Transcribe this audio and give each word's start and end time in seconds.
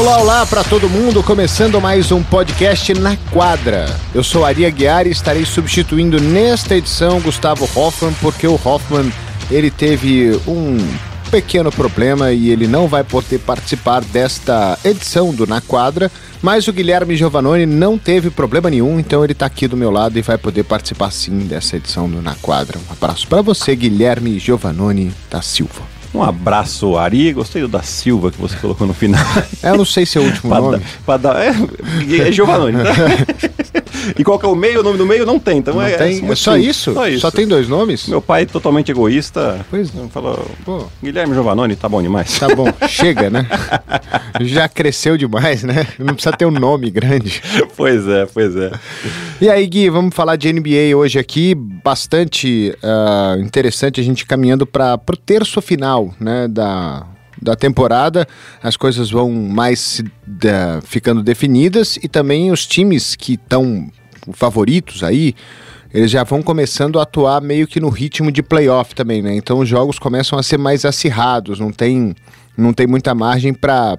Olá, 0.00 0.18
olá 0.18 0.46
para 0.46 0.64
todo 0.64 0.88
mundo, 0.88 1.22
começando 1.22 1.78
mais 1.78 2.10
um 2.10 2.22
podcast 2.22 2.94
na 2.94 3.18
quadra. 3.30 3.84
Eu 4.14 4.24
sou 4.24 4.46
Ari 4.46 4.64
Aguiar 4.64 5.06
e 5.06 5.10
estarei 5.10 5.44
substituindo 5.44 6.18
nesta 6.18 6.74
edição 6.74 7.20
Gustavo 7.20 7.68
Hoffman, 7.78 8.14
porque 8.18 8.46
o 8.46 8.58
Hoffman 8.64 9.12
ele 9.50 9.70
teve 9.70 10.40
um 10.48 10.78
pequeno 11.30 11.70
problema 11.70 12.32
e 12.32 12.48
ele 12.48 12.66
não 12.66 12.88
vai 12.88 13.04
poder 13.04 13.40
participar 13.40 14.00
desta 14.00 14.78
edição 14.82 15.34
do 15.34 15.46
Na 15.46 15.60
Quadra, 15.60 16.10
mas 16.40 16.66
o 16.66 16.72
Guilherme 16.72 17.14
Giovanoni 17.14 17.66
não 17.66 17.98
teve 17.98 18.30
problema 18.30 18.70
nenhum, 18.70 18.98
então 18.98 19.22
ele 19.22 19.34
está 19.34 19.44
aqui 19.44 19.68
do 19.68 19.76
meu 19.76 19.90
lado 19.90 20.18
e 20.18 20.22
vai 20.22 20.38
poder 20.38 20.64
participar 20.64 21.10
sim 21.10 21.40
dessa 21.40 21.76
edição 21.76 22.08
do 22.08 22.22
Na 22.22 22.34
Quadra. 22.36 22.78
Um 22.78 22.92
abraço 22.92 23.28
para 23.28 23.42
você, 23.42 23.76
Guilherme 23.76 24.38
Giovanoni 24.38 25.12
da 25.30 25.42
Silva. 25.42 25.99
Um 26.12 26.22
abraço, 26.22 26.96
Ari. 26.96 27.32
Gostei 27.32 27.62
do 27.62 27.68
da 27.68 27.82
Silva 27.82 28.30
que 28.32 28.40
você 28.40 28.56
colocou 28.56 28.84
no 28.86 28.92
final. 28.94 29.24
É, 29.62 29.70
eu 29.70 29.76
não 29.76 29.84
sei 29.84 30.04
se 30.04 30.18
é 30.18 30.20
o 30.20 30.24
último 30.24 30.50
Pra 30.50 30.60
nome. 30.60 30.82
pra 31.06 31.16
dar- 31.16 31.36
é, 31.40 31.50
é 32.28 32.32
Giovanni. 32.32 32.78
Tá? 32.82 33.82
e 34.18 34.24
qual 34.24 34.38
que 34.38 34.44
é 34.44 34.48
o 34.48 34.54
meio? 34.56 34.80
O 34.80 34.82
nome 34.82 34.98
do 34.98 35.06
meio 35.06 35.24
não 35.24 35.38
tem. 35.38 35.58
Então 35.58 35.74
Não 35.74 35.82
é, 35.82 35.92
tem? 35.96 36.16
muito 36.18 36.32
É 36.32 36.36
só 36.36 36.56
isso? 36.56 36.92
Só 36.94 37.06
isso. 37.06 37.30
tem 37.30 37.46
dois 37.46 37.68
nomes? 37.68 38.08
Meu 38.08 38.20
pai, 38.20 38.44
totalmente 38.44 38.90
egoísta, 38.90 39.64
Pois 39.70 39.90
falou: 40.10 40.44
Pô, 40.64 40.84
Guilherme 41.02 41.32
Giovanoni, 41.34 41.76
tá 41.76 41.88
bom 41.88 42.02
demais. 42.02 42.36
tá 42.38 42.52
bom, 42.54 42.66
chega, 42.88 43.30
né? 43.30 43.46
Já 44.40 44.68
cresceu 44.68 45.16
demais, 45.16 45.62
né? 45.62 45.86
Não 45.98 46.14
precisa 46.14 46.36
ter 46.36 46.46
um 46.46 46.50
nome 46.50 46.90
grande. 46.90 47.40
pois 47.76 48.06
é, 48.08 48.26
pois 48.26 48.56
é. 48.56 48.72
E 49.40 49.48
aí, 49.48 49.66
Gui, 49.66 49.88
vamos 49.90 50.14
falar 50.14 50.34
de 50.36 50.52
NBA 50.52 50.96
hoje 50.96 51.18
aqui. 51.18 51.54
Bastante 51.54 52.76
ah, 52.82 53.36
interessante 53.38 54.00
a 54.00 54.04
gente 54.04 54.26
caminhando 54.26 54.66
para 54.66 54.98
o 55.08 55.16
terço 55.16 55.60
final 55.62 55.99
né, 56.20 56.46
da, 56.48 57.06
da 57.40 57.54
temporada. 57.56 58.26
As 58.62 58.76
coisas 58.76 59.10
vão 59.10 59.30
mais 59.30 60.02
da- 60.26 60.80
ficando 60.82 61.22
definidas 61.22 61.96
e 62.02 62.08
também 62.08 62.50
os 62.50 62.66
times 62.66 63.14
que 63.16 63.34
estão 63.34 63.88
favoritos 64.32 65.02
aí. 65.02 65.34
Eles 65.92 66.10
já 66.10 66.22
vão 66.22 66.40
começando 66.40 67.00
a 67.00 67.02
atuar 67.02 67.40
meio 67.40 67.66
que 67.66 67.80
no 67.80 67.88
ritmo 67.88 68.30
de 68.30 68.42
playoff 68.44 68.94
também, 68.94 69.20
né? 69.22 69.34
Então 69.34 69.58
os 69.58 69.68
jogos 69.68 69.98
começam 69.98 70.38
a 70.38 70.42
ser 70.42 70.56
mais 70.56 70.84
acirrados, 70.84 71.58
não 71.58 71.72
tem, 71.72 72.14
não 72.56 72.72
tem 72.72 72.86
muita 72.86 73.12
margem 73.12 73.52
para 73.52 73.98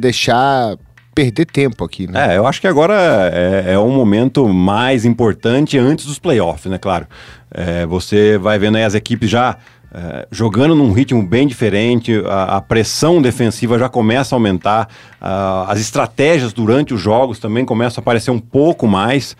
deixar 0.00 0.76
perder 1.14 1.46
tempo 1.46 1.82
aqui, 1.84 2.06
né? 2.06 2.34
É, 2.34 2.36
eu 2.38 2.46
acho 2.46 2.60
que 2.60 2.66
agora 2.66 2.94
é, 3.32 3.72
é 3.74 3.78
um 3.78 3.90
momento 3.90 4.46
mais 4.48 5.04
importante 5.06 5.78
antes 5.78 6.04
dos 6.06 6.18
playoffs, 6.18 6.70
né? 6.70 6.78
Claro. 6.78 7.06
É, 7.50 7.86
você 7.86 8.36
vai 8.36 8.58
vendo 8.58 8.76
aí 8.76 8.84
as 8.84 8.94
equipes 8.94 9.30
já 9.30 9.56
é, 9.94 10.26
jogando 10.30 10.74
num 10.74 10.92
ritmo 10.92 11.22
bem 11.26 11.46
diferente, 11.46 12.12
a, 12.26 12.56
a 12.56 12.60
pressão 12.60 13.22
defensiva 13.22 13.78
já 13.78 13.88
começa 13.88 14.34
a 14.34 14.36
aumentar, 14.36 14.88
a- 15.20 15.66
as 15.68 15.80
estratégias 15.80 16.52
durante 16.52 16.92
os 16.92 17.00
jogos 17.00 17.38
também 17.38 17.64
começam 17.64 18.00
a 18.00 18.02
aparecer 18.02 18.30
um 18.30 18.38
pouco 18.40 18.86
mais, 18.86 19.36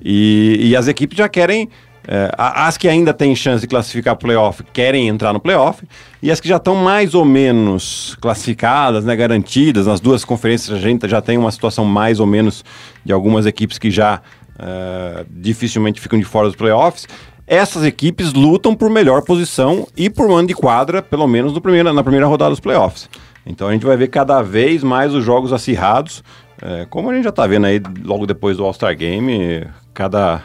e, 0.00 0.58
e 0.60 0.76
as 0.76 0.86
equipes 0.88 1.16
já 1.18 1.28
querem. 1.28 1.68
é, 2.08 2.30
as 2.38 2.76
que 2.76 2.86
ainda 2.88 3.12
têm 3.12 3.34
chance 3.34 3.62
de 3.62 3.66
classificar 3.66 4.14
para 4.14 4.28
playoff 4.28 4.62
querem 4.72 5.08
entrar 5.08 5.32
no 5.32 5.40
playoff, 5.40 5.82
e 6.22 6.30
as 6.30 6.38
que 6.38 6.46
já 6.48 6.56
estão 6.56 6.76
mais 6.76 7.14
ou 7.14 7.24
menos 7.24 8.16
classificadas, 8.20 9.04
né, 9.04 9.16
garantidas, 9.16 9.88
nas 9.88 9.98
duas 9.98 10.24
conferências 10.24 10.76
a 10.76 10.80
gente 10.80 11.08
já 11.08 11.20
tem 11.20 11.36
uma 11.36 11.50
situação 11.50 11.84
mais 11.84 12.20
ou 12.20 12.26
menos 12.26 12.64
de 13.04 13.12
algumas 13.12 13.44
equipes 13.44 13.76
que 13.76 13.90
já 13.90 14.20
é, 14.56 15.24
dificilmente 15.28 16.00
ficam 16.00 16.16
de 16.16 16.24
fora 16.24 16.46
dos 16.46 16.54
playoffs. 16.56 17.08
Essas 17.46 17.84
equipes 17.84 18.32
lutam 18.32 18.74
por 18.74 18.90
melhor 18.90 19.22
posição 19.22 19.86
e 19.96 20.10
por 20.10 20.28
mando 20.28 20.48
de 20.48 20.54
quadra, 20.54 21.00
pelo 21.00 21.28
menos 21.28 21.52
no 21.52 21.60
primeira, 21.60 21.92
na 21.92 22.02
primeira 22.02 22.26
rodada 22.26 22.50
dos 22.50 22.60
playoffs. 22.60 23.08
Então 23.46 23.68
a 23.68 23.72
gente 23.72 23.86
vai 23.86 23.96
ver 23.96 24.08
cada 24.08 24.42
vez 24.42 24.82
mais 24.82 25.14
os 25.14 25.24
jogos 25.24 25.52
acirrados, 25.52 26.24
é, 26.60 26.86
como 26.90 27.10
a 27.10 27.14
gente 27.14 27.24
já 27.24 27.30
está 27.30 27.46
vendo 27.46 27.66
aí 27.66 27.80
logo 28.02 28.26
depois 28.26 28.56
do 28.56 28.64
All-Star 28.64 28.96
Game, 28.96 29.64
cada 29.94 30.42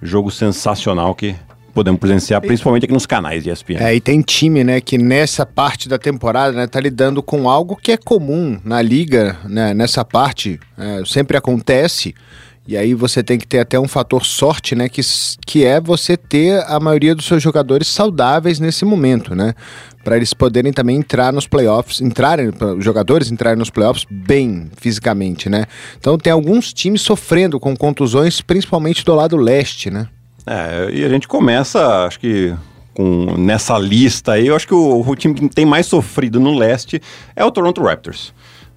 jogo 0.00 0.30
sensacional 0.30 1.14
que 1.14 1.36
podemos 1.74 2.00
presenciar, 2.00 2.40
principalmente 2.40 2.84
aqui 2.84 2.92
nos 2.92 3.06
canais 3.06 3.44
de 3.44 3.50
ESPN. 3.50 3.76
É, 3.78 3.94
e 3.94 4.00
tem 4.00 4.20
time, 4.20 4.64
né, 4.64 4.80
que 4.80 4.98
nessa 4.98 5.46
parte 5.46 5.88
da 5.88 5.98
temporada, 5.98 6.52
né, 6.52 6.66
tá 6.66 6.80
lidando 6.80 7.22
com 7.22 7.48
algo 7.48 7.76
que 7.76 7.92
é 7.92 7.96
comum 7.96 8.58
na 8.64 8.82
liga, 8.82 9.36
né, 9.44 9.74
nessa 9.74 10.04
parte, 10.04 10.58
é, 10.76 11.02
sempre 11.04 11.36
acontece, 11.36 12.14
e 12.68 12.76
aí 12.76 12.92
você 12.92 13.22
tem 13.22 13.38
que 13.38 13.46
ter 13.46 13.60
até 13.60 13.80
um 13.80 13.88
fator 13.88 14.26
sorte, 14.26 14.74
né, 14.74 14.90
que, 14.90 15.00
que 15.46 15.64
é 15.64 15.80
você 15.80 16.18
ter 16.18 16.62
a 16.66 16.78
maioria 16.78 17.14
dos 17.14 17.24
seus 17.24 17.42
jogadores 17.42 17.88
saudáveis 17.88 18.60
nesse 18.60 18.84
momento, 18.84 19.34
né, 19.34 19.54
para 20.04 20.18
eles 20.18 20.34
poderem 20.34 20.70
também 20.70 20.96
entrar 20.96 21.32
nos 21.32 21.46
playoffs, 21.46 22.02
entrarem, 22.02 22.50
os 22.76 22.84
jogadores 22.84 23.32
entrarem 23.32 23.58
nos 23.58 23.70
playoffs 23.70 24.04
bem 24.10 24.70
fisicamente, 24.76 25.48
né. 25.48 25.64
Então 25.98 26.18
tem 26.18 26.30
alguns 26.30 26.70
times 26.74 27.00
sofrendo 27.00 27.58
com 27.58 27.74
contusões, 27.74 28.42
principalmente 28.42 29.02
do 29.02 29.14
lado 29.14 29.38
leste, 29.38 29.90
né. 29.90 30.06
É, 30.46 30.90
e 30.92 31.02
a 31.02 31.08
gente 31.08 31.26
começa, 31.26 32.04
acho 32.04 32.20
que 32.20 32.54
com, 32.92 33.34
nessa 33.38 33.78
lista 33.78 34.32
aí, 34.32 34.48
eu 34.48 34.54
acho 34.54 34.66
que 34.66 34.74
o, 34.74 35.08
o 35.08 35.16
time 35.16 35.32
que 35.32 35.48
tem 35.48 35.64
mais 35.64 35.86
sofrido 35.86 36.38
no 36.38 36.54
leste 36.54 37.00
é 37.34 37.42
o 37.42 37.50
Toronto 37.50 37.82
Raptors. 37.82 38.34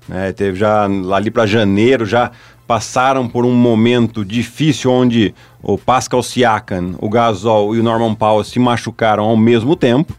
né? 0.07 0.31
teve 0.31 0.57
já 0.57 0.85
ali 0.85 1.30
para 1.30 1.46
janeiro, 1.46 2.06
já 2.06 2.31
passaram 2.72 3.28
por 3.28 3.44
um 3.44 3.52
momento 3.52 4.24
difícil 4.24 4.90
onde 4.90 5.36
o 5.62 5.78
Pascal 5.78 6.24
Siakam, 6.24 6.96
o 7.00 7.09
Gasol 7.09 7.76
e 7.76 7.82
o 7.82 7.84
Norman 7.84 8.16
Powell 8.16 8.46
se 8.46 8.59
machucaram 8.59 9.26
ao 9.26 9.36
mesmo 9.36 9.76
tempo. 9.76 10.16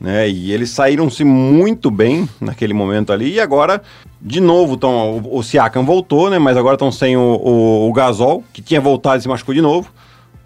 Né, 0.00 0.26
e 0.30 0.50
eles 0.50 0.70
saíram-se 0.70 1.22
muito 1.24 1.90
bem 1.90 2.26
naquele 2.40 2.72
momento 2.72 3.12
ali. 3.12 3.34
E 3.34 3.38
agora, 3.38 3.82
de 4.18 4.40
novo, 4.40 4.78
tão, 4.78 5.18
o, 5.18 5.40
o 5.40 5.42
Siakam 5.42 5.84
voltou, 5.84 6.30
né? 6.30 6.38
Mas 6.38 6.56
agora 6.56 6.76
estão 6.76 6.90
sem 6.90 7.18
o, 7.18 7.20
o, 7.20 7.90
o 7.90 7.92
Gasol, 7.92 8.42
que 8.50 8.62
tinha 8.62 8.80
voltado 8.80 9.18
e 9.18 9.20
se 9.20 9.28
machucou 9.28 9.54
de 9.54 9.60
novo 9.60 9.90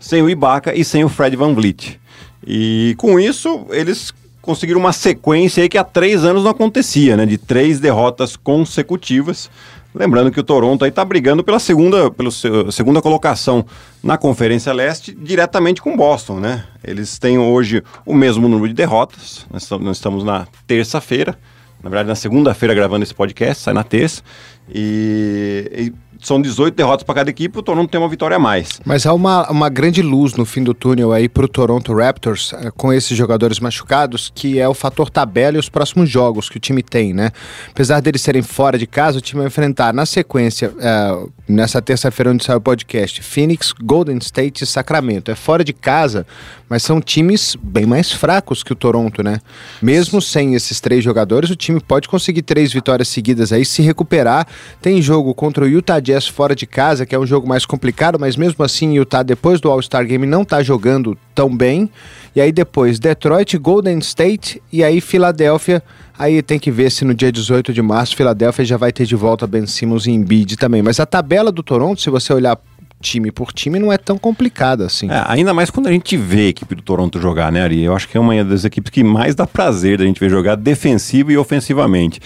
sem 0.00 0.22
o 0.22 0.28
Ibaka 0.28 0.74
e 0.74 0.84
sem 0.84 1.04
o 1.04 1.08
Fred 1.08 1.36
Van 1.36 1.54
Vliet. 1.54 2.00
E 2.44 2.96
com 2.98 3.20
isso, 3.20 3.64
eles 3.70 4.12
conseguiram 4.42 4.80
uma 4.80 4.92
sequência 4.92 5.68
que 5.68 5.78
há 5.78 5.84
três 5.84 6.24
anos 6.24 6.42
não 6.42 6.50
acontecia, 6.50 7.16
né? 7.16 7.24
De 7.24 7.38
três 7.38 7.78
derrotas 7.78 8.34
consecutivas. 8.34 9.48
Lembrando 9.94 10.32
que 10.32 10.40
o 10.40 10.42
Toronto 10.42 10.84
aí 10.84 10.90
tá 10.90 11.04
brigando 11.04 11.44
pela 11.44 11.60
segunda, 11.60 12.10
pela 12.10 12.30
segunda 12.72 13.00
colocação 13.00 13.64
na 14.02 14.18
Conferência 14.18 14.72
Leste, 14.72 15.14
diretamente 15.14 15.80
com 15.80 15.96
Boston, 15.96 16.40
né? 16.40 16.64
Eles 16.82 17.16
têm 17.16 17.38
hoje 17.38 17.80
o 18.04 18.12
mesmo 18.12 18.48
número 18.48 18.68
de 18.68 18.74
derrotas. 18.74 19.46
Nós 19.48 19.96
estamos 19.96 20.24
na 20.24 20.48
terça-feira, 20.66 21.38
na 21.80 21.88
verdade 21.88 22.08
na 22.08 22.16
segunda-feira 22.16 22.74
gravando 22.74 23.04
esse 23.04 23.14
podcast, 23.14 23.62
sai 23.62 23.72
na 23.72 23.84
terça. 23.84 24.20
E, 24.68 25.70
e 25.72 26.03
são 26.24 26.40
18 26.40 26.74
derrotas 26.74 27.04
para 27.04 27.16
cada 27.16 27.30
equipe, 27.30 27.58
o 27.58 27.62
Toronto 27.62 27.90
tem 27.90 28.00
uma 28.00 28.08
vitória 28.08 28.36
a 28.36 28.40
mais. 28.40 28.80
Mas 28.84 29.04
há 29.04 29.12
uma, 29.12 29.48
uma 29.50 29.68
grande 29.68 30.00
luz 30.00 30.34
no 30.34 30.46
fim 30.46 30.64
do 30.64 30.72
túnel 30.72 31.12
aí 31.12 31.28
pro 31.28 31.46
Toronto 31.46 31.94
Raptors, 31.94 32.52
eh, 32.54 32.70
com 32.74 32.90
esses 32.92 33.16
jogadores 33.16 33.60
machucados, 33.60 34.32
que 34.34 34.58
é 34.58 34.66
o 34.66 34.72
fator 34.72 35.10
tabela 35.10 35.58
e 35.58 35.60
os 35.60 35.68
próximos 35.68 36.08
jogos 36.08 36.48
que 36.48 36.56
o 36.56 36.60
time 36.60 36.82
tem, 36.82 37.12
né? 37.12 37.30
Apesar 37.70 38.00
deles 38.00 38.22
serem 38.22 38.40
fora 38.40 38.78
de 38.78 38.86
casa, 38.86 39.18
o 39.18 39.20
time 39.20 39.40
vai 39.40 39.48
enfrentar 39.48 39.92
na 39.92 40.06
sequência, 40.06 40.72
eh, 40.80 41.26
nessa 41.46 41.82
terça-feira 41.82 42.30
onde 42.30 42.42
sai 42.42 42.56
o 42.56 42.60
podcast, 42.60 43.22
Phoenix, 43.22 43.72
Golden 43.72 44.16
State 44.16 44.64
e 44.64 44.66
Sacramento. 44.66 45.30
É 45.30 45.34
fora 45.34 45.62
de 45.62 45.74
casa, 45.74 46.26
mas 46.70 46.82
são 46.82 47.02
times 47.02 47.54
bem 47.62 47.84
mais 47.84 48.10
fracos 48.10 48.62
que 48.62 48.72
o 48.72 48.76
Toronto, 48.76 49.22
né? 49.22 49.40
Mesmo 49.82 50.22
sem 50.22 50.54
esses 50.54 50.80
três 50.80 51.04
jogadores, 51.04 51.50
o 51.50 51.56
time 51.56 51.80
pode 51.80 52.08
conseguir 52.08 52.42
três 52.42 52.72
vitórias 52.72 53.08
seguidas 53.08 53.52
aí, 53.52 53.64
se 53.64 53.82
recuperar. 53.82 54.46
Tem 54.80 55.02
jogo 55.02 55.34
contra 55.34 55.64
o 55.64 55.68
Utah 55.68 56.00
Jazz 56.00 56.13
fora 56.22 56.54
de 56.54 56.66
casa, 56.66 57.04
que 57.04 57.14
é 57.14 57.18
um 57.18 57.26
jogo 57.26 57.48
mais 57.48 57.66
complicado, 57.66 58.18
mas 58.18 58.36
mesmo 58.36 58.64
assim 58.64 58.94
Utah, 58.96 59.22
depois 59.22 59.60
do 59.60 59.70
All-Star 59.70 60.06
Game, 60.06 60.26
não 60.26 60.44
tá 60.44 60.62
jogando 60.62 61.16
tão 61.34 61.54
bem. 61.54 61.90
E 62.34 62.40
aí 62.40 62.52
depois, 62.52 62.98
Detroit, 62.98 63.56
Golden 63.58 63.98
State 63.98 64.62
e 64.72 64.82
aí 64.82 65.00
Filadélfia. 65.00 65.82
Aí 66.18 66.42
tem 66.42 66.58
que 66.58 66.70
ver 66.70 66.90
se 66.90 67.04
no 67.04 67.14
dia 67.14 67.32
18 67.32 67.72
de 67.72 67.82
março, 67.82 68.16
Filadélfia 68.16 68.64
já 68.64 68.76
vai 68.76 68.92
ter 68.92 69.04
de 69.04 69.16
volta 69.16 69.46
Ben 69.46 69.66
Simmons 69.66 70.06
e 70.06 70.10
Embiid 70.10 70.56
também. 70.56 70.82
Mas 70.82 71.00
a 71.00 71.06
tabela 71.06 71.50
do 71.50 71.62
Toronto, 71.62 72.00
se 72.00 72.10
você 72.10 72.32
olhar 72.32 72.58
time 73.04 73.30
por 73.30 73.52
time, 73.52 73.78
não 73.78 73.92
é 73.92 73.98
tão 73.98 74.16
complicada 74.16 74.86
assim. 74.86 75.10
É, 75.10 75.22
ainda 75.26 75.52
mais 75.52 75.70
quando 75.70 75.88
a 75.88 75.92
gente 75.92 76.16
vê 76.16 76.46
a 76.46 76.48
equipe 76.48 76.74
do 76.74 76.82
Toronto 76.82 77.20
jogar, 77.20 77.52
né, 77.52 77.62
Ari? 77.62 77.82
Eu 77.82 77.94
acho 77.94 78.08
que 78.08 78.16
é 78.16 78.20
uma 78.20 78.42
das 78.42 78.64
equipes 78.64 78.90
que 78.90 79.04
mais 79.04 79.34
dá 79.34 79.46
prazer 79.46 79.98
da 79.98 80.04
gente 80.04 80.18
ver 80.18 80.30
jogar 80.30 80.56
defensivo 80.56 81.30
e 81.30 81.36
ofensivamente. 81.36 82.20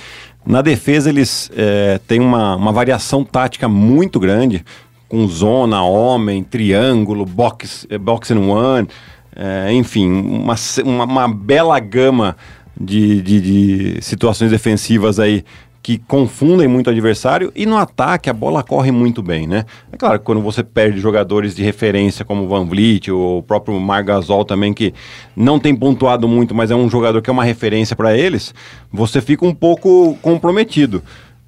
Na 0.49 0.63
defesa, 0.63 1.11
eles 1.11 1.51
é, 1.55 2.01
têm 2.09 2.21
uma, 2.21 2.57
uma 2.57 2.73
variação 2.73 3.23
tática 3.23 3.69
muito 3.69 4.19
grande, 4.19 4.65
com 5.07 5.29
zona, 5.29 5.83
homem, 5.83 6.43
triângulo, 6.43 7.27
box, 7.27 7.87
eh, 7.91 7.99
box 7.99 8.31
and 8.33 8.41
one, 8.41 8.89
é, 9.37 9.71
enfim, 9.75 10.11
uma, 10.11 10.55
uma, 10.87 11.05
uma 11.05 11.29
bela 11.29 11.79
gama 11.79 12.35
de, 12.81 13.21
de, 13.21 13.41
de 13.43 14.03
situações 14.03 14.51
defensivas 14.51 15.21
aí 15.21 15.45
que 15.89 15.97
confundem 15.97 16.69
muito 16.69 16.89
o 16.89 16.91
adversário 16.91 17.51
e 17.57 17.65
no 17.65 17.75
ataque 17.75 18.29
a 18.29 18.33
bola 18.35 18.63
corre 18.63 18.91
muito 18.91 19.23
bem, 19.23 19.47
né? 19.47 19.65
É 19.91 19.97
claro 19.97 20.19
que 20.19 20.25
quando 20.27 20.43
você 20.43 20.63
perde 20.63 21.01
jogadores 21.01 21.57
de 21.57 21.63
referência 21.63 22.27
como 22.27 22.45
o 22.45 22.47
Van 22.47 22.67
Vliet, 22.67 23.11
o 23.11 23.43
próprio 23.47 23.81
Margasol 23.81 24.45
também 24.45 24.75
que 24.75 24.93
não 25.35 25.59
tem 25.59 25.75
pontuado 25.75 26.29
muito, 26.29 26.55
mas 26.55 26.71
é 26.71 26.77
um 26.77 26.91
jogador 26.91 27.23
que 27.23 27.31
é 27.31 27.33
uma 27.33 27.43
referência 27.43 27.97
para 27.97 28.15
eles, 28.15 28.55
você 28.93 29.23
fica 29.23 29.47
um 29.47 29.55
pouco 29.55 30.15
comprometido. 30.21 31.03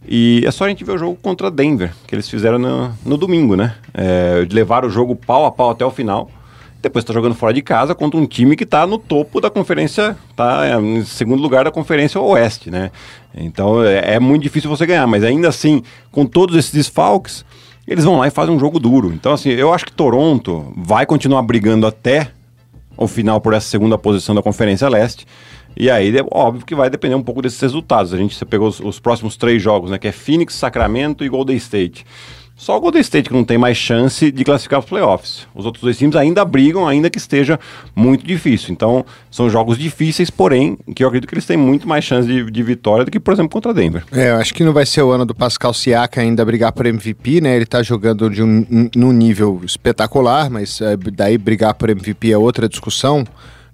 E 0.08 0.42
é 0.46 0.50
só 0.50 0.64
a 0.64 0.69
gente 0.70 0.84
ver 0.84 0.92
o 0.92 0.98
jogo 0.98 1.19
contra 1.20 1.50
Denver, 1.50 1.92
que 2.06 2.14
eles 2.14 2.26
fizeram 2.26 2.58
no, 2.58 2.94
no 3.04 3.19
domingo, 3.19 3.54
né? 3.56 3.75
É, 3.92 4.48
levaram 4.50 4.88
o 4.88 4.90
jogo 4.90 5.14
pau 5.14 5.44
a 5.44 5.52
pau 5.52 5.69
até 5.69 5.84
o 5.84 5.90
final. 5.90 6.31
Depois 6.82 7.02
está 7.02 7.12
jogando 7.12 7.34
fora 7.34 7.52
de 7.52 7.60
casa 7.60 7.94
contra 7.94 8.18
um 8.18 8.26
time 8.26 8.56
que 8.56 8.64
está 8.64 8.86
no 8.86 8.96
topo 8.96 9.40
da 9.40 9.50
conferência, 9.50 10.16
está 10.30 10.66
é, 10.66 10.80
em 10.80 11.04
segundo 11.04 11.42
lugar 11.42 11.64
da 11.64 11.70
conferência 11.70 12.20
oeste, 12.20 12.70
né? 12.70 12.90
Então 13.34 13.84
é, 13.84 14.14
é, 14.14 14.20
muito 14.20 14.42
difícil 14.42 14.70
você 14.70 14.86
ganhar, 14.86 15.06
mas 15.06 15.22
ainda 15.22 15.48
assim, 15.48 15.82
com 16.10 16.24
todos 16.24 16.56
esses 16.56 16.72
desfalques, 16.72 17.44
eles 17.86 18.04
vão 18.04 18.18
lá 18.18 18.26
e 18.26 18.30
fazem 18.30 18.54
um 18.54 18.58
jogo 18.58 18.78
duro. 18.78 19.12
Então, 19.12 19.32
assim, 19.32 19.50
eu 19.50 19.74
acho 19.74 19.84
que 19.84 19.92
Toronto 19.92 20.72
vai 20.76 21.04
continuar 21.04 21.42
brigando 21.42 21.86
até 21.86 22.30
o 22.96 23.06
final 23.06 23.40
por 23.40 23.52
essa 23.52 23.66
segunda 23.66 23.98
posição 23.98 24.34
da 24.34 24.42
Conferência 24.42 24.88
Leste. 24.88 25.26
E 25.76 25.90
aí, 25.90 26.16
é 26.16 26.24
óbvio 26.30 26.64
que 26.64 26.74
vai 26.74 26.90
depender 26.90 27.14
um 27.14 27.22
pouco 27.22 27.42
desses 27.42 27.60
resultados. 27.60 28.12
A 28.12 28.16
gente 28.16 28.44
pegou 28.44 28.68
os, 28.68 28.80
os 28.80 29.00
próximos 29.00 29.36
três 29.36 29.62
jogos, 29.62 29.90
né? 29.90 29.98
Que 29.98 30.08
é 30.08 30.12
Phoenix, 30.12 30.54
Sacramento 30.54 31.24
e 31.24 31.28
Golden 31.28 31.56
State. 31.56 32.04
Só 32.60 32.76
o 32.76 32.80
Golden 32.80 33.00
State 33.00 33.30
que 33.30 33.34
não 33.34 33.42
tem 33.42 33.56
mais 33.56 33.78
chance 33.78 34.30
de 34.30 34.44
classificar 34.44 34.80
os 34.80 34.84
playoffs. 34.84 35.48
Os 35.54 35.64
outros 35.64 35.82
dois 35.82 35.96
times 35.96 36.14
ainda 36.14 36.44
brigam, 36.44 36.86
ainda 36.86 37.08
que 37.08 37.16
esteja 37.16 37.58
muito 37.96 38.22
difícil. 38.22 38.70
Então, 38.70 39.02
são 39.30 39.48
jogos 39.48 39.78
difíceis, 39.78 40.28
porém, 40.28 40.76
que 40.94 41.02
eu 41.02 41.08
acredito 41.08 41.26
que 41.26 41.34
eles 41.34 41.46
têm 41.46 41.56
muito 41.56 41.88
mais 41.88 42.04
chance 42.04 42.28
de, 42.28 42.50
de 42.50 42.62
vitória 42.62 43.02
do 43.02 43.10
que, 43.10 43.18
por 43.18 43.32
exemplo, 43.32 43.48
contra 43.48 43.72
Denver. 43.72 44.04
É, 44.12 44.28
eu 44.28 44.36
acho 44.36 44.52
que 44.52 44.62
não 44.62 44.74
vai 44.74 44.84
ser 44.84 45.00
o 45.00 45.10
ano 45.10 45.24
do 45.24 45.34
Pascal 45.34 45.72
Siaka 45.72 46.20
ainda 46.20 46.44
brigar 46.44 46.70
por 46.72 46.84
MVP, 46.84 47.40
né? 47.40 47.54
Ele 47.54 47.64
está 47.64 47.82
jogando 47.82 48.28
de 48.28 48.42
um, 48.42 48.90
num 48.94 49.10
nível 49.10 49.62
espetacular, 49.64 50.50
mas 50.50 50.82
é, 50.82 50.98
daí 50.98 51.38
brigar 51.38 51.72
por 51.72 51.88
MVP 51.88 52.30
é 52.30 52.36
outra 52.36 52.68
discussão 52.68 53.24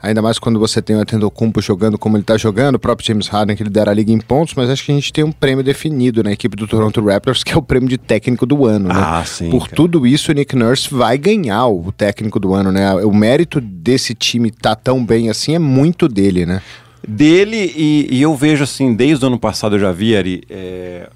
ainda 0.07 0.23
mais 0.23 0.39
quando 0.39 0.59
você 0.59 0.81
tem 0.81 0.97
o 0.97 1.01
Atendocumpo 1.01 1.61
jogando 1.61 1.99
como 1.99 2.17
ele 2.17 2.23
está 2.23 2.37
jogando, 2.37 2.77
o 2.77 2.79
próprio 2.79 3.07
James 3.07 3.27
Harden 3.27 3.57
que 3.57 3.65
lidera 3.65 3.91
a 3.91 3.95
liga 3.95 4.13
em 4.13 4.19
pontos, 4.19 4.55
mas 4.55 4.71
acho 4.71 4.85
que 4.85 4.93
a 4.93 4.95
gente 4.95 5.13
tem 5.13 5.25
um 5.25 5.33
prêmio 5.33 5.65
definido 5.65 6.23
na 6.23 6.33
equipe 6.33 6.57
do 6.57 6.67
Toronto 6.67 7.05
Raptors, 7.05 7.43
que 7.43 7.53
é 7.53 7.57
o 7.57 7.63
prêmio 7.63 7.89
de 7.89 7.99
técnico 7.99 8.47
do 8.47 8.65
ano, 8.65 8.89
né? 8.89 8.95
Ah, 8.97 9.25
sim. 9.25 9.51
Por 9.51 9.65
cara. 9.65 9.77
tudo 9.77 10.07
isso, 10.07 10.31
o 10.31 10.35
Nick 10.35 10.55
Nurse 10.55 10.93
vai 10.93 11.19
ganhar 11.19 11.67
o 11.67 11.91
técnico 11.93 12.39
do 12.39 12.55
ano, 12.55 12.71
né? 12.71 12.95
O 13.05 13.13
mérito 13.13 13.61
desse 13.61 14.15
time 14.15 14.51
tá 14.51 14.75
tão 14.75 15.05
bem 15.05 15.29
assim 15.29 15.55
é 15.55 15.59
muito 15.59 16.09
dele, 16.09 16.47
né? 16.47 16.63
Dele, 17.07 17.73
e, 17.77 18.09
e 18.11 18.23
eu 18.23 18.35
vejo 18.35 18.65
assim, 18.65 18.95
desde 18.95 19.25
o 19.25 19.29
ano 19.29 19.39
passado 19.39 19.77
eu 19.77 19.81
já 19.81 19.93
vi, 19.93 20.17
Ari, 20.17 20.43
é, 20.49 21.09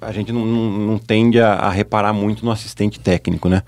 a 0.00 0.12
gente 0.12 0.32
não, 0.32 0.44
não, 0.44 0.70
não 0.70 0.98
tende 0.98 1.40
a, 1.40 1.54
a, 1.54 1.70
reparar 1.70 2.12
muito 2.12 2.44
no 2.44 2.50
assistente 2.50 3.00
técnico, 3.00 3.48
né? 3.48 3.62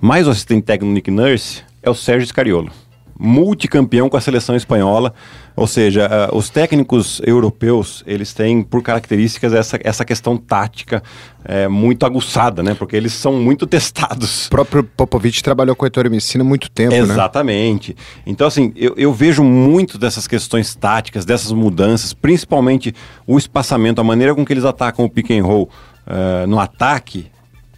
Mas 0.00 0.26
o 0.26 0.30
assistente 0.30 0.64
técnico 0.64 0.90
do 0.90 0.94
Nick 0.94 1.10
Nurse 1.10 1.62
é 1.82 1.90
o 1.90 1.94
Sérgio 1.94 2.26
Scariolo 2.26 2.70
multicampeão 3.18 4.08
com 4.08 4.16
a 4.16 4.20
seleção 4.20 4.56
espanhola. 4.56 5.14
Ou 5.54 5.66
seja, 5.66 6.08
uh, 6.32 6.36
os 6.36 6.48
técnicos 6.48 7.20
europeus, 7.26 8.02
eles 8.06 8.32
têm 8.32 8.62
por 8.62 8.82
características 8.82 9.52
essa, 9.52 9.78
essa 9.84 10.04
questão 10.04 10.36
tática 10.36 11.02
é, 11.44 11.68
muito 11.68 12.06
aguçada, 12.06 12.62
né? 12.62 12.74
Porque 12.74 12.96
eles 12.96 13.12
são 13.12 13.34
muito 13.34 13.66
testados. 13.66 14.46
O 14.46 14.50
próprio 14.50 14.84
Popovich 14.84 15.42
trabalhou 15.42 15.76
com 15.76 15.84
o 15.84 15.86
Heitor 15.86 16.08
Messina 16.08 16.42
há 16.42 16.46
muito 16.46 16.70
tempo, 16.70 16.92
né? 16.92 16.98
Exatamente. 16.98 17.90
Né? 17.90 18.22
Então, 18.26 18.46
assim, 18.46 18.72
eu, 18.76 18.94
eu 18.96 19.12
vejo 19.12 19.42
muito 19.42 19.98
dessas 19.98 20.26
questões 20.26 20.74
táticas, 20.74 21.24
dessas 21.24 21.52
mudanças, 21.52 22.14
principalmente 22.14 22.94
o 23.26 23.36
espaçamento, 23.36 24.00
a 24.00 24.04
maneira 24.04 24.34
com 24.34 24.44
que 24.44 24.52
eles 24.52 24.64
atacam 24.64 25.04
o 25.04 25.10
pick 25.10 25.30
and 25.32 25.44
roll 25.44 25.68
uh, 26.06 26.46
no 26.46 26.58
ataque, 26.58 27.26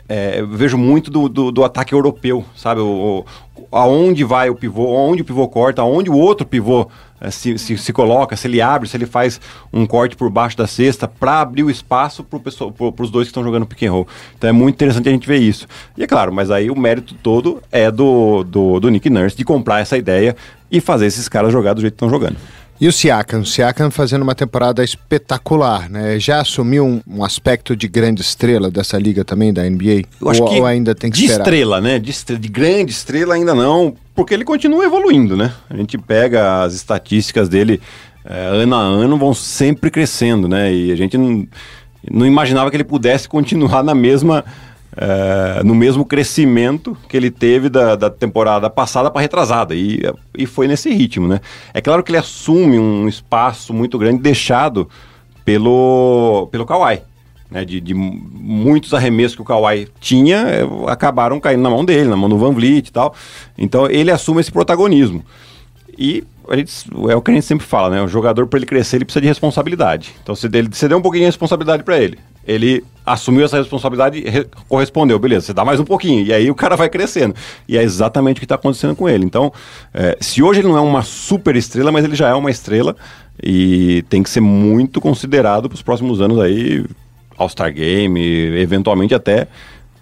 é, 0.08 0.40
eu 0.40 0.48
vejo 0.48 0.76
muito 0.76 1.10
do, 1.10 1.28
do, 1.28 1.50
do, 1.50 1.64
ataque 1.64 1.94
europeu, 1.94 2.44
sabe? 2.54 2.80
O, 2.80 3.24
o, 3.56 3.66
aonde 3.72 4.22
vai 4.22 4.50
o 4.50 4.54
pivô, 4.54 4.86
onde 4.86 5.22
o 5.22 5.24
pivô 5.24 5.48
corta, 5.48 5.80
aonde 5.80 6.10
o 6.10 6.16
outro 6.16 6.46
pivô 6.46 6.88
é, 7.20 7.30
se, 7.30 7.56
se, 7.58 7.78
se, 7.78 7.92
coloca, 7.92 8.36
se 8.36 8.46
ele 8.46 8.60
abre, 8.60 8.86
se 8.86 8.96
ele 8.96 9.06
faz 9.06 9.40
um 9.72 9.86
corte 9.86 10.14
por 10.14 10.28
baixo 10.28 10.56
da 10.56 10.66
cesta 10.66 11.08
para 11.08 11.40
abrir 11.40 11.62
o 11.62 11.70
espaço 11.70 12.22
para 12.22 13.02
os 13.02 13.10
dois 13.10 13.26
que 13.26 13.30
estão 13.30 13.42
jogando 13.42 13.64
pick 13.64 13.82
and 13.84 13.92
roll. 13.92 14.08
Então 14.36 14.50
é 14.50 14.52
muito 14.52 14.74
interessante 14.74 15.08
a 15.08 15.12
gente 15.12 15.26
ver 15.26 15.38
isso. 15.38 15.66
E 15.96 16.02
é 16.02 16.06
claro, 16.06 16.32
mas 16.32 16.50
aí 16.50 16.70
o 16.70 16.78
mérito 16.78 17.14
todo 17.14 17.62
é 17.72 17.90
do, 17.90 18.44
do, 18.44 18.80
do 18.80 18.90
Nick 18.90 19.08
Nurse 19.08 19.36
de 19.36 19.44
comprar 19.44 19.80
essa 19.80 19.96
ideia 19.96 20.36
e 20.70 20.80
fazer 20.80 21.06
esses 21.06 21.28
caras 21.28 21.50
jogar 21.50 21.72
do 21.72 21.80
jeito 21.80 21.94
que 21.94 21.96
estão 21.96 22.10
jogando. 22.10 22.36
E 22.80 22.88
o 22.88 22.92
Siakam? 22.92 23.40
O 23.40 23.46
Siakam 23.46 23.90
fazendo 23.90 24.22
uma 24.22 24.34
temporada 24.34 24.82
espetacular, 24.82 25.88
né? 25.88 26.18
Já 26.18 26.40
assumiu 26.40 26.84
um, 26.84 27.00
um, 27.06 27.24
aspecto 27.24 27.76
de 27.76 27.86
grande 27.86 28.20
estrela 28.20 28.70
dessa 28.70 28.98
liga 28.98 29.24
também, 29.24 29.52
da 29.52 29.62
NBA? 29.62 30.02
Eu 30.20 30.28
acho 30.28 30.42
ou, 30.42 30.48
que 30.48 30.60
ou 30.60 30.66
ainda 30.66 30.94
tem 30.94 31.10
que 31.10 31.18
de 31.18 31.24
esperar? 31.26 31.42
estrela, 31.42 31.80
né? 31.80 31.98
De, 31.98 32.10
estrela, 32.10 32.40
de 32.40 32.48
grande 32.48 32.90
estrela 32.90 33.34
ainda 33.34 33.54
não, 33.54 33.94
porque 34.14 34.34
ele 34.34 34.44
continua 34.44 34.84
evoluindo, 34.84 35.36
né? 35.36 35.52
A 35.70 35.76
gente 35.76 35.96
pega 35.96 36.62
as 36.62 36.74
estatísticas 36.74 37.48
dele 37.48 37.80
é, 38.24 38.46
ano 38.46 38.74
a 38.74 38.80
ano, 38.80 39.16
vão 39.16 39.32
sempre 39.34 39.90
crescendo, 39.90 40.48
né? 40.48 40.72
E 40.72 40.90
a 40.90 40.96
gente 40.96 41.16
não, 41.16 41.46
não 42.10 42.26
imaginava 42.26 42.70
que 42.70 42.76
ele 42.76 42.84
pudesse 42.84 43.28
continuar 43.28 43.84
na 43.84 43.94
mesma 43.94 44.44
é, 44.96 45.62
no 45.64 45.74
mesmo 45.74 46.04
crescimento 46.04 46.96
que 47.08 47.16
ele 47.16 47.30
teve 47.30 47.68
da, 47.68 47.96
da 47.96 48.10
temporada 48.10 48.70
passada 48.70 49.10
para 49.10 49.20
retrasada. 49.20 49.74
E, 49.74 50.00
e 50.36 50.46
foi 50.46 50.68
nesse 50.68 50.92
ritmo, 50.92 51.26
né? 51.26 51.40
É 51.72 51.80
claro 51.80 52.02
que 52.02 52.10
ele 52.10 52.18
assume 52.18 52.78
um 52.78 53.08
espaço 53.08 53.72
muito 53.72 53.98
grande 53.98 54.22
deixado 54.22 54.88
pelo, 55.44 56.48
pelo 56.50 56.66
Kawhi. 56.66 57.00
Né, 57.50 57.64
de, 57.64 57.78
de, 57.78 57.94
muitos 57.94 58.94
arremessos 58.94 59.36
que 59.36 59.42
o 59.42 59.44
Kawhi 59.44 59.86
tinha 60.00 60.38
é, 60.38 60.62
acabaram 60.88 61.38
caindo 61.38 61.62
na 61.62 61.70
mão 61.70 61.84
dele, 61.84 62.08
na 62.08 62.16
mão 62.16 62.28
do 62.28 62.38
Van 62.38 62.52
Vliet 62.52 62.88
e 62.88 62.92
tal. 62.92 63.14
Então 63.56 63.88
ele 63.88 64.10
assume 64.10 64.40
esse 64.40 64.50
protagonismo. 64.50 65.24
E 65.96 66.24
a 66.48 66.56
gente, 66.56 66.72
é 67.08 67.14
o 67.14 67.22
que 67.22 67.30
a 67.30 67.34
gente 67.34 67.46
sempre 67.46 67.66
fala, 67.66 67.90
né? 67.90 68.02
O 68.02 68.08
jogador, 68.08 68.46
para 68.46 68.58
ele 68.58 68.66
crescer, 68.66 68.96
ele 68.96 69.04
precisa 69.04 69.20
de 69.20 69.28
responsabilidade. 69.28 70.14
Então, 70.22 70.34
ele, 70.52 70.68
você 70.68 70.88
deu 70.88 70.98
um 70.98 71.02
pouquinho 71.02 71.22
de 71.22 71.26
responsabilidade 71.26 71.82
para 71.82 71.98
ele. 71.98 72.18
Ele 72.46 72.84
assumiu 73.06 73.44
essa 73.44 73.58
responsabilidade 73.58 74.18
e 74.18 74.46
correspondeu. 74.68 75.18
Beleza, 75.18 75.46
você 75.46 75.52
dá 75.52 75.64
mais 75.64 75.78
um 75.78 75.84
pouquinho. 75.84 76.24
E 76.24 76.32
aí 76.32 76.50
o 76.50 76.54
cara 76.54 76.76
vai 76.76 76.88
crescendo. 76.88 77.34
E 77.68 77.76
é 77.76 77.82
exatamente 77.82 78.38
o 78.38 78.40
que 78.40 78.44
está 78.44 78.54
acontecendo 78.54 78.96
com 78.96 79.08
ele. 79.08 79.24
Então, 79.24 79.52
é, 79.92 80.16
se 80.20 80.42
hoje 80.42 80.60
ele 80.60 80.68
não 80.68 80.76
é 80.76 80.80
uma 80.80 81.02
super 81.02 81.54
estrela, 81.56 81.92
mas 81.92 82.04
ele 82.04 82.14
já 82.14 82.28
é 82.28 82.34
uma 82.34 82.50
estrela 82.50 82.96
e 83.42 84.02
tem 84.08 84.22
que 84.22 84.30
ser 84.30 84.40
muito 84.40 85.00
considerado 85.00 85.68
para 85.68 85.76
os 85.76 85.82
próximos 85.82 86.20
anos 86.20 86.38
aí, 86.40 86.84
All-Star 87.36 87.72
Game, 87.72 88.20
eventualmente 88.58 89.14
até 89.14 89.48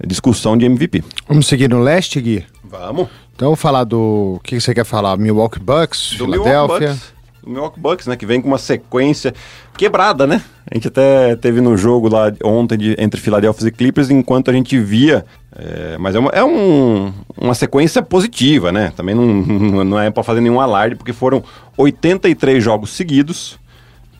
discussão 0.06 0.56
de 0.56 0.64
MVP. 0.66 1.02
Vamos 1.28 1.46
seguir 1.46 1.68
no 1.68 1.80
leste, 1.80 2.20
Gui? 2.20 2.44
Vamos. 2.64 3.08
Então, 3.34 3.56
falar 3.56 3.84
do. 3.84 4.34
O 4.37 4.40
que 4.42 4.61
você 4.61 4.75
quer 4.75 4.84
falar? 4.84 5.16
Milwaukee 5.16 5.58
Bucks, 5.58 6.14
do 6.16 6.28
Milwaukee 6.28 6.87
Bucks. 6.87 7.12
O 7.44 7.50
Milwaukee 7.50 7.80
Bucks, 7.80 8.06
né? 8.06 8.16
Que 8.16 8.25
vem 8.25 8.40
com 8.40 8.49
uma 8.49 8.58
sequência 8.58 9.34
quebrada, 9.76 10.26
né? 10.26 10.42
A 10.70 10.75
gente 10.75 10.88
até 10.88 11.34
teve 11.37 11.61
no 11.61 11.76
jogo 11.76 12.08
lá 12.08 12.32
ontem 12.44 12.78
de, 12.78 12.96
entre 12.99 13.20
Philadelphia 13.20 13.68
e 13.68 13.70
Clippers, 13.72 14.11
enquanto 14.11 14.50
a 14.50 14.54
gente 14.54 14.78
via. 14.78 15.25
É, 15.54 15.99
mas 15.99 16.14
é, 16.14 16.18
uma, 16.18 16.30
é 16.30 16.44
um, 16.44 17.12
uma 17.37 17.54
sequência 17.54 18.00
positiva, 18.02 18.70
né? 18.70 18.92
Também 18.96 19.14
não, 19.14 19.26
não 19.84 20.00
é 20.00 20.11
para 20.11 20.22
fazer 20.22 20.40
nenhum 20.40 20.61
alarde, 20.61 20.96
porque 20.96 21.12
foram 21.12 21.42
83 21.76 22.62
jogos 22.62 22.90
seguidos 22.90 23.58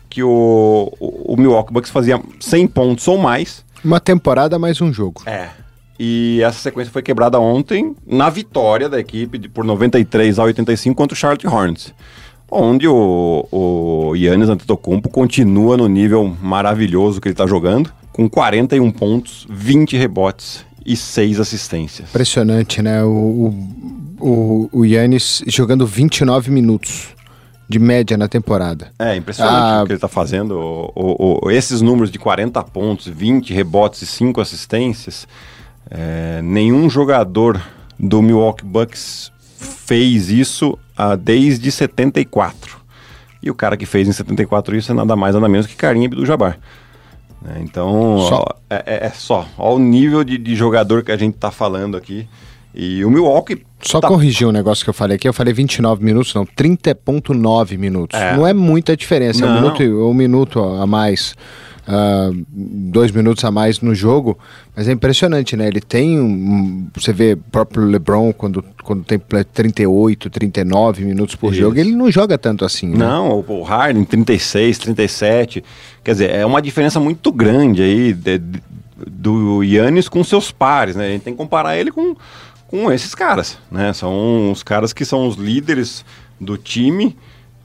que 0.09 0.21
o, 0.21 0.93
o, 0.99 1.33
o 1.33 1.37
Milwaukee 1.37 1.73
Bucks 1.73 1.89
fazia 1.89 2.21
100 2.39 2.67
pontos 2.67 3.07
ou 3.07 3.17
mais. 3.17 3.65
Uma 3.83 3.99
temporada 3.99 4.59
mais 4.59 4.79
um 4.79 4.93
jogo. 4.93 5.23
É. 5.25 5.49
E 5.97 6.41
essa 6.43 6.59
sequência 6.59 6.91
foi 6.91 7.01
quebrada 7.01 7.39
ontem 7.39 7.95
na 8.05 8.29
vitória 8.29 8.89
da 8.89 8.99
equipe 8.99 9.37
de, 9.37 9.47
por 9.49 9.63
93 9.63 10.37
a 10.37 10.43
85 10.43 10.95
contra 10.95 11.13
o 11.13 11.17
Charlotte 11.17 11.47
Hornets. 11.47 11.93
Onde 12.49 12.87
o, 12.87 13.47
o 13.51 14.15
Yannis 14.15 14.49
Antetokounmpo 14.49 15.09
continua 15.09 15.75
no 15.75 15.87
nível 15.87 16.35
maravilhoso 16.41 17.19
que 17.19 17.27
ele 17.27 17.33
está 17.33 17.47
jogando, 17.47 17.91
com 18.11 18.29
41 18.29 18.91
pontos, 18.91 19.47
20 19.49 19.97
rebotes 19.97 20.65
e 20.85 20.95
6 20.95 21.39
assistências. 21.39 22.09
Impressionante, 22.09 22.81
né? 22.81 23.03
O, 23.03 23.53
o, 24.19 24.69
o 24.71 24.85
Yannis 24.85 25.43
jogando 25.47 25.87
29 25.87 26.51
minutos 26.51 27.07
de 27.67 27.79
média 27.79 28.15
na 28.17 28.27
temporada. 28.27 28.91
É, 28.99 29.15
impressionante 29.15 29.55
ah, 29.55 29.81
o 29.81 29.85
que 29.85 29.93
ele 29.93 29.97
está 29.97 30.07
fazendo. 30.07 30.59
O, 30.95 31.39
o, 31.45 31.51
esses 31.51 31.81
números 31.81 32.11
de 32.11 32.19
40 32.19 32.61
pontos, 32.65 33.07
20 33.07 33.53
rebotes 33.53 34.03
e 34.03 34.05
5 34.05 34.39
assistências 34.39 35.27
é, 35.89 36.41
nenhum 36.41 36.89
jogador 36.89 37.61
do 37.99 38.21
Milwaukee 38.21 38.65
Bucks 38.65 39.31
fez 39.63 40.29
isso 40.29 40.77
ah, 40.95 41.15
desde 41.15 41.71
74. 41.71 42.81
E 43.41 43.49
o 43.49 43.55
cara 43.55 43.75
que 43.75 43.85
fez 43.85 44.07
em 44.07 44.11
74 44.11 44.75
isso 44.75 44.91
é 44.91 44.95
nada 44.95 45.15
mais 45.15 45.35
nada 45.35 45.49
menos 45.49 45.67
que 45.67 45.75
Karim 45.75 46.05
Abdul-Jabbar. 46.05 46.57
É, 47.45 47.59
então, 47.61 48.19
só. 48.29 48.35
Ó, 48.35 48.45
é, 48.69 48.83
é, 48.85 49.05
é, 49.07 49.09
só. 49.09 49.45
Olha 49.57 49.75
o 49.75 49.79
nível 49.79 50.23
de, 50.23 50.37
de, 50.37 50.55
jogador 50.55 51.03
que 51.03 51.11
a 51.11 51.17
gente 51.17 51.35
está 51.35 51.51
falando 51.51 51.97
aqui. 51.97 52.27
E 52.73 53.03
o 53.03 53.11
Milwaukee. 53.11 53.63
Só 53.81 53.99
tá... 53.99 54.07
corrigir 54.07 54.47
um 54.47 54.51
negócio 54.51 54.83
que 54.83 54.89
eu 54.89 54.93
falei 54.93 55.17
aqui. 55.17 55.27
Eu 55.27 55.33
falei 55.33 55.53
29 55.53 56.03
minutos, 56.03 56.33
não. 56.33 56.45
30,9 56.45 57.77
minutos. 57.77 58.19
É. 58.19 58.35
Não 58.35 58.47
é 58.47 58.53
muita 58.53 58.95
diferença. 58.95 59.45
É 59.45 59.49
um 59.49 59.53
minuto, 59.55 59.83
um 59.83 60.13
minuto 60.13 60.63
a 60.63 60.87
mais 60.87 61.35
uh, 61.87 62.45
dois 62.49 63.11
minutos 63.11 63.43
a 63.43 63.51
mais 63.51 63.79
no 63.81 63.93
jogo, 63.93 64.37
mas 64.75 64.87
é 64.87 64.91
impressionante, 64.91 65.55
né? 65.55 65.67
Ele 65.67 65.81
tem 65.81 66.19
um, 66.19 66.87
você 66.93 67.13
vê 67.13 67.33
o 67.33 67.37
próprio 67.37 67.85
LeBron 67.85 68.33
quando, 68.33 68.63
quando 68.83 69.03
tem 69.03 69.19
38, 69.19 70.29
39 70.29 71.05
minutos 71.05 71.35
por 71.35 71.51
Isso. 71.51 71.61
jogo, 71.61 71.77
ele 71.77 71.91
não 71.91 72.11
joga 72.11 72.37
tanto 72.37 72.65
assim. 72.65 72.89
Né? 72.89 72.97
Não, 72.97 73.43
o 73.47 73.63
Harden 73.63 74.05
36, 74.05 74.77
37, 74.79 75.63
quer 76.03 76.11
dizer, 76.11 76.31
é 76.31 76.45
uma 76.45 76.61
diferença 76.61 76.99
muito 76.99 77.31
grande 77.31 77.81
aí 77.81 78.13
de, 78.13 78.37
de, 78.37 78.61
do 79.07 79.63
Yannis 79.63 80.07
com 80.07 80.23
seus 80.23 80.51
pares, 80.51 80.95
né? 80.95 81.07
A 81.07 81.09
gente 81.09 81.23
tem 81.23 81.33
que 81.33 81.37
comparar 81.37 81.77
ele 81.77 81.91
com 81.91 82.15
com 82.73 82.91
esses 82.91 83.13
caras, 83.13 83.59
né? 83.69 83.93
São 83.93 84.51
os 84.51 84.63
caras 84.63 84.93
que 84.93 85.05
são 85.05 85.27
os 85.27 85.35
líderes 85.35 86.03
do 86.41 86.57
time, 86.57 87.15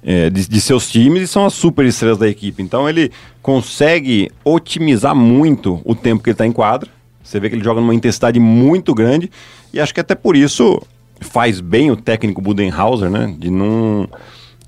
é, 0.02 0.31
de, 0.31 0.49
de, 0.49 0.61
seus 0.61 0.90
times 0.90 1.23
e 1.23 1.26
são 1.26 1.45
as 1.45 1.55
super 1.55 1.85
estrelas 1.85 2.19
da 2.19 2.28
equipe. 2.28 2.62
Então 2.62 2.88
ele 2.88 3.11
consegue 3.43 4.31
otimizar 4.45 5.14
muito 5.14 5.81
o 5.85 5.95
tempo 5.95 6.23
que 6.23 6.31
ele 6.31 6.35
está 6.35 6.47
em 6.47 6.52
quadra. 6.52 6.88
Você 7.23 7.38
vê 7.38 7.49
que 7.49 7.57
ele 7.57 7.64
joga 7.64 7.81
numa 7.81 7.95
intensidade 7.95 8.40
muito 8.40 8.95
grande 8.95 9.31
e 9.73 9.81
acho 9.81 9.93
que 9.93 10.00
até 10.00 10.14
por 10.14 10.37
isso 10.37 10.81
faz 11.21 11.61
bem 11.61 11.90
o 11.90 11.97
técnico 11.97 12.40
Budenhauser, 12.40 13.11
né? 13.11 13.35
De 13.38 13.50
não 13.50 14.09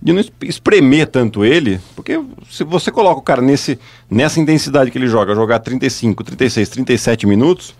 de 0.02 0.14
não 0.14 0.24
espremer 0.42 1.06
tanto 1.06 1.44
ele, 1.44 1.78
porque 1.94 2.18
se 2.50 2.64
você 2.64 2.90
coloca 2.90 3.20
o 3.20 3.22
cara 3.22 3.42
nesse, 3.42 3.78
nessa 4.10 4.40
intensidade 4.40 4.90
que 4.90 4.96
ele 4.96 5.06
joga, 5.06 5.34
jogar 5.34 5.58
35, 5.58 6.24
36, 6.24 6.68
37 6.70 7.26
minutos, 7.26 7.74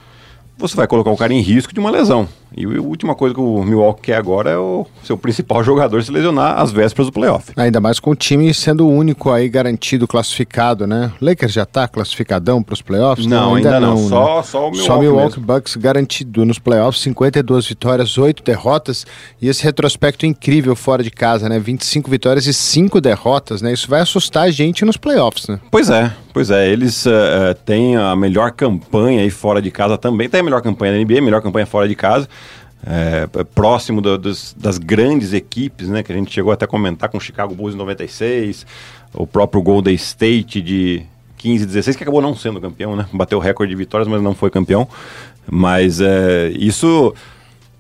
você 0.59 0.77
vai 0.77 0.87
colocar 0.87 1.11
o 1.11 1.17
cara 1.17 1.33
em 1.33 1.41
risco 1.41 1.73
de 1.73 1.81
uma 1.81 1.91
lesão. 1.91 2.29
E 2.57 2.65
a 2.65 2.81
última 2.81 3.15
coisa 3.15 3.35
que 3.35 3.41
o 3.41 3.63
Milwaukee 3.63 4.03
quer 4.03 4.17
agora 4.17 4.51
é 4.51 4.57
o 4.57 4.87
seu 5.05 5.17
principal 5.17 5.63
jogador 5.65 6.03
se 6.03 6.11
lesionar 6.11 6.59
às 6.59 6.73
vésperas 6.73 7.07
do 7.07 7.13
playoff. 7.13 7.53
Ainda 7.57 7.81
mais 7.81 8.01
com 8.01 8.11
o 8.11 8.17
time 8.17 8.53
sendo 8.53 8.87
o 8.87 8.91
único 8.91 9.31
aí 9.31 9.49
garantido, 9.49 10.07
classificado, 10.07 10.87
né? 10.87 11.13
O 11.21 11.25
Lakers 11.25 11.53
já 11.53 11.65
tá 11.65 11.87
classificadão 11.87 12.63
para 12.63 12.75
os 12.75 12.83
playoffs? 12.83 13.27
Não, 13.27 13.55
ainda, 13.55 13.75
ainda 13.75 13.87
não. 13.87 13.95
não. 13.95 14.09
Só, 14.09 14.37
né? 14.37 14.43
só 14.43 14.59
o 14.59 14.71
Milwaukee, 14.71 14.87
só 14.87 14.97
o 14.97 15.01
Milwaukee 15.01 15.41
Bucks 15.41 15.77
garantido 15.77 16.45
nos 16.45 16.59
playoffs, 16.59 17.03
52 17.03 17.69
vitórias, 17.69 18.19
8 18.19 18.43
derrotas. 18.43 19.07
E 19.41 19.49
esse 19.49 19.63
retrospecto 19.63 20.27
incrível 20.27 20.75
fora 20.75 21.03
de 21.03 21.11
casa, 21.11 21.49
né? 21.49 21.59
25 21.59 22.11
vitórias 22.11 22.47
e 22.47 22.53
5 22.53 23.01
derrotas, 23.01 23.63
né? 23.63 23.73
Isso 23.73 23.89
vai 23.89 24.01
assustar 24.01 24.45
a 24.45 24.51
gente 24.51 24.85
nos 24.85 24.97
playoffs, 24.97 25.47
né? 25.49 25.61
Pois 25.71 25.89
é, 25.89 26.13
pois 26.33 26.51
é. 26.51 26.69
Eles 26.69 27.07
uh, 27.07 27.55
têm 27.65 27.97
a 27.97 28.17
melhor 28.17 28.51
campanha 28.53 29.23
aí 29.23 29.31
fora 29.31 29.63
de 29.63 29.71
casa 29.71 29.97
também. 29.97 30.29
Tem 30.29 30.41
a 30.41 30.43
melhor 30.43 30.63
campanha 30.63 30.93
da 30.93 31.05
NBA, 31.05 31.19
a 31.19 31.23
melhor 31.23 31.43
campanha 31.43 31.67
fora 31.67 31.89
de 31.89 31.95
casa 31.95 32.29
é, 32.87 33.27
próximo 33.55 34.01
do, 34.01 34.17
dos, 34.17 34.55
das 34.59 34.79
grandes 34.79 35.33
equipes, 35.33 35.89
né, 35.89 36.03
que 36.03 36.13
a 36.13 36.15
gente 36.15 36.33
chegou 36.33 36.53
até 36.53 36.65
a 36.65 36.69
comentar 36.69 37.09
com 37.09 37.19
o 37.19 37.21
Chicago 37.21 37.55
Bulls 37.55 37.75
em 37.75 37.79
96, 37.79 38.67
o 39.15 39.27
próprio 39.27 39.63
Golden 39.63 39.95
State 39.95 40.63
de 40.63 41.03
15, 41.41 41.67
16, 41.67 41.97
que 41.97 42.03
acabou 42.03 42.21
não 42.21 42.35
sendo 42.35 42.61
campeão, 42.61 42.95
né? 42.95 43.07
Bateu 43.13 43.39
o 43.39 43.41
recorde 43.41 43.71
de 43.71 43.77
vitórias, 43.77 44.07
mas 44.07 44.23
não 44.23 44.35
foi 44.35 44.51
campeão. 44.51 44.87
Mas 45.51 46.01
é, 46.01 46.51
isso, 46.55 47.15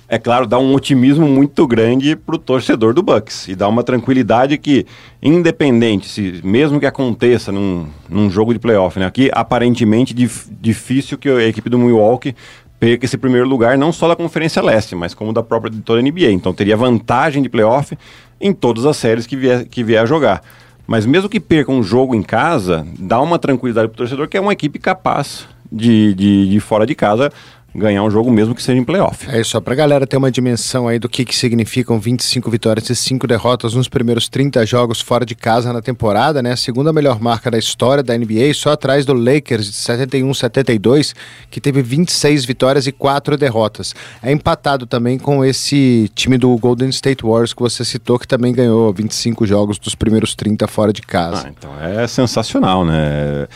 é 0.08 0.18
claro, 0.18 0.46
dá 0.46 0.58
um 0.58 0.74
otimismo 0.74 1.28
muito 1.28 1.66
grande 1.66 2.16
para 2.16 2.36
o 2.36 2.38
torcedor 2.38 2.94
do 2.94 3.02
Bucks 3.02 3.48
e 3.48 3.54
dá 3.54 3.68
uma 3.68 3.84
tranquilidade 3.84 4.56
que, 4.56 4.86
independente, 5.22 6.08
se 6.08 6.40
mesmo 6.42 6.80
que 6.80 6.86
aconteça 6.86 7.52
num, 7.52 7.86
num 8.08 8.30
jogo 8.30 8.54
de 8.54 8.58
playoff, 8.58 8.98
né? 8.98 9.04
Aqui 9.04 9.30
aparentemente 9.32 10.14
dif, 10.14 10.48
difícil 10.60 11.18
que 11.18 11.28
a 11.28 11.44
equipe 11.44 11.68
do 11.68 11.78
Milwaukee 11.78 12.34
perca 12.80 13.04
esse 13.04 13.18
primeiro 13.18 13.46
lugar, 13.46 13.76
não 13.76 13.92
só 13.92 14.08
da 14.08 14.16
Conferência 14.16 14.62
Leste, 14.62 14.96
mas 14.96 15.12
como 15.12 15.34
da 15.34 15.42
própria 15.42 15.70
de 15.70 15.82
toda 15.82 16.00
a 16.00 16.02
NBA. 16.02 16.30
Então 16.30 16.54
teria 16.54 16.76
vantagem 16.76 17.42
de 17.42 17.48
playoff 17.50 17.96
em 18.40 18.54
todas 18.54 18.86
as 18.86 18.96
séries 18.96 19.26
que 19.26 19.36
vier, 19.36 19.66
que 19.66 19.84
vier 19.84 20.02
a 20.02 20.06
jogar. 20.06 20.42
Mas 20.86 21.04
mesmo 21.04 21.28
que 21.28 21.38
perca 21.38 21.70
um 21.70 21.82
jogo 21.82 22.14
em 22.14 22.22
casa, 22.22 22.84
dá 22.98 23.20
uma 23.20 23.38
tranquilidade 23.38 23.88
para 23.88 23.94
o 23.94 23.98
torcedor 23.98 24.26
que 24.26 24.36
é 24.36 24.40
uma 24.40 24.54
equipe 24.54 24.78
capaz 24.78 25.46
de, 25.70 26.14
de, 26.14 26.48
de 26.48 26.58
fora 26.58 26.86
de 26.86 26.94
casa 26.94 27.30
ganhar 27.74 28.02
um 28.02 28.10
jogo 28.10 28.30
mesmo 28.30 28.54
que 28.54 28.62
seja 28.62 28.78
em 28.78 28.84
playoff. 28.84 29.28
É 29.30 29.42
só 29.44 29.60
para 29.60 29.72
a 29.74 29.76
galera 29.76 30.06
ter 30.06 30.16
uma 30.16 30.30
dimensão 30.30 30.88
aí 30.88 30.98
do 30.98 31.08
que, 31.08 31.24
que 31.24 31.34
significam 31.34 32.00
25 32.00 32.50
vitórias 32.50 32.90
e 32.90 32.96
5 32.96 33.26
derrotas 33.26 33.74
nos 33.74 33.88
primeiros 33.88 34.28
30 34.28 34.66
jogos 34.66 35.00
fora 35.00 35.24
de 35.24 35.34
casa 35.34 35.72
na 35.72 35.80
temporada, 35.80 36.42
né? 36.42 36.52
A 36.52 36.56
segunda 36.56 36.92
melhor 36.92 37.20
marca 37.20 37.50
da 37.50 37.58
história 37.58 38.02
da 38.02 38.16
NBA, 38.16 38.52
só 38.54 38.72
atrás 38.72 39.06
do 39.06 39.12
Lakers 39.12 39.66
de 39.66 39.72
71-72, 39.72 41.14
que 41.50 41.60
teve 41.60 41.80
26 41.82 42.44
vitórias 42.44 42.86
e 42.86 42.92
4 42.92 43.36
derrotas. 43.36 43.94
É 44.22 44.32
empatado 44.32 44.86
também 44.86 45.18
com 45.18 45.44
esse 45.44 46.10
time 46.14 46.36
do 46.36 46.56
Golden 46.58 46.88
State 46.88 47.24
Warriors 47.24 47.54
que 47.54 47.62
você 47.62 47.84
citou, 47.84 48.18
que 48.18 48.26
também 48.26 48.52
ganhou 48.52 48.92
25 48.92 49.46
jogos 49.46 49.78
dos 49.78 49.94
primeiros 49.94 50.34
30 50.34 50.66
fora 50.66 50.92
de 50.92 51.02
casa. 51.02 51.46
Ah, 51.46 51.52
então 51.56 51.80
é 51.80 52.06
sensacional, 52.08 52.84
né? 52.84 53.46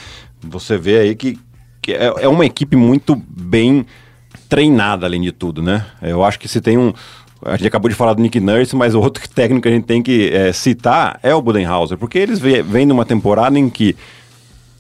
Você 0.40 0.78
vê 0.78 0.98
aí 0.98 1.14
que, 1.16 1.38
que 1.82 1.92
é, 1.92 2.12
é 2.18 2.28
uma 2.28 2.46
equipe 2.46 2.76
muito 2.76 3.20
bem 3.28 3.84
treinada, 4.54 5.04
além 5.04 5.20
de 5.20 5.32
tudo, 5.32 5.60
né? 5.60 5.84
Eu 6.00 6.22
acho 6.22 6.38
que 6.38 6.46
se 6.46 6.60
tem 6.60 6.78
um. 6.78 6.92
A 7.44 7.56
gente 7.56 7.66
acabou 7.66 7.88
de 7.88 7.96
falar 7.96 8.14
do 8.14 8.22
Nick 8.22 8.38
Nurse, 8.38 8.76
mas 8.76 8.94
o 8.94 9.00
outro 9.00 9.26
técnico 9.34 9.62
que 9.62 9.68
a 9.68 9.72
gente 9.72 9.84
tem 9.84 10.00
que 10.00 10.30
é, 10.32 10.52
citar 10.52 11.18
é 11.24 11.34
o 11.34 11.42
Budenhauser, 11.42 11.98
porque 11.98 12.18
eles 12.18 12.38
vêm 12.38 12.86
numa 12.86 13.04
temporada 13.04 13.58
em 13.58 13.68
que 13.68 13.96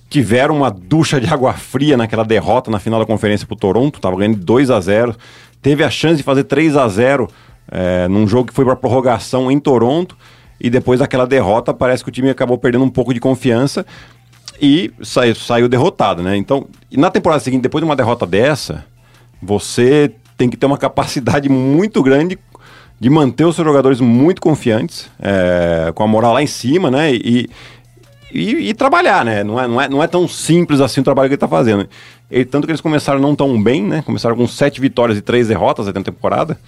tiveram 0.08 0.56
uma 0.58 0.70
ducha 0.70 1.20
de 1.20 1.26
água 1.26 1.54
fria 1.54 1.96
naquela 1.96 2.24
derrota 2.24 2.70
na 2.70 2.78
final 2.78 3.00
da 3.00 3.04
conferência 3.06 3.48
para 3.48 3.56
Toronto, 3.56 3.96
estava 3.96 4.16
ganhando 4.16 4.36
2 4.36 4.70
a 4.70 4.80
0 4.80 5.16
teve 5.60 5.82
a 5.82 5.90
chance 5.90 6.18
de 6.18 6.22
fazer 6.22 6.44
3 6.44 6.76
a 6.76 6.86
0 6.86 7.28
é, 7.68 8.06
num 8.06 8.28
jogo 8.28 8.46
que 8.48 8.54
foi 8.54 8.64
para 8.64 8.76
prorrogação 8.76 9.50
em 9.50 9.58
Toronto, 9.58 10.16
e 10.60 10.70
depois 10.70 11.00
daquela 11.00 11.26
derrota 11.26 11.74
parece 11.74 12.04
que 12.04 12.10
o 12.10 12.12
time 12.12 12.30
acabou 12.30 12.56
perdendo 12.56 12.84
um 12.84 12.90
pouco 12.90 13.12
de 13.12 13.18
confiança 13.18 13.84
e 14.62 14.92
saiu 15.34 15.68
derrotado, 15.68 16.22
né? 16.22 16.36
Então, 16.36 16.68
na 16.92 17.10
temporada 17.10 17.40
seguinte, 17.40 17.62
depois 17.62 17.82
de 17.82 17.86
uma 17.86 17.96
derrota 17.96 18.24
dessa, 18.24 18.84
você 19.44 20.12
tem 20.36 20.48
que 20.48 20.56
ter 20.56 20.66
uma 20.66 20.78
capacidade 20.78 21.48
muito 21.48 22.02
grande 22.02 22.38
de 22.98 23.10
manter 23.10 23.44
os 23.44 23.54
seus 23.54 23.66
jogadores 23.66 24.00
muito 24.00 24.40
confiantes, 24.40 25.10
é, 25.20 25.92
com 25.94 26.02
a 26.02 26.06
moral 26.06 26.32
lá 26.32 26.42
em 26.42 26.46
cima, 26.46 26.90
né? 26.90 27.12
E, 27.12 27.48
e, 28.32 28.70
e, 28.70 28.74
trabalhar, 28.74 29.24
né? 29.24 29.44
Não 29.44 29.60
é, 29.60 29.68
não, 29.68 29.80
é, 29.80 29.88
não 29.88 30.02
é 30.02 30.06
tão 30.06 30.26
simples 30.26 30.80
assim 30.80 31.00
o 31.00 31.04
trabalho 31.04 31.28
que 31.28 31.34
ele 31.34 31.36
está 31.36 31.48
fazendo. 31.48 31.88
E, 32.30 32.44
tanto 32.44 32.66
que 32.66 32.70
eles 32.70 32.80
começaram 32.80 33.20
não 33.20 33.34
tão 33.36 33.62
bem, 33.62 33.82
né? 33.82 34.02
Começaram 34.02 34.36
com 34.36 34.46
sete 34.46 34.80
vitórias 34.80 35.18
e 35.18 35.20
três 35.20 35.48
derrotas 35.48 35.86
na 35.86 35.92
temporada. 36.02 36.58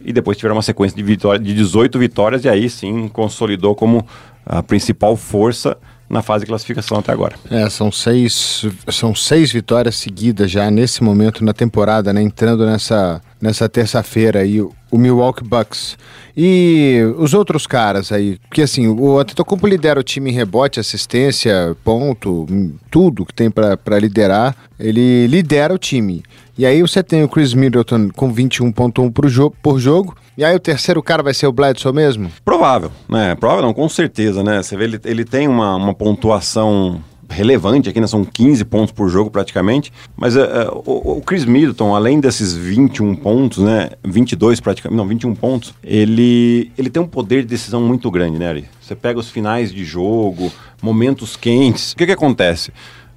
E 0.00 0.12
depois 0.12 0.36
tiveram 0.36 0.56
uma 0.56 0.62
sequência 0.62 0.96
de, 0.96 1.02
vitória, 1.02 1.38
de 1.38 1.54
18 1.54 1.98
vitórias, 1.98 2.44
e 2.44 2.48
aí 2.48 2.68
sim 2.68 3.08
consolidou 3.08 3.74
como 3.74 4.06
a 4.44 4.62
principal 4.62 5.16
força 5.16 5.76
na 6.12 6.20
fase 6.20 6.44
de 6.44 6.48
classificação 6.50 6.98
até 6.98 7.10
agora. 7.10 7.36
É, 7.50 7.70
são 7.70 7.90
seis, 7.90 8.66
são 8.90 9.14
seis 9.14 9.50
vitórias 9.50 9.96
seguidas 9.96 10.50
já 10.50 10.70
nesse 10.70 11.02
momento 11.02 11.42
na 11.42 11.54
temporada, 11.54 12.12
né? 12.12 12.20
Entrando 12.20 12.66
nessa, 12.66 13.22
nessa 13.40 13.66
terça-feira 13.66 14.40
aí, 14.40 14.60
o 14.60 14.98
Milwaukee 14.98 15.42
Bucks. 15.42 15.96
E 16.36 17.00
os 17.16 17.32
outros 17.32 17.66
caras 17.66 18.12
aí, 18.12 18.38
porque 18.46 18.60
assim, 18.60 18.88
o 18.88 19.18
Antetokounmpo 19.18 19.66
lidera 19.66 19.98
o 19.98 20.02
time 20.02 20.30
em 20.30 20.34
rebote, 20.34 20.78
assistência, 20.78 21.74
ponto, 21.82 22.46
tudo 22.90 23.24
que 23.24 23.32
tem 23.32 23.50
para 23.50 23.98
liderar, 23.98 24.54
ele 24.78 25.26
lidera 25.26 25.72
o 25.72 25.78
time. 25.78 26.22
E 26.56 26.66
aí 26.66 26.82
você 26.82 27.02
tem 27.02 27.24
o 27.24 27.28
Chris 27.28 27.54
Middleton 27.54 28.10
com 28.14 28.32
21.1 28.32 29.12
por, 29.12 29.28
jo 29.28 29.50
por 29.62 29.78
jogo. 29.78 30.14
E 30.36 30.44
aí 30.44 30.54
o 30.54 30.60
terceiro 30.60 31.02
cara 31.02 31.22
vai 31.22 31.34
ser 31.34 31.46
o 31.46 31.52
Bledsoe 31.52 31.92
mesmo? 31.92 32.30
Provável, 32.44 32.90
né? 33.08 33.34
Provável 33.34 33.62
não, 33.62 33.74
com 33.74 33.88
certeza, 33.88 34.42
né? 34.42 34.62
Você 34.62 34.76
vê, 34.76 34.84
ele, 34.84 35.00
ele 35.04 35.24
tem 35.24 35.48
uma, 35.48 35.76
uma 35.76 35.94
pontuação 35.94 37.00
relevante 37.32 37.88
aqui, 37.88 38.00
né? 38.00 38.06
São 38.06 38.24
15 38.24 38.64
pontos 38.66 38.92
por 38.92 39.08
jogo 39.08 39.30
praticamente. 39.30 39.92
Mas 40.16 40.36
uh, 40.36 40.40
o, 40.84 41.18
o, 41.18 41.22
Chris 41.22 41.44
Middleton, 41.44 41.94
além 41.94 42.20
desses 42.20 42.54
21 42.54 43.14
pontos, 43.16 43.58
né? 43.58 43.90
22 44.04 44.60
praticamente, 44.60 44.96
não, 44.96 45.06
21 45.06 45.34
pontos, 45.34 45.74
ele, 45.82 46.70
ele 46.76 46.90
tem 46.90 47.02
um 47.02 47.06
poder 47.06 47.42
de 47.42 47.48
decisão 47.48 47.80
muito 47.80 48.10
grande, 48.10 48.38
né, 48.38 48.48
Ari? 48.48 48.64
Você 48.80 48.94
pega 48.94 49.18
os 49.18 49.30
finais 49.30 49.72
de 49.72 49.84
jogo, 49.84 50.52
momentos 50.80 51.36
quentes. 51.36 51.92
O 51.92 51.96
que 51.96 52.06
que 52.06 52.12
acontece? 52.12 52.72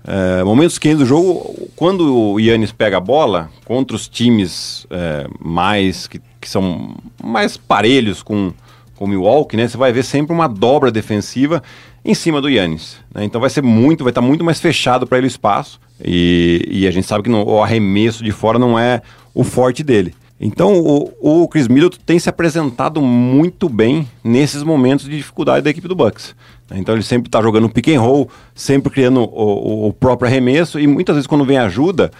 É, 0.07 0.43
momentos 0.43 0.77
quentes 0.77 0.99
do 0.99 1.05
jogo, 1.05 1.69
quando 1.75 2.15
o 2.15 2.39
Yannis 2.39 2.71
pega 2.71 2.97
a 2.97 2.99
bola 2.99 3.49
contra 3.65 3.95
os 3.95 4.07
times 4.07 4.85
é, 4.91 5.27
mais 5.39 6.05
que, 6.05 6.21
que, 6.39 6.47
são 6.47 6.95
mais 7.23 7.57
parelhos 7.57 8.21
com, 8.21 8.53
o 8.99 9.07
Milwaukee, 9.07 9.57
né? 9.57 9.67
Você 9.67 9.77
vai 9.77 9.91
ver 9.91 10.03
sempre 10.03 10.33
uma 10.33 10.47
dobra 10.47 10.91
defensiva 10.91 11.61
em 12.03 12.13
cima 12.13 12.39
do 12.39 12.49
Yannis. 12.49 12.97
Né? 13.13 13.25
Então 13.25 13.41
vai 13.41 13.49
ser 13.49 13.63
muito, 13.63 14.03
vai 14.03 14.11
estar 14.11 14.21
muito 14.21 14.43
mais 14.43 14.59
fechado 14.59 15.07
para 15.07 15.17
ele 15.17 15.27
o 15.27 15.27
espaço. 15.27 15.79
E, 16.03 16.63
e, 16.69 16.87
a 16.87 16.91
gente 16.91 17.07
sabe 17.07 17.23
que 17.23 17.29
o 17.29 17.63
arremesso 17.63 18.23
de 18.23 18.31
fora 18.31 18.59
não 18.59 18.77
é 18.77 19.01
o 19.33 19.43
forte 19.43 19.83
dele. 19.83 20.13
Então 20.39 20.77
o, 20.79 21.11
o 21.43 21.47
Chris 21.47 21.67
Middleton 21.67 21.97
tem 22.05 22.19
se 22.19 22.29
apresentado 22.29 23.01
muito 23.01 23.69
bem 23.69 24.07
nesses 24.23 24.63
momentos 24.63 25.05
de 25.05 25.17
dificuldade 25.17 25.63
da 25.63 25.69
equipe 25.69 25.87
do 25.87 25.95
Bucks. 25.95 26.35
Então 26.73 26.95
ele 26.95 27.03
sempre 27.03 27.27
está 27.27 27.41
jogando 27.41 27.69
pick 27.69 27.89
and 27.89 28.01
roll, 28.01 28.29
sempre 28.53 28.91
criando 28.91 29.21
o, 29.21 29.87
o, 29.87 29.93
próprio 29.93 30.27
arremesso 30.27 30.79
e 30.79 30.87
muitas 30.87 31.15
vezes 31.15 31.27
quando 31.27 31.45
vem 31.45 31.57
ajuda, 31.57 32.11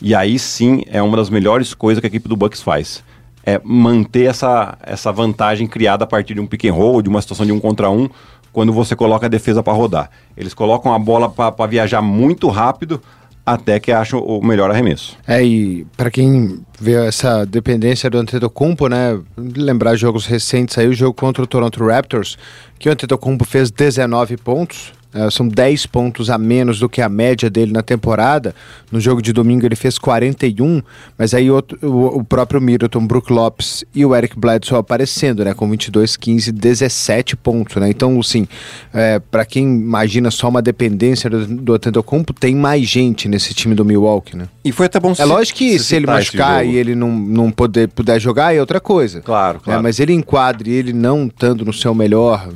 e 0.00 0.14
aí 0.14 0.38
sim 0.38 0.82
é 0.88 1.00
uma 1.00 1.16
das 1.16 1.30
melhores 1.30 1.72
coisas 1.72 2.00
que 2.00 2.06
a 2.06 2.08
equipe 2.08 2.28
do 2.28 2.36
Bucks 2.36 2.60
faz. 2.60 3.02
é 3.44 3.60
manter 3.64 4.24
essa, 4.24 4.76
essa 4.82 5.10
vantagem 5.10 5.66
criada 5.66 6.04
a 6.04 6.06
partir 6.06 6.34
de 6.34 6.40
um 6.40 6.46
pick 6.46 6.66
and 6.66 6.74
roll, 6.74 7.00
de 7.00 7.08
uma 7.08 7.22
situação 7.22 7.46
de 7.46 7.52
um 7.52 7.60
contra 7.60 7.88
um, 7.88 8.08
quando 8.52 8.72
você 8.72 8.94
coloca 8.94 9.26
a 9.26 9.28
defesa 9.28 9.62
para 9.62 9.72
rodar. 9.72 10.10
Eles 10.36 10.52
colocam 10.52 10.92
a 10.92 10.98
bola 10.98 11.30
para 11.30 11.66
viajar 11.66 12.02
muito 12.02 12.48
rápido 12.48 13.00
até 13.46 13.78
que 13.78 13.92
acham 13.92 14.18
o 14.18 14.44
melhor 14.44 14.68
arremesso. 14.72 15.16
É, 15.24 15.42
e 15.42 15.86
para 15.96 16.10
quem 16.10 16.60
vê 16.80 16.94
essa 17.06 17.46
dependência 17.46 18.10
do 18.10 18.18
Antetokounmpo, 18.18 18.88
né, 18.88 19.18
lembrar 19.38 19.94
jogos 19.94 20.26
recentes 20.26 20.76
aí, 20.76 20.88
o 20.88 20.92
jogo 20.92 21.14
contra 21.14 21.44
o 21.44 21.46
Toronto 21.46 21.84
Raptors, 21.86 22.36
que 22.76 22.88
o 22.88 22.92
Antetokounmpo 22.92 23.44
fez 23.44 23.70
19 23.70 24.36
pontos, 24.38 24.92
são 25.30 25.48
10 25.48 25.86
pontos 25.86 26.30
a 26.30 26.38
menos 26.38 26.78
do 26.78 26.88
que 26.88 27.00
a 27.00 27.08
média 27.08 27.48
dele 27.48 27.72
na 27.72 27.82
temporada. 27.82 28.54
No 28.90 29.00
jogo 29.00 29.20
de 29.20 29.32
domingo 29.32 29.66
ele 29.66 29.76
fez 29.76 29.98
41, 29.98 30.82
mas 31.18 31.34
aí 31.34 31.50
o, 31.50 31.62
o, 31.82 32.18
o 32.18 32.24
próprio 32.24 32.60
Middleton, 32.60 33.06
Brook 33.06 33.32
Lopes 33.32 33.84
e 33.94 34.04
o 34.04 34.14
Eric 34.14 34.38
Bledsoe 34.38 34.78
aparecendo, 34.78 35.44
né? 35.44 35.54
Com 35.54 35.68
22, 35.68 36.16
15, 36.16 36.52
17 36.52 37.36
pontos, 37.36 37.76
né? 37.76 37.88
Então, 37.88 38.18
assim, 38.20 38.46
é, 38.92 39.18
para 39.18 39.44
quem 39.44 39.64
imagina 39.64 40.30
só 40.30 40.48
uma 40.48 40.62
dependência 40.62 41.28
do, 41.28 41.46
do 41.46 41.74
Antetokounmpo, 41.74 42.32
tem 42.32 42.54
mais 42.54 42.84
gente 42.84 43.28
nesse 43.28 43.54
time 43.54 43.74
do 43.74 43.84
Milwaukee, 43.84 44.36
né? 44.36 44.48
E 44.64 44.72
foi 44.72 44.86
até 44.86 44.98
bom 44.98 45.14
É 45.16 45.24
lógico 45.24 45.58
que 45.58 45.78
se 45.78 45.96
ele 45.96 46.06
machucar 46.06 46.66
e 46.66 46.76
ele 46.76 46.94
não, 46.94 47.10
não 47.10 47.50
poder, 47.50 47.88
puder 47.88 48.20
jogar 48.20 48.54
é 48.54 48.60
outra 48.60 48.80
coisa. 48.80 49.20
Claro, 49.20 49.60
claro. 49.60 49.80
É, 49.80 49.82
mas 49.82 50.00
ele 50.00 50.12
enquadre 50.12 50.72
ele 50.72 50.92
não 50.92 51.26
estando 51.26 51.64
no 51.64 51.72
seu 51.72 51.94
melhor 51.94 52.48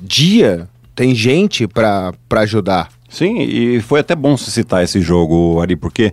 dia 0.00 0.68
tem 0.98 1.14
gente 1.14 1.68
para 1.68 2.12
ajudar. 2.38 2.88
Sim, 3.08 3.38
e 3.38 3.80
foi 3.80 4.00
até 4.00 4.16
bom 4.16 4.36
se 4.36 4.50
citar 4.50 4.82
esse 4.82 5.00
jogo, 5.00 5.60
Ari, 5.60 5.76
porque 5.76 6.12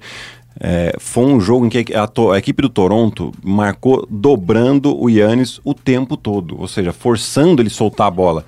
é, 0.59 0.95
foi 0.99 1.25
um 1.25 1.41
jogo 1.41 1.65
em 1.65 1.69
que 1.69 1.91
a, 1.91 2.07
a, 2.31 2.37
equipe 2.37 2.61
do 2.61 2.69
Toronto 2.69 3.31
marcou 3.43 4.07
dobrando 4.07 4.95
o 4.95 5.09
Yannis 5.09 5.59
o 5.63 5.73
tempo 5.73 6.15
todo, 6.15 6.61
ou 6.61 6.67
seja, 6.67 6.93
forçando 6.93 7.63
ele 7.63 7.69
soltar 7.71 8.05
a 8.05 8.11
bola. 8.11 8.45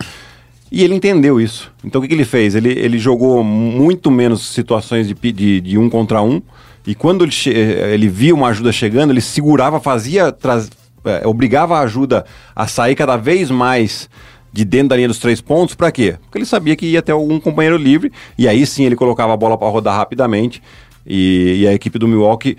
E 0.71 0.83
ele 0.83 0.93
entendeu 0.93 1.41
isso. 1.41 1.73
Então 1.83 1.97
o 1.97 2.01
que, 2.03 2.07
que 2.07 2.13
ele 2.13 2.23
fez? 2.23 2.53
Ele, 2.53 2.69
ele 2.69 2.99
jogou 2.99 3.43
muito 3.43 4.11
menos 4.11 4.45
situações 4.45 5.07
de, 5.07 5.15
de, 5.15 5.59
de 5.59 5.75
um 5.75 5.89
contra 5.89 6.21
um, 6.21 6.39
e 6.85 6.93
quando 6.93 7.25
ele, 7.25 7.33
ele 7.91 8.07
via 8.07 8.35
uma 8.35 8.49
ajuda 8.49 8.71
chegando, 8.71 9.11
ele 9.11 9.21
segurava, 9.21 9.79
fazia, 9.79 10.31
traz, 10.31 10.69
é, 11.03 11.25
obrigava 11.25 11.79
a 11.79 11.81
ajuda 11.81 12.25
a 12.55 12.67
sair 12.67 12.93
cada 12.93 13.17
vez 13.17 13.49
mais 13.49 14.07
de 14.57 14.65
dentro 14.65 14.89
da 14.89 14.95
linha 14.95 15.07
dos 15.07 15.19
três 15.19 15.39
pontos, 15.39 15.75
para 15.75 15.91
quê? 15.91 16.15
Porque 16.23 16.39
ele 16.39 16.45
sabia 16.45 16.75
que 16.75 16.87
ia 16.87 17.01
ter 17.01 17.11
algum 17.11 17.39
companheiro 17.39 17.77
livre, 17.77 18.11
e 18.35 18.47
aí 18.47 18.65
sim 18.65 18.85
ele 18.85 18.95
colocava 18.95 19.31
a 19.31 19.37
bola 19.37 19.55
para 19.55 19.69
rodar 19.69 19.95
rapidamente, 19.95 20.63
e, 21.05 21.59
e, 21.61 21.67
a 21.67 21.73
equipe 21.73 21.99
do 21.99 22.07
Milwaukee 22.07 22.57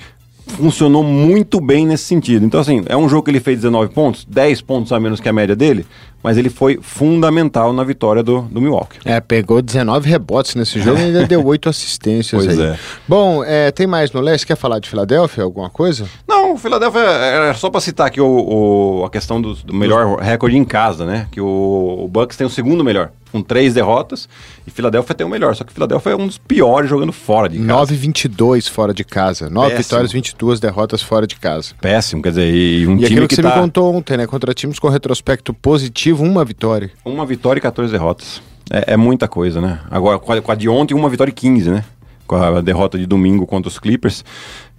funcionou 0.48 1.02
muito 1.02 1.60
bem 1.60 1.86
nesse 1.86 2.04
sentido. 2.04 2.44
Então, 2.44 2.60
assim, 2.60 2.82
é 2.86 2.96
um 2.96 3.08
jogo 3.08 3.24
que 3.24 3.30
ele 3.30 3.40
fez 3.40 3.58
19 3.58 3.92
pontos, 3.92 4.24
10 4.24 4.60
pontos 4.62 4.92
a 4.92 5.00
menos 5.00 5.20
que 5.20 5.28
a 5.28 5.32
média 5.32 5.54
dele, 5.54 5.86
mas 6.22 6.36
ele 6.36 6.50
foi 6.50 6.78
fundamental 6.82 7.72
na 7.72 7.84
vitória 7.84 8.22
do, 8.22 8.42
do 8.42 8.60
Milwaukee. 8.60 8.98
É, 9.04 9.20
pegou 9.20 9.62
19 9.62 10.08
rebotes 10.08 10.54
nesse 10.54 10.80
jogo 10.80 10.98
e 10.98 11.04
ainda 11.04 11.26
deu 11.26 11.44
8 11.44 11.68
assistências 11.70 12.44
pois 12.44 12.58
aí. 12.58 12.66
É. 12.66 12.78
Bom, 13.06 13.44
é, 13.44 13.70
tem 13.70 13.86
mais 13.86 14.10
no 14.10 14.20
leste? 14.20 14.46
Quer 14.46 14.56
falar 14.56 14.78
de 14.80 14.88
Filadélfia, 14.88 15.44
alguma 15.44 15.70
coisa? 15.70 16.06
Não, 16.26 16.56
Filadélfia, 16.56 17.00
era 17.00 17.54
só 17.54 17.70
para 17.70 17.80
citar 17.80 18.08
aqui 18.08 18.20
o, 18.20 18.26
o, 18.26 19.04
a 19.04 19.10
questão 19.10 19.40
do, 19.40 19.54
do 19.54 19.74
melhor 19.74 20.18
recorde 20.18 20.56
em 20.56 20.64
casa, 20.64 21.04
né? 21.04 21.28
Que 21.30 21.40
o, 21.40 22.04
o 22.04 22.08
Bucks 22.08 22.36
tem 22.36 22.46
o 22.46 22.50
segundo 22.50 22.82
melhor 22.82 23.10
com 23.30 23.42
três 23.42 23.74
derrotas, 23.74 24.28
e 24.66 24.70
Filadélfia 24.70 25.14
tem 25.14 25.26
o 25.26 25.30
melhor. 25.30 25.54
Só 25.54 25.64
que 25.64 25.72
Filadélfia 25.72 26.12
é 26.12 26.16
um 26.16 26.26
dos 26.26 26.38
piores 26.38 26.88
jogando 26.88 27.12
fora 27.12 27.48
de 27.48 27.58
casa. 27.58 27.94
9-22 27.94 28.70
fora 28.70 28.94
de 28.94 29.04
casa. 29.04 29.50
9 29.50 29.76
vitórias, 29.76 30.12
22 30.12 30.34
derrotas 30.60 31.02
fora 31.02 31.26
de 31.26 31.36
casa. 31.36 31.74
Péssimo, 31.80 32.22
quer 32.22 32.30
dizer, 32.30 32.52
e 32.52 32.86
um 32.86 32.94
e 32.94 32.96
time 32.96 33.04
aquilo 33.06 33.28
que, 33.28 33.28
que 33.28 33.34
você 33.36 33.42
tá... 33.42 33.56
me 33.56 33.62
contou 33.62 33.94
ontem, 33.94 34.16
né? 34.16 34.26
Contra 34.26 34.54
times 34.54 34.78
com 34.78 34.88
retrospecto 34.88 35.52
positivo, 35.52 36.24
uma 36.24 36.44
vitória. 36.44 36.90
Uma 37.04 37.26
vitória 37.26 37.58
e 37.58 37.62
14 37.62 37.92
derrotas. 37.92 38.42
É, 38.70 38.94
é 38.94 38.96
muita 38.96 39.26
coisa, 39.26 39.60
né? 39.60 39.80
Agora, 39.90 40.18
com 40.18 40.32
a, 40.32 40.40
com 40.40 40.52
a 40.52 40.54
de 40.54 40.68
ontem, 40.68 40.94
uma 40.94 41.08
vitória 41.08 41.30
e 41.30 41.34
15, 41.34 41.70
né? 41.70 41.84
Com 42.26 42.36
a 42.36 42.60
derrota 42.60 42.98
de 42.98 43.06
domingo 43.06 43.46
contra 43.46 43.68
os 43.68 43.78
Clippers. 43.78 44.24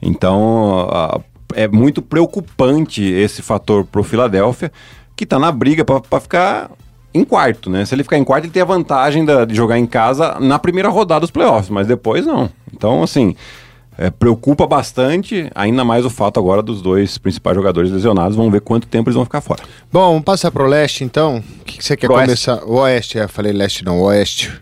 Então, 0.02 0.88
a, 0.92 1.20
é 1.56 1.68
muito 1.68 2.02
preocupante 2.02 3.04
esse 3.04 3.42
fator 3.42 3.86
pro 3.86 4.04
Filadélfia, 4.04 4.72
que 5.16 5.26
tá 5.26 5.40
na 5.40 5.52
briga 5.52 5.84
para 5.84 6.20
ficar 6.20 6.72
em 7.14 7.24
quarto, 7.24 7.70
né? 7.70 7.86
Se 7.86 7.96
ele 7.96 8.04
ficar 8.04 8.18
em 8.18 8.24
quarto, 8.24 8.46
ele 8.46 8.54
tem 8.54 8.62
a 8.62 8.66
vantagem 8.66 9.26
da, 9.26 9.46
de 9.46 9.56
jogar 9.56 9.80
em 9.80 9.86
casa 9.86 10.38
na 10.40 10.60
primeira 10.60 10.90
rodada 10.90 11.22
dos 11.22 11.32
playoffs, 11.32 11.70
mas 11.70 11.88
depois 11.88 12.26
não. 12.26 12.50
Então, 12.72 13.02
assim, 13.02 13.36
é, 14.00 14.10
preocupa 14.10 14.66
bastante, 14.66 15.52
ainda 15.54 15.84
mais 15.84 16.06
o 16.06 16.10
fato 16.10 16.40
agora 16.40 16.62
dos 16.62 16.82
dois 16.82 17.18
principais 17.18 17.54
jogadores 17.54 17.92
lesionados. 17.92 18.38
Vamos 18.38 18.50
ver 18.50 18.62
quanto 18.62 18.88
tempo 18.88 19.10
eles 19.10 19.16
vão 19.16 19.26
ficar 19.26 19.42
fora. 19.42 19.62
Bom, 19.92 20.12
vamos 20.12 20.24
passar 20.24 20.50
pro 20.52 20.66
leste 20.66 21.04
então. 21.04 21.44
O 21.60 21.66
que, 21.66 21.80
que 21.80 21.84
você 21.84 21.98
quer 21.98 22.08
Pro 22.08 22.16
começar? 22.16 22.64
O 22.64 22.76
oeste, 22.80 23.20
é, 23.20 23.28
falei 23.28 23.52
leste 23.52 23.84
não, 23.84 24.00
oeste. 24.00 24.58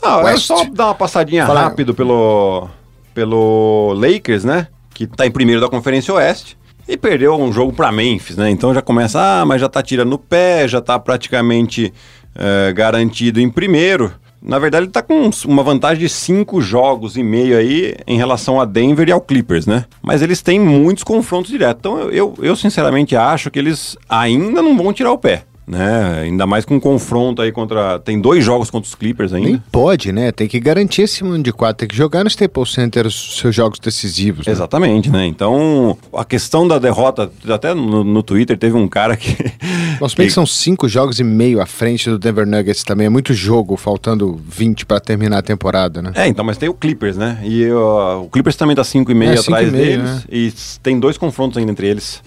Ah, 0.00 0.22
é 0.26 0.36
só 0.36 0.64
dar 0.66 0.86
uma 0.86 0.94
passadinha 0.94 1.44
Fala- 1.44 1.62
rápido 1.62 1.94
pelo, 1.94 2.68
pelo 3.12 3.92
Lakers, 3.96 4.44
né? 4.44 4.68
Que 4.94 5.04
tá 5.04 5.26
em 5.26 5.32
primeiro 5.32 5.60
da 5.60 5.68
Conferência 5.68 6.14
Oeste. 6.14 6.56
E 6.88 6.96
perdeu 6.96 7.34
um 7.34 7.52
jogo 7.52 7.72
para 7.72 7.90
Memphis, 7.90 8.36
né? 8.36 8.48
Então 8.50 8.72
já 8.72 8.80
começa, 8.80 9.20
ah, 9.20 9.44
mas 9.44 9.60
já 9.60 9.68
tá 9.68 9.82
tirando 9.82 10.12
o 10.12 10.18
pé, 10.18 10.68
já 10.68 10.80
tá 10.80 10.96
praticamente 10.96 11.92
eh, 12.36 12.72
garantido 12.72 13.40
em 13.40 13.50
primeiro. 13.50 14.12
Na 14.46 14.60
verdade, 14.60 14.84
ele 14.84 14.92
tá 14.92 15.02
com 15.02 15.28
uma 15.46 15.64
vantagem 15.64 15.98
de 15.98 16.08
cinco 16.08 16.60
jogos 16.60 17.16
e 17.16 17.22
meio 17.24 17.58
aí 17.58 17.96
em 18.06 18.16
relação 18.16 18.60
a 18.60 18.64
Denver 18.64 19.08
e 19.08 19.12
ao 19.12 19.20
Clippers, 19.20 19.66
né? 19.66 19.86
Mas 20.00 20.22
eles 20.22 20.40
têm 20.40 20.60
muitos 20.60 21.02
confrontos 21.02 21.50
diretos. 21.50 21.80
Então 21.80 21.98
eu, 21.98 22.12
eu, 22.12 22.34
eu 22.40 22.54
sinceramente 22.54 23.16
acho 23.16 23.50
que 23.50 23.58
eles 23.58 23.96
ainda 24.08 24.62
não 24.62 24.76
vão 24.76 24.92
tirar 24.92 25.10
o 25.10 25.18
pé. 25.18 25.42
Né? 25.66 26.20
Ainda 26.22 26.46
mais 26.46 26.64
com 26.64 26.76
um 26.76 26.80
confronto 26.80 27.42
aí 27.42 27.50
contra. 27.50 27.98
Tem 27.98 28.20
dois 28.20 28.44
jogos 28.44 28.70
contra 28.70 28.86
os 28.86 28.94
Clippers 28.94 29.32
ainda. 29.32 29.48
Nem 29.48 29.62
pode, 29.72 30.12
né? 30.12 30.30
Tem 30.30 30.46
que 30.46 30.60
garantir 30.60 31.02
esse 31.02 31.24
mano 31.24 31.42
de 31.42 31.52
quatro. 31.52 31.78
Tem 31.78 31.88
que 31.88 31.96
jogar 31.96 32.22
no 32.22 32.28
Staples 32.28 32.72
Center 32.72 33.04
os 33.04 33.38
seus 33.40 33.52
jogos 33.52 33.80
decisivos. 33.80 34.46
né? 34.46 34.52
Exatamente, 34.52 35.10
né? 35.10 35.26
Então, 35.26 35.98
a 36.12 36.24
questão 36.24 36.68
da 36.68 36.78
derrota, 36.78 37.32
até 37.48 37.74
no, 37.74 38.04
no 38.04 38.22
Twitter 38.22 38.56
teve 38.56 38.76
um 38.76 38.86
cara 38.86 39.16
que. 39.16 39.36
Nós 40.00 40.14
bem 40.14 40.28
que 40.28 40.32
são 40.32 40.46
cinco 40.46 40.88
jogos 40.88 41.18
e 41.18 41.24
meio 41.24 41.60
à 41.60 41.66
frente 41.66 42.08
do 42.08 42.16
Denver 42.16 42.46
Nuggets 42.46 42.84
também. 42.84 43.06
É 43.08 43.10
muito 43.10 43.34
jogo, 43.34 43.76
faltando 43.76 44.40
20 44.48 44.86
para 44.86 45.00
terminar 45.00 45.38
a 45.38 45.42
temporada, 45.42 46.00
né? 46.00 46.12
É, 46.14 46.28
então, 46.28 46.44
mas 46.44 46.56
tem 46.58 46.68
o 46.68 46.74
Clippers, 46.74 47.16
né? 47.16 47.40
E 47.42 47.68
ó, 47.72 48.20
o 48.20 48.28
Clippers 48.28 48.54
também 48.54 48.76
tá 48.76 48.82
5,5 48.82 49.22
É, 49.24 49.38
atrás 49.40 49.44
cinco 49.44 49.58
e 49.62 49.70
meio, 49.80 49.98
deles. 49.98 50.04
né? 50.04 50.22
E 50.30 50.52
tem 50.80 51.00
dois 51.00 51.18
confrontos 51.18 51.58
ainda 51.58 51.72
entre 51.72 51.88
eles. 51.88 52.22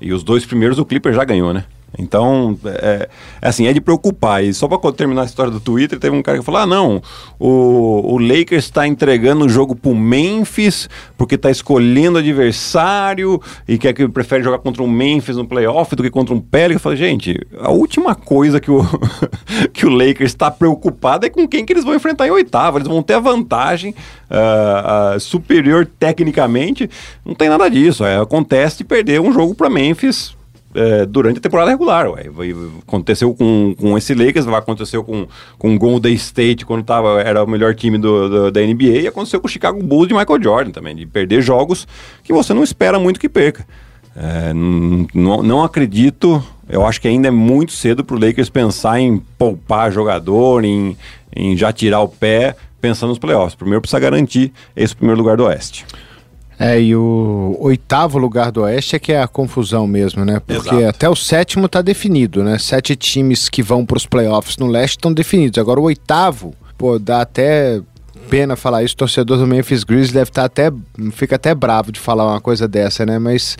E 0.00 0.12
os 0.12 0.22
dois 0.22 0.44
primeiros 0.46 0.78
o 0.78 0.84
Clippers 0.84 1.16
já 1.16 1.24
ganhou, 1.24 1.52
né? 1.52 1.64
Então, 1.98 2.58
é, 2.64 3.08
é 3.40 3.48
assim, 3.48 3.66
é 3.66 3.72
de 3.72 3.80
preocupar. 3.80 4.44
E 4.44 4.52
só 4.52 4.66
para 4.66 4.92
terminar 4.92 5.22
a 5.22 5.24
história 5.24 5.50
do 5.50 5.60
Twitter, 5.60 5.98
teve 5.98 6.14
um 6.14 6.22
cara 6.22 6.38
que 6.38 6.44
falou: 6.44 6.60
ah, 6.60 6.66
não, 6.66 7.02
o, 7.38 8.14
o 8.14 8.18
Lakers 8.18 8.64
está 8.64 8.86
entregando 8.86 9.44
o 9.44 9.48
jogo 9.48 9.74
pro 9.74 9.94
Memphis 9.94 10.88
porque 11.16 11.38
tá 11.38 11.50
escolhendo 11.50 12.18
adversário 12.18 13.40
e 13.66 13.78
quer 13.78 13.92
que 13.92 14.06
prefere 14.08 14.42
jogar 14.42 14.58
contra 14.58 14.82
um 14.82 14.88
Memphis 14.88 15.36
no 15.36 15.46
playoff 15.46 15.94
do 15.94 16.02
que 16.02 16.10
contra 16.10 16.34
um 16.34 16.40
Pelicans. 16.40 16.74
Eu 16.74 16.80
falei, 16.80 16.98
gente, 16.98 17.38
a 17.60 17.70
última 17.70 18.14
coisa 18.14 18.60
que 18.60 18.70
o, 18.70 18.82
que 19.72 19.86
o 19.86 19.90
Lakers 19.90 20.32
está 20.32 20.50
preocupado 20.50 21.26
é 21.26 21.30
com 21.30 21.46
quem 21.46 21.64
que 21.64 21.72
eles 21.72 21.84
vão 21.84 21.94
enfrentar 21.94 22.26
em 22.26 22.30
oitavo. 22.30 22.78
Eles 22.78 22.88
vão 22.88 23.02
ter 23.02 23.14
a 23.14 23.20
vantagem 23.20 23.94
ah, 24.30 25.12
ah, 25.14 25.20
superior 25.20 25.86
tecnicamente. 25.98 26.90
Não 27.24 27.34
tem 27.34 27.48
nada 27.48 27.68
disso. 27.68 28.04
É, 28.04 28.20
acontece 28.20 28.78
de 28.78 28.84
perder 28.84 29.20
um 29.20 29.32
jogo 29.32 29.54
para 29.54 29.70
Memphis 29.70 30.34
é, 30.74 31.06
durante 31.06 31.38
a 31.38 31.40
temporada 31.40 31.70
regular. 31.70 32.10
Ué. 32.10 32.24
Aconteceu 32.86 33.34
com, 33.34 33.74
com 33.78 33.96
esse 33.96 34.14
Lakers, 34.14 34.44
vai 34.44 34.58
acontecer 34.58 35.02
com, 35.02 35.26
com 35.58 35.74
o 35.74 35.78
Golden 35.78 36.14
State 36.14 36.66
quando 36.66 36.82
tava, 36.84 37.20
era 37.22 37.42
o 37.42 37.46
melhor 37.46 37.74
time 37.74 37.96
do, 37.98 38.28
do- 38.28 38.50
da 38.50 38.60
NBA 38.60 39.00
e 39.02 39.06
aconteceu 39.06 39.40
com 39.40 39.46
o 39.46 39.50
Chicago 39.50 39.82
Bulls 39.82 40.08
de 40.08 40.14
Michael 40.14 40.42
Jordan 40.42 40.70
também, 40.70 40.94
de 40.96 41.06
perder 41.06 41.40
jogos 41.42 41.86
que 42.22 42.32
você 42.32 42.52
não 42.52 42.62
espera 42.64 42.98
muito 42.98 43.18
que 43.20 43.28
perca. 43.28 43.66
É, 44.16 44.52
não, 44.54 45.42
não 45.42 45.64
acredito, 45.64 46.42
eu 46.68 46.86
acho 46.86 47.00
que 47.00 47.08
ainda 47.08 47.28
é 47.28 47.30
muito 47.32 47.72
cedo 47.72 48.04
para 48.04 48.14
o 48.14 48.18
Lakers 48.20 48.48
pensar 48.48 49.00
em 49.00 49.18
poupar 49.38 49.90
jogador, 49.90 50.64
em, 50.64 50.96
em 51.34 51.56
já 51.56 51.72
tirar 51.72 52.00
o 52.00 52.08
pé 52.08 52.54
pensando 52.80 53.08
nos 53.08 53.18
playoffs. 53.18 53.54
Primeiro 53.54 53.80
precisa 53.80 53.98
garantir 53.98 54.52
esse 54.76 54.94
primeiro 54.94 55.20
lugar 55.20 55.36
do 55.36 55.44
Oeste. 55.44 55.84
É, 56.58 56.80
e 56.80 56.94
o 56.94 57.56
oitavo 57.58 58.16
lugar 58.16 58.52
do 58.52 58.62
Oeste 58.62 58.96
é 58.96 58.98
que 58.98 59.12
é 59.12 59.20
a 59.20 59.26
confusão 59.26 59.86
mesmo, 59.86 60.24
né? 60.24 60.40
Porque 60.46 60.74
Exato. 60.74 60.88
até 60.88 61.08
o 61.08 61.16
sétimo 61.16 61.68
tá 61.68 61.82
definido, 61.82 62.44
né? 62.44 62.58
Sete 62.58 62.94
times 62.94 63.48
que 63.48 63.62
vão 63.62 63.84
pros 63.84 64.06
playoffs 64.06 64.56
no 64.56 64.66
leste 64.66 64.92
estão 64.92 65.12
definidos. 65.12 65.58
Agora 65.58 65.80
o 65.80 65.84
oitavo, 65.84 66.54
pô, 66.78 66.98
dá 66.98 67.22
até 67.22 67.80
pena 68.30 68.56
falar 68.56 68.84
isso. 68.84 68.94
O 68.94 68.98
torcedor 68.98 69.38
do 69.38 69.46
Memphis 69.46 69.84
Grizzlies 69.84 70.12
deve 70.12 70.30
estar 70.30 70.44
até. 70.44 70.70
fica 71.12 71.36
até 71.36 71.54
bravo 71.54 71.90
de 71.90 71.98
falar 71.98 72.24
uma 72.24 72.40
coisa 72.40 72.68
dessa, 72.68 73.04
né? 73.04 73.18
Mas. 73.18 73.56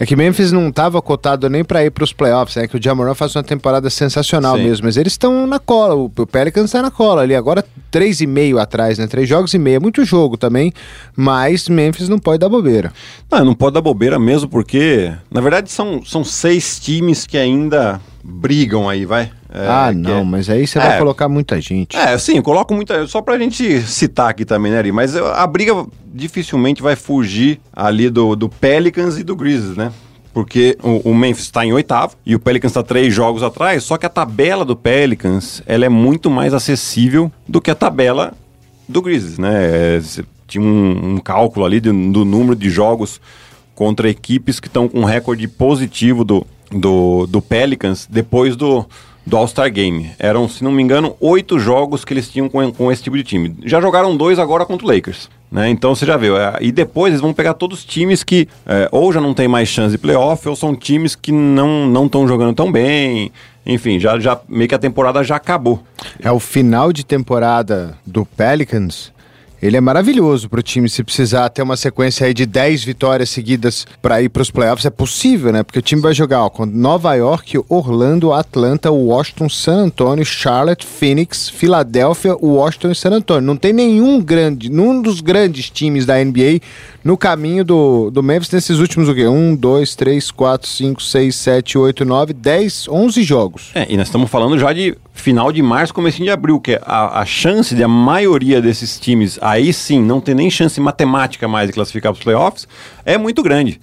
É 0.00 0.06
que 0.06 0.14
Memphis 0.14 0.52
não 0.52 0.68
estava 0.68 1.02
cotado 1.02 1.50
nem 1.50 1.64
para 1.64 1.84
ir 1.84 1.90
para 1.90 2.04
os 2.04 2.12
playoffs, 2.12 2.56
é 2.56 2.68
que 2.68 2.76
o 2.76 2.80
Jamoran 2.80 3.14
faz 3.14 3.34
uma 3.34 3.42
temporada 3.42 3.90
sensacional 3.90 4.56
Sim. 4.56 4.62
mesmo, 4.62 4.86
mas 4.86 4.96
eles 4.96 5.14
estão 5.14 5.44
na 5.44 5.58
cola, 5.58 5.96
o 5.96 6.04
o 6.04 6.24
Pelicans 6.24 6.66
está 6.66 6.80
na 6.80 6.88
cola 6.88 7.22
ali. 7.22 7.34
Agora 7.34 7.64
três 7.90 8.20
e 8.20 8.26
meio 8.26 8.58
atrás, 8.58 8.98
né? 8.98 9.06
Três 9.06 9.28
jogos 9.28 9.52
e 9.54 9.58
meio. 9.58 9.76
É 9.76 9.80
muito 9.80 10.04
jogo 10.04 10.36
também, 10.36 10.72
mas 11.16 11.68
Memphis 11.68 12.08
não 12.08 12.18
pode 12.18 12.38
dar 12.38 12.48
bobeira. 12.48 12.92
Não, 13.30 13.44
não 13.44 13.54
pode 13.54 13.74
dar 13.74 13.80
bobeira 13.80 14.18
mesmo, 14.18 14.48
porque, 14.48 15.12
na 15.30 15.40
verdade, 15.40 15.70
são, 15.70 16.04
são 16.04 16.24
seis 16.24 16.78
times 16.78 17.26
que 17.26 17.36
ainda 17.36 18.00
brigam 18.22 18.88
aí, 18.88 19.04
vai. 19.04 19.30
É, 19.50 19.66
ah, 19.66 19.92
não, 19.94 20.18
é... 20.18 20.24
mas 20.24 20.50
aí 20.50 20.66
você 20.66 20.78
é, 20.78 20.82
vai 20.82 20.98
colocar 20.98 21.28
muita 21.28 21.60
gente. 21.60 21.96
É, 21.96 22.16
sim, 22.18 22.40
coloco 22.42 22.74
muita. 22.74 23.06
Só 23.06 23.22
pra 23.22 23.38
gente 23.38 23.80
citar 23.82 24.30
aqui 24.30 24.44
também, 24.44 24.70
né, 24.70 24.78
Ari? 24.78 24.92
Mas 24.92 25.16
a 25.16 25.46
briga 25.46 25.86
dificilmente 26.06 26.82
vai 26.82 26.96
fugir 26.96 27.60
ali 27.72 28.10
do, 28.10 28.36
do 28.36 28.48
Pelicans 28.48 29.18
e 29.18 29.24
do 29.24 29.34
Grizzlies, 29.34 29.76
né? 29.76 29.92
Porque 30.38 30.78
o, 30.84 31.10
o 31.10 31.14
Memphis 31.16 31.46
está 31.46 31.66
em 31.66 31.72
oitavo 31.72 32.14
e 32.24 32.32
o 32.32 32.38
Pelicans 32.38 32.70
está 32.70 32.80
três 32.80 33.12
jogos 33.12 33.42
atrás, 33.42 33.82
só 33.82 33.96
que 33.96 34.06
a 34.06 34.08
tabela 34.08 34.64
do 34.64 34.76
Pelicans 34.76 35.60
ela 35.66 35.84
é 35.84 35.88
muito 35.88 36.30
mais 36.30 36.54
acessível 36.54 37.28
do 37.48 37.60
que 37.60 37.72
a 37.72 37.74
tabela 37.74 38.32
do 38.88 39.02
Grizzlies, 39.02 39.36
né? 39.36 39.50
É, 39.52 40.00
tinha 40.46 40.62
um, 40.62 41.14
um, 41.14 41.18
cálculo 41.18 41.66
ali 41.66 41.80
do, 41.80 41.92
do 42.12 42.24
número 42.24 42.54
de 42.54 42.70
jogos 42.70 43.20
contra 43.74 44.08
equipes 44.08 44.60
que 44.60 44.68
estão 44.68 44.88
com 44.88 45.00
um 45.00 45.04
recorde 45.04 45.48
positivo 45.48 46.22
do, 46.22 46.46
do, 46.70 47.26
do 47.26 47.42
Pelicans 47.42 48.06
depois 48.08 48.54
do, 48.54 48.86
do 49.28 49.36
All-Star 49.36 49.70
Game. 49.70 50.10
Eram, 50.18 50.48
se 50.48 50.64
não 50.64 50.72
me 50.72 50.82
engano, 50.82 51.14
oito 51.20 51.58
jogos 51.58 52.04
que 52.04 52.14
eles 52.14 52.28
tinham 52.28 52.48
com, 52.48 52.72
com 52.72 52.90
esse 52.90 53.02
tipo 53.02 53.16
de 53.16 53.22
time. 53.22 53.54
Já 53.64 53.80
jogaram 53.80 54.16
dois 54.16 54.38
agora 54.38 54.64
contra 54.64 54.86
o 54.86 54.90
Lakers. 54.90 55.28
Né? 55.52 55.68
Então 55.68 55.94
você 55.94 56.06
já 56.06 56.16
viu. 56.16 56.36
É, 56.36 56.56
e 56.60 56.72
depois 56.72 57.12
eles 57.12 57.20
vão 57.20 57.34
pegar 57.34 57.54
todos 57.54 57.80
os 57.80 57.84
times 57.84 58.24
que 58.24 58.48
é, 58.66 58.88
ou 58.90 59.12
já 59.12 59.20
não 59.20 59.34
tem 59.34 59.46
mais 59.46 59.68
chance 59.68 59.92
de 59.92 59.98
playoff, 59.98 60.48
ou 60.48 60.56
são 60.56 60.74
times 60.74 61.14
que 61.14 61.30
não 61.30 62.06
estão 62.06 62.26
jogando 62.26 62.54
tão 62.54 62.72
bem. 62.72 63.30
Enfim, 63.66 64.00
já, 64.00 64.18
já 64.18 64.40
meio 64.48 64.66
que 64.66 64.74
a 64.74 64.78
temporada 64.78 65.22
já 65.22 65.36
acabou. 65.36 65.82
É 66.20 66.32
o 66.32 66.40
final 66.40 66.90
de 66.90 67.04
temporada 67.04 67.98
do 68.06 68.24
Pelicans 68.24 69.12
ele 69.60 69.76
é 69.76 69.80
maravilhoso 69.80 70.48
para 70.48 70.60
o 70.60 70.62
time 70.62 70.88
se 70.88 71.02
precisar 71.02 71.48
ter 71.48 71.62
uma 71.62 71.76
sequência 71.76 72.26
aí 72.26 72.32
de 72.32 72.46
10 72.46 72.84
vitórias 72.84 73.28
seguidas 73.30 73.86
para 74.00 74.22
ir 74.22 74.28
para 74.28 74.42
os 74.42 74.50
playoffs. 74.50 74.86
É 74.86 74.90
possível, 74.90 75.52
né? 75.52 75.62
Porque 75.62 75.78
o 75.78 75.82
time 75.82 76.00
vai 76.00 76.14
jogar 76.14 76.44
ó, 76.44 76.50
com 76.50 76.64
Nova 76.64 77.14
York, 77.14 77.58
Orlando, 77.68 78.32
Atlanta, 78.32 78.90
Washington, 78.90 79.48
San 79.48 79.84
Antonio, 79.84 80.24
Charlotte, 80.24 80.86
Phoenix, 80.86 81.48
Filadélfia, 81.48 82.36
Washington 82.36 82.90
e 82.90 82.94
San 82.94 83.10
Antonio. 83.10 83.42
Não 83.42 83.56
tem 83.56 83.72
nenhum 83.72 84.20
grande, 84.20 84.70
nenhum 84.70 85.02
dos 85.02 85.20
grandes 85.20 85.70
times 85.70 86.06
da 86.06 86.22
NBA 86.22 86.60
no 87.02 87.16
caminho 87.16 87.64
do, 87.64 88.10
do 88.10 88.22
Memphis 88.22 88.50
nesses 88.50 88.78
últimos 88.78 89.08
o 89.08 89.14
quê? 89.14 89.26
1, 89.26 89.56
2, 89.56 89.94
3, 89.94 90.30
4, 90.30 90.68
5, 90.68 91.02
6, 91.02 91.36
7, 91.36 91.78
8, 91.78 92.04
9, 92.04 92.32
10, 92.32 92.88
11 92.88 93.22
jogos. 93.22 93.70
É, 93.74 93.86
e 93.88 93.96
nós 93.96 94.08
estamos 94.08 94.30
falando 94.30 94.58
já 94.58 94.72
de 94.72 94.96
final 95.22 95.52
de 95.52 95.62
março, 95.62 95.92
começo 95.92 96.22
de 96.22 96.30
abril, 96.30 96.60
que 96.60 96.72
é 96.72 96.80
a, 96.84 97.20
a 97.20 97.26
chance 97.26 97.74
de 97.74 97.82
a 97.82 97.88
maioria 97.88 98.60
desses 98.60 98.98
times 98.98 99.38
aí 99.40 99.72
sim 99.72 100.02
não 100.02 100.20
ter 100.20 100.34
nem 100.34 100.50
chance 100.50 100.80
matemática 100.80 101.46
mais 101.46 101.68
de 101.68 101.72
classificar 101.72 102.12
para 102.12 102.18
os 102.18 102.24
playoffs 102.24 102.68
é 103.04 103.18
muito 103.18 103.42
grande. 103.42 103.80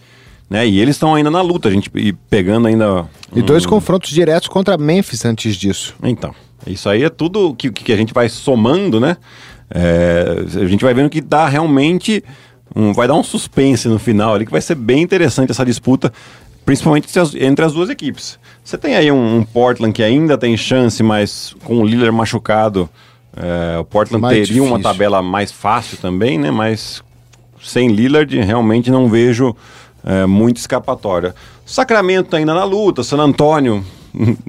Né? 0.49 0.67
E 0.67 0.79
eles 0.79 0.95
estão 0.95 1.15
ainda 1.15 1.31
na 1.31 1.41
luta, 1.41 1.69
a 1.69 1.71
gente 1.71 1.89
e 1.95 2.13
pegando 2.13 2.67
ainda. 2.67 3.03
Um... 3.03 3.07
E 3.35 3.41
dois 3.41 3.65
confrontos 3.65 4.11
diretos 4.11 4.47
contra 4.47 4.77
Memphis 4.77 5.25
antes 5.25 5.55
disso. 5.55 5.95
Então, 6.03 6.33
isso 6.67 6.87
aí 6.87 7.03
é 7.03 7.09
tudo 7.09 7.55
que, 7.55 7.71
que 7.71 7.91
a 7.91 7.97
gente 7.97 8.13
vai 8.13 8.29
somando, 8.29 8.99
né? 8.99 9.17
É, 9.69 10.45
a 10.61 10.67
gente 10.67 10.83
vai 10.83 10.93
vendo 10.93 11.09
que 11.09 11.21
dá 11.21 11.47
realmente 11.47 12.23
um, 12.75 12.93
vai 12.93 13.07
dar 13.07 13.15
um 13.15 13.23
suspense 13.23 13.87
no 13.87 13.97
final 13.97 14.35
ali, 14.35 14.45
que 14.45 14.51
vai 14.51 14.61
ser 14.61 14.75
bem 14.75 15.01
interessante 15.01 15.51
essa 15.51 15.65
disputa, 15.65 16.11
principalmente 16.65 17.07
entre 17.39 17.63
as 17.63 17.73
duas 17.73 17.89
equipes. 17.89 18.39
Você 18.63 18.77
tem 18.77 18.95
aí 18.95 19.11
um, 19.11 19.37
um 19.37 19.43
Portland 19.43 19.93
que 19.93 20.01
ainda 20.01 20.37
tem 20.37 20.57
chance, 20.57 21.01
mas 21.03 21.55
com 21.63 21.79
o 21.79 21.85
Lillard 21.85 22.11
machucado, 22.11 22.89
é, 23.37 23.77
o 23.77 23.85
Portland 23.85 24.21
mais 24.21 24.33
teria 24.33 24.45
difícil. 24.45 24.65
uma 24.65 24.79
tabela 24.79 25.21
mais 25.21 25.51
fácil 25.51 25.97
também, 25.97 26.37
né? 26.39 26.49
Mas 26.49 27.03
sem 27.61 27.89
Lillard, 27.89 28.35
realmente 28.41 28.89
não 28.89 29.07
vejo 29.07 29.55
é, 30.03 30.25
muito 30.25 30.57
escapatória. 30.57 31.35
Sacramento 31.65 32.35
ainda 32.35 32.53
na 32.53 32.63
luta, 32.63 33.03
San 33.03 33.17
Antônio 33.17 33.83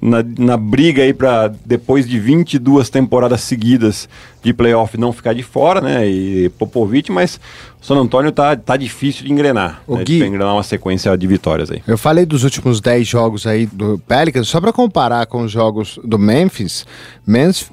na, 0.00 0.24
na 0.38 0.56
briga 0.56 1.02
aí 1.02 1.12
para 1.12 1.52
depois 1.64 2.08
de 2.08 2.18
22 2.18 2.88
temporadas 2.88 3.40
seguidas 3.40 4.08
de 4.42 4.52
playoff 4.52 4.96
não 4.96 5.12
ficar 5.12 5.32
de 5.32 5.42
fora, 5.42 5.80
né? 5.80 6.06
E 6.06 6.48
Popovich, 6.50 7.10
mas 7.10 7.40
o 7.80 7.84
San 7.84 7.96
Antônio 7.96 8.30
tá, 8.30 8.54
tá 8.56 8.76
difícil 8.76 9.24
de 9.24 9.32
engrenar. 9.32 9.82
O 9.86 9.96
né, 9.96 10.04
Gui, 10.04 10.18
de 10.18 10.26
engrenar 10.26 10.54
uma 10.54 10.62
sequência 10.62 11.16
de 11.16 11.26
vitórias 11.26 11.70
aí. 11.70 11.82
Eu 11.86 11.98
falei 11.98 12.24
dos 12.24 12.44
últimos 12.44 12.80
10 12.80 13.06
jogos 13.06 13.46
aí 13.46 13.66
do 13.66 13.98
Pelicans, 14.06 14.48
só 14.48 14.60
para 14.60 14.72
comparar 14.72 15.26
com 15.26 15.42
os 15.42 15.50
jogos 15.50 15.98
do 16.04 16.18
Memphis. 16.18 16.86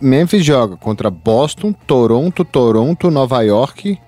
Memphis 0.01 0.43
joga 0.43 0.75
contra 0.75 1.11
Boston, 1.11 1.73
Toronto, 1.85 2.43
Toronto, 2.43 3.11
Nova 3.11 3.41
York, 3.43 3.99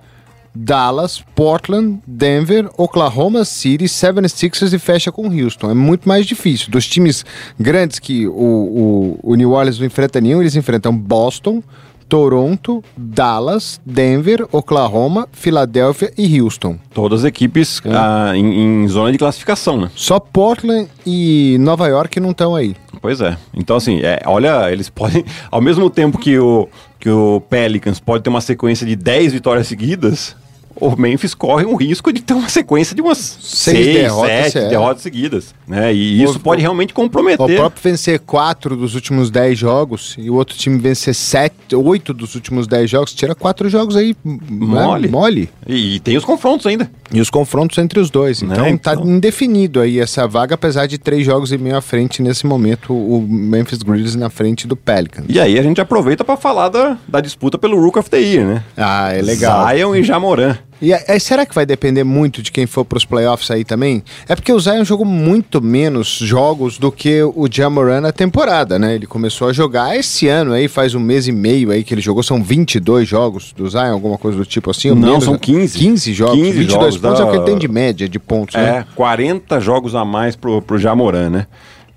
Dallas, 0.55 1.23
Portland, 1.35 1.99
Denver, 2.07 2.69
Oklahoma 2.77 3.43
City, 3.43 3.85
76ers 3.85 4.73
e 4.73 4.79
fecha 4.79 5.11
com 5.11 5.27
Houston. 5.27 5.71
É 5.71 5.73
muito 5.73 6.07
mais 6.07 6.25
difícil. 6.25 6.71
Dos 6.71 6.87
times 6.87 7.25
grandes 7.59 7.99
que 7.99 8.27
o, 8.27 8.31
o, 8.31 9.19
o 9.21 9.35
New 9.35 9.51
Orleans 9.51 9.79
não 9.79 9.85
enfrenta 9.85 10.21
nenhum, 10.21 10.41
eles 10.41 10.55
enfrentam 10.55 10.95
Boston, 10.95 11.61
Toronto, 12.07 12.83
Dallas, 12.95 13.81
Denver, 13.85 14.47
Oklahoma, 14.51 15.27
Filadélfia 15.31 16.11
e 16.17 16.39
Houston. 16.39 16.77
Todas 16.93 17.23
equipes 17.23 17.81
é. 17.83 17.89
ah, 17.91 18.31
em, 18.35 18.83
em, 18.83 18.87
zona 18.87 19.11
de 19.11 19.17
classificação, 19.17 19.77
né? 19.77 19.91
Só 19.95 20.19
Portland 20.19 20.87
e 21.05 21.57
Nova 21.59 21.87
York 21.87 22.19
não 22.19 22.31
estão 22.31 22.55
aí. 22.55 22.75
Pois 23.01 23.21
é. 23.21 23.37
Então, 23.53 23.75
assim, 23.75 24.01
é, 24.01 24.21
olha, 24.25 24.71
eles 24.71 24.89
podem. 24.89 25.25
Ao 25.51 25.61
mesmo 25.61 25.89
tempo 25.89 26.17
que 26.17 26.37
o, 26.37 26.67
que 26.99 27.09
o 27.09 27.41
Pelicans 27.49 27.99
pode 27.99 28.23
ter 28.23 28.29
uma 28.29 28.41
sequência 28.41 28.85
de 28.85 28.95
10 28.95 29.33
vitórias 29.33 29.67
seguidas, 29.67 30.35
o 30.75 30.95
Memphis 30.95 31.33
corre 31.33 31.65
um 31.65 31.75
risco 31.75 32.11
de 32.11 32.21
ter 32.21 32.33
uma 32.33 32.49
sequência 32.49 32.95
de 32.95 33.01
umas 33.01 33.17
seis, 33.17 33.77
seis 33.77 33.95
derrotas, 33.95 34.51
sete 34.51 34.57
é. 34.57 34.69
derrotas 34.69 35.01
seguidas. 35.01 35.55
Né? 35.67 35.93
E 35.93 36.21
isso 36.21 36.37
o, 36.37 36.39
pode 36.39 36.61
realmente 36.61 36.93
comprometer. 36.93 37.43
O 37.43 37.55
próprio 37.55 37.81
vencer 37.81 38.19
quatro 38.19 38.75
dos 38.75 38.93
últimos 38.93 39.31
dez 39.31 39.57
jogos 39.57 40.15
e 40.17 40.29
o 40.29 40.35
outro 40.35 40.57
time 40.57 40.77
vencer 40.77 41.15
sete, 41.15 41.75
oito 41.75 42.13
dos 42.13 42.35
últimos 42.35 42.67
dez 42.67 42.89
jogos, 42.89 43.13
tira 43.13 43.33
quatro 43.33 43.69
jogos 43.69 43.95
aí 43.95 44.15
né? 44.23 44.37
mole. 44.49 45.07
Né? 45.07 45.11
mole. 45.11 45.49
E, 45.65 45.95
e, 45.95 45.99
tem 45.99 46.17
os 46.17 46.25
confrontos 46.25 46.67
ainda. 46.67 46.89
E 47.11 47.21
os 47.21 47.29
confrontos 47.29 47.77
entre 47.77 47.99
os 47.99 48.09
dois. 48.09 48.41
Então, 48.41 48.65
né? 48.65 48.77
tá 48.77 48.93
então... 48.93 49.07
indefinido 49.07 49.79
aí 49.79 49.99
essa 49.99 50.27
vaga, 50.27 50.55
apesar 50.55 50.87
de 50.87 50.97
três 50.97 51.25
jogos 51.25 51.51
e 51.51 51.57
meio 51.57 51.77
à 51.77 51.81
frente 51.81 52.21
nesse 52.21 52.45
momento, 52.45 52.93
o 52.93 53.21
Memphis 53.21 53.81
Grizzlies 53.81 54.15
na 54.15 54.29
frente 54.29 54.67
do 54.67 54.75
Pelicans. 54.75 55.25
E 55.29 55.39
aí 55.39 55.57
a 55.57 55.63
gente 55.63 55.79
aproveita 55.79 56.23
para 56.23 56.35
falar 56.35 56.69
da, 56.69 56.97
da 57.07 57.21
disputa 57.21 57.57
pelo 57.57 57.79
Rook 57.79 57.97
of 57.97 58.09
the 58.09 58.19
Year, 58.19 58.45
né? 58.45 58.63
Ah, 58.75 59.13
é 59.13 59.21
legal. 59.21 59.67
Zion 59.67 59.95
e 59.95 60.03
Jamoran. 60.03 60.57
E 60.81 60.93
aí, 60.93 61.19
será 61.19 61.45
que 61.45 61.55
vai 61.55 61.65
depender 61.65 62.03
muito 62.03 62.41
de 62.43 62.51
quem 62.51 62.67
for 62.67 62.83
para 62.83 62.97
os 62.97 63.05
playoffs 63.05 63.49
aí 63.49 63.63
também? 63.63 64.03
É 64.27 64.35
porque 64.35 64.51
o 64.51 64.59
Zion 64.59 64.83
jogou 64.83 65.05
muito 65.05 65.61
menos 65.61 66.07
jogos 66.07 66.77
do 66.77 66.91
que 66.91 67.23
o 67.23 67.47
Jamoran 67.49 68.01
na 68.01 68.11
temporada, 68.11 68.77
né? 68.77 68.95
Ele 68.95 69.07
começou 69.07 69.47
a 69.47 69.53
jogar 69.53 69.95
esse 69.95 70.27
ano 70.27 70.51
aí, 70.51 70.67
faz 70.67 70.93
um 70.93 70.99
mês 70.99 71.27
e 71.27 71.31
meio 71.31 71.71
aí 71.71 71.83
que 71.83 71.93
ele 71.93 72.01
jogou, 72.01 72.21
são 72.21 72.43
22 72.43 73.07
jogos 73.07 73.53
do 73.53 73.69
Zion, 73.69 73.93
alguma 73.93 74.17
coisa 74.17 74.37
do 74.37 74.45
tipo 74.45 74.69
assim? 74.69 74.89
Não, 74.89 74.95
menos, 74.95 75.23
são 75.23 75.37
15. 75.37 75.79
15 75.79 76.13
jogos, 76.13 76.35
15 76.35 76.51
22 76.51 76.71
jogos 76.71 76.97
pontos 76.97 77.19
da... 77.19 77.25
é 77.25 77.27
o 77.27 77.31
que 77.31 77.37
ele 77.37 77.45
tem 77.45 77.57
de 77.57 77.67
média 77.67 78.09
de 78.09 78.19
pontos, 78.19 78.55
é, 78.55 78.61
né? 78.61 78.77
É, 78.79 78.85
40 78.95 79.59
jogos 79.61 79.95
a 79.95 80.03
mais 80.03 80.35
pro, 80.35 80.61
pro 80.61 80.77
Jamoran, 80.77 81.29
né? 81.29 81.47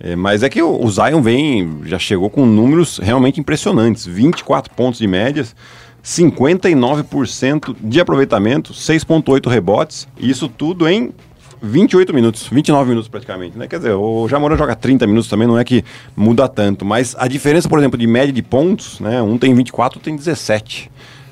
É, 0.01 0.15
mas 0.15 0.45
é 0.45 0.49
que 0.49 0.63
o, 0.63 0.85
o 0.85 0.89
Zion 0.89 1.21
vem, 1.21 1.81
já 1.85 1.99
chegou 1.99 2.31
com 2.31 2.47
números 2.47 2.99
realmente 2.99 3.41
impressionantes, 3.41 4.07
24 4.07 4.73
pontos 4.75 5.01
de 5.01 5.09
médias, 5.09 5.57
59% 6.03 7.77
de 7.81 8.01
aproveitamento, 8.01 8.73
6,8 8.73 9.49
rebotes, 9.49 10.09
e 10.19 10.31
isso 10.31 10.49
tudo 10.49 10.89
em 10.89 11.13
28 11.61 12.15
minutos, 12.15 12.49
29 12.51 12.89
minutos 12.89 13.09
praticamente, 13.09 13.59
né? 13.59 13.67
Quer 13.67 13.79
dizer, 13.79 13.93
o 13.93 14.29
Jamoran 14.29 14.57
joga 14.57 14.77
30 14.77 15.07
minutos 15.07 15.29
também, 15.29 15.47
não 15.47 15.59
é 15.59 15.65
que 15.65 15.85
muda 16.17 16.49
tanto, 16.49 16.85
mas 16.85 17.17
a 17.19 17.27
diferença, 17.27 17.69
por 17.69 17.79
exemplo, 17.79 17.99
de 17.99 18.07
média 18.07 18.33
de 18.33 18.43
pontos, 18.43 19.01
né? 19.01 19.21
Um 19.21 19.37
tem 19.37 19.55
24, 19.55 19.99
outro 19.99 20.05
tem 20.05 20.17
17. 20.17 20.91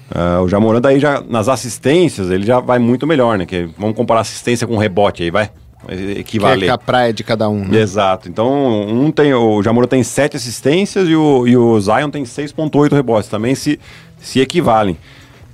Uh, 0.09 0.19
ah, 0.19 0.43
o 0.43 0.49
Jamoran 0.49 0.81
daí 0.81 1.01
já 1.01 1.21
nas 1.21 1.49
assistências, 1.49 2.31
ele 2.31 2.45
já 2.45 2.61
vai 2.61 2.79
muito 2.79 3.07
melhor, 3.07 3.39
né? 3.39 3.47
Que, 3.47 3.69
vamos 3.79 3.97
comparar 3.97 4.21
assistência 4.21 4.67
com 4.67 4.77
rebote 4.77 5.23
aí, 5.23 5.31
vai 5.31 5.51
equivaler. 5.89 6.65
Que 6.65 6.71
é 6.71 6.73
a 6.73 6.79
praia 6.79 7.13
de 7.13 7.23
cada 7.23 7.49
um, 7.49 7.65
né? 7.65 7.79
Exato. 7.79 8.29
Então, 8.29 8.89
um 8.89 9.11
tem, 9.11 9.33
o 9.35 9.63
Jamoro 9.63 9.87
tem 9.87 10.03
7 10.03 10.37
assistências 10.37 11.09
e 11.09 11.15
o, 11.15 11.47
e 11.47 11.57
o 11.57 11.81
Zion 11.81 12.11
tem 12.11 12.25
6.8 12.25 12.93
rebotes. 12.93 13.29
Também 13.29 13.55
se 13.55 13.79
se 14.19 14.41
equivalem. 14.41 14.97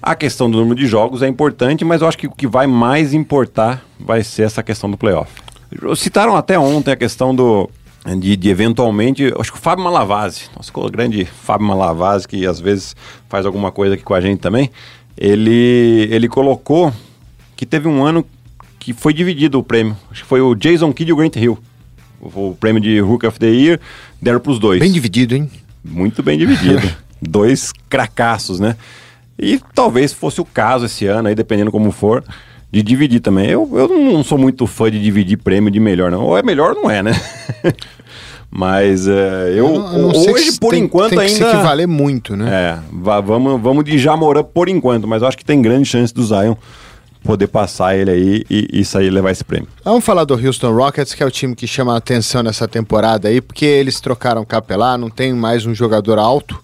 A 0.02 0.14
questão 0.14 0.50
do 0.50 0.58
número 0.58 0.74
de 0.74 0.86
jogos 0.86 1.22
é 1.22 1.28
importante, 1.28 1.84
mas 1.84 2.02
eu 2.02 2.08
acho 2.08 2.18
que 2.18 2.26
o 2.26 2.30
que 2.32 2.46
vai 2.46 2.66
mais 2.66 3.14
importar 3.14 3.84
vai 4.00 4.24
ser 4.24 4.42
essa 4.42 4.62
questão 4.62 4.90
do 4.90 4.96
playoff. 4.96 5.30
Citaram 5.96 6.36
até 6.36 6.58
ontem 6.58 6.90
a 6.90 6.96
questão 6.96 7.34
do. 7.34 7.70
De, 8.18 8.36
de 8.36 8.48
eventualmente, 8.48 9.32
acho 9.38 9.52
que 9.52 9.58
o 9.58 9.60
Fábio 9.60 9.84
Malavase, 9.84 10.50
nosso 10.56 10.72
grande 10.90 11.24
Fábio 11.24 11.68
Malavase, 11.68 12.26
que 12.26 12.44
às 12.44 12.58
vezes 12.58 12.96
faz 13.28 13.46
alguma 13.46 13.70
coisa 13.70 13.94
aqui 13.94 14.02
com 14.02 14.12
a 14.12 14.20
gente 14.20 14.40
também, 14.40 14.72
ele, 15.16 16.08
ele 16.10 16.28
colocou 16.28 16.92
que 17.54 17.64
teve 17.64 17.86
um 17.86 18.04
ano 18.04 18.26
que 18.80 18.92
foi 18.92 19.14
dividido 19.14 19.60
o 19.60 19.62
prêmio. 19.62 19.96
Acho 20.10 20.22
que 20.22 20.28
foi 20.28 20.40
o 20.40 20.56
Jason 20.56 20.92
Kidd 20.92 21.10
e 21.10 21.12
o 21.12 21.16
Grant 21.16 21.36
Hill. 21.36 21.56
O, 22.20 22.48
o 22.48 22.56
prêmio 22.58 22.82
de 22.82 23.00
Hook 23.00 23.24
of 23.24 23.38
the 23.38 23.46
Year 23.46 23.80
deram 24.20 24.40
para 24.40 24.50
os 24.50 24.58
dois. 24.58 24.80
Bem 24.80 24.90
dividido, 24.90 25.36
hein? 25.36 25.48
Muito 25.84 26.24
bem 26.24 26.36
dividido. 26.36 26.82
dois 27.22 27.72
cracassos, 27.88 28.60
né? 28.60 28.76
E 29.38 29.60
talvez 29.74 30.12
fosse 30.12 30.40
o 30.40 30.44
caso 30.44 30.86
esse 30.86 31.06
ano, 31.06 31.28
aí 31.28 31.34
dependendo 31.34 31.70
como 31.70 31.90
for, 31.90 32.22
de 32.70 32.82
dividir 32.82 33.20
também. 33.20 33.48
Eu, 33.48 33.68
eu 33.72 33.88
não 33.88 34.22
sou 34.22 34.38
muito 34.38 34.66
fã 34.66 34.90
de 34.90 35.00
dividir 35.00 35.38
prêmio 35.38 35.70
de 35.70 35.80
melhor, 35.80 36.10
não. 36.10 36.22
Ou 36.24 36.38
é 36.38 36.42
melhor 36.42 36.74
ou 36.76 36.82
não 36.82 36.90
é, 36.90 37.02
né? 37.02 37.12
Mas 38.54 39.06
uh, 39.06 39.10
eu, 39.10 39.66
eu 39.66 39.78
não, 39.78 40.08
hoje, 40.10 40.58
por 40.60 40.72
tem, 40.72 40.84
enquanto, 40.84 41.10
tem 41.10 41.20
que 41.20 41.24
ainda. 41.24 41.46
Tem 41.46 41.56
que 41.56 41.62
valer 41.62 41.88
muito, 41.88 42.36
né? 42.36 42.50
É, 42.52 42.78
vamos, 42.92 43.60
vamos 43.62 43.82
de 43.82 43.96
Jamoran 43.96 44.44
por 44.44 44.68
enquanto, 44.68 45.08
mas 45.08 45.22
eu 45.22 45.28
acho 45.28 45.38
que 45.38 45.44
tem 45.44 45.62
grande 45.62 45.88
chance 45.88 46.12
do 46.12 46.22
Zion 46.22 46.54
poder 47.24 47.46
passar 47.46 47.96
ele 47.96 48.10
aí 48.10 48.44
e, 48.50 48.80
e 48.80 48.84
sair 48.84 49.08
levar 49.08 49.30
esse 49.30 49.42
prêmio. 49.42 49.68
Vamos 49.82 50.04
falar 50.04 50.24
do 50.24 50.34
Houston 50.34 50.70
Rockets, 50.70 51.14
que 51.14 51.22
é 51.22 51.26
o 51.26 51.30
time 51.30 51.54
que 51.54 51.66
chama 51.66 51.94
a 51.94 51.96
atenção 51.96 52.42
nessa 52.42 52.68
temporada 52.68 53.28
aí, 53.28 53.40
porque 53.40 53.64
eles 53.64 54.00
trocaram 54.02 54.44
capelá, 54.44 54.98
não 54.98 55.08
tem 55.08 55.32
mais 55.32 55.64
um 55.64 55.74
jogador 55.74 56.18
alto. 56.18 56.62